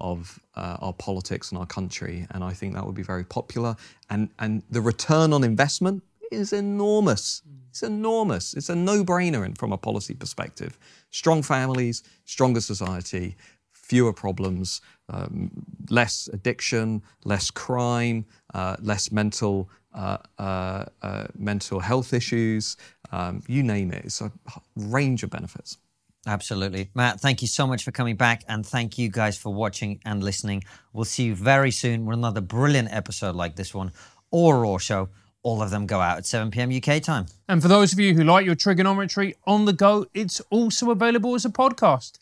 of 0.00 0.40
uh, 0.54 0.76
our 0.80 0.92
politics 0.92 1.50
and 1.50 1.58
our 1.58 1.66
country. 1.66 2.26
And 2.30 2.44
I 2.44 2.52
think 2.52 2.74
that 2.74 2.86
would 2.86 2.94
be 2.94 3.02
very 3.02 3.24
popular. 3.24 3.76
And, 4.10 4.30
and 4.38 4.62
the 4.70 4.80
return 4.80 5.32
on 5.32 5.44
investment 5.44 6.02
is 6.30 6.52
enormous. 6.52 7.42
It's 7.70 7.82
enormous. 7.82 8.54
It's 8.54 8.68
a 8.68 8.76
no 8.76 9.04
brainer 9.04 9.56
from 9.58 9.72
a 9.72 9.78
policy 9.78 10.14
perspective. 10.14 10.78
Strong 11.10 11.42
families, 11.42 12.02
stronger 12.24 12.60
society, 12.60 13.36
fewer 13.72 14.12
problems, 14.12 14.80
um, 15.08 15.50
less 15.90 16.28
addiction, 16.32 17.02
less 17.24 17.50
crime, 17.50 18.26
uh, 18.54 18.76
less 18.80 19.10
mental 19.10 19.68
uh, 19.94 20.18
uh, 20.38 20.84
uh, 21.02 21.26
mental 21.36 21.80
health 21.80 22.12
issues. 22.12 22.76
Um, 23.10 23.42
you 23.48 23.62
name 23.62 23.90
it. 23.92 24.04
It's 24.04 24.20
a 24.20 24.30
range 24.76 25.22
of 25.22 25.30
benefits. 25.30 25.78
Absolutely. 26.26 26.90
Matt, 26.94 27.20
thank 27.20 27.40
you 27.40 27.48
so 27.48 27.66
much 27.66 27.84
for 27.84 27.90
coming 27.90 28.16
back. 28.16 28.44
And 28.48 28.66
thank 28.66 28.98
you 28.98 29.08
guys 29.08 29.38
for 29.38 29.52
watching 29.52 30.00
and 30.04 30.22
listening. 30.22 30.62
We'll 30.92 31.06
see 31.06 31.24
you 31.24 31.34
very 31.34 31.70
soon 31.70 32.04
with 32.04 32.18
another 32.18 32.40
brilliant 32.40 32.92
episode 32.92 33.34
like 33.34 33.56
this 33.56 33.74
one 33.74 33.92
or 34.30 34.60
Raw 34.60 34.78
Show. 34.78 35.08
All 35.42 35.62
of 35.62 35.70
them 35.70 35.86
go 35.86 36.00
out 36.00 36.18
at 36.18 36.26
7 36.26 36.50
p.m. 36.50 36.70
UK 36.70 37.02
time. 37.02 37.26
And 37.48 37.62
for 37.62 37.68
those 37.68 37.92
of 37.92 37.98
you 37.98 38.14
who 38.14 38.24
like 38.24 38.44
your 38.44 38.56
TRIGGERnometry 38.56 39.34
on 39.46 39.64
the 39.64 39.72
go, 39.72 40.06
it's 40.12 40.40
also 40.50 40.90
available 40.90 41.34
as 41.34 41.44
a 41.44 41.50
podcast. 41.50 42.18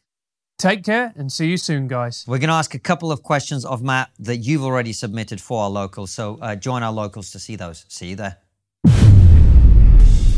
Take 0.59 0.85
care 0.85 1.13
and 1.17 1.31
see 1.31 1.49
you 1.49 1.59
soon, 1.59 1.87
guys. 1.87 2.25
We're 2.27 2.39
going 2.39 2.49
to 2.49 2.55
ask 2.55 2.75
a 2.75 2.79
couple 2.79 3.13
of 3.13 3.23
questions 3.23 3.67
of 3.67 3.83
Matt 3.83 4.11
that 4.21 4.39
you've 4.39 4.65
already 4.65 4.95
submitted 4.95 5.39
for 5.39 5.65
our 5.65 5.69
locals. 5.69 6.13
So 6.13 6.39
uh, 6.41 6.57
join 6.57 6.83
our 6.83 6.93
locals 6.93 7.31
to 7.33 7.39
see 7.39 7.57
those. 7.57 7.85
See 7.89 8.09
you 8.09 8.17
there. 8.17 8.39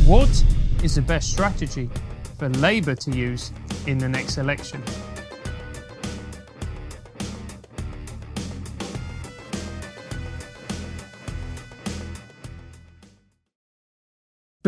What 0.05 0.43
is 0.83 0.95
the 0.95 1.01
best 1.01 1.31
strategy 1.31 1.89
for 2.37 2.49
Labour 2.49 2.95
to 2.95 3.11
use 3.11 3.53
in 3.87 3.97
the 3.97 4.09
next 4.09 4.37
election? 4.37 4.83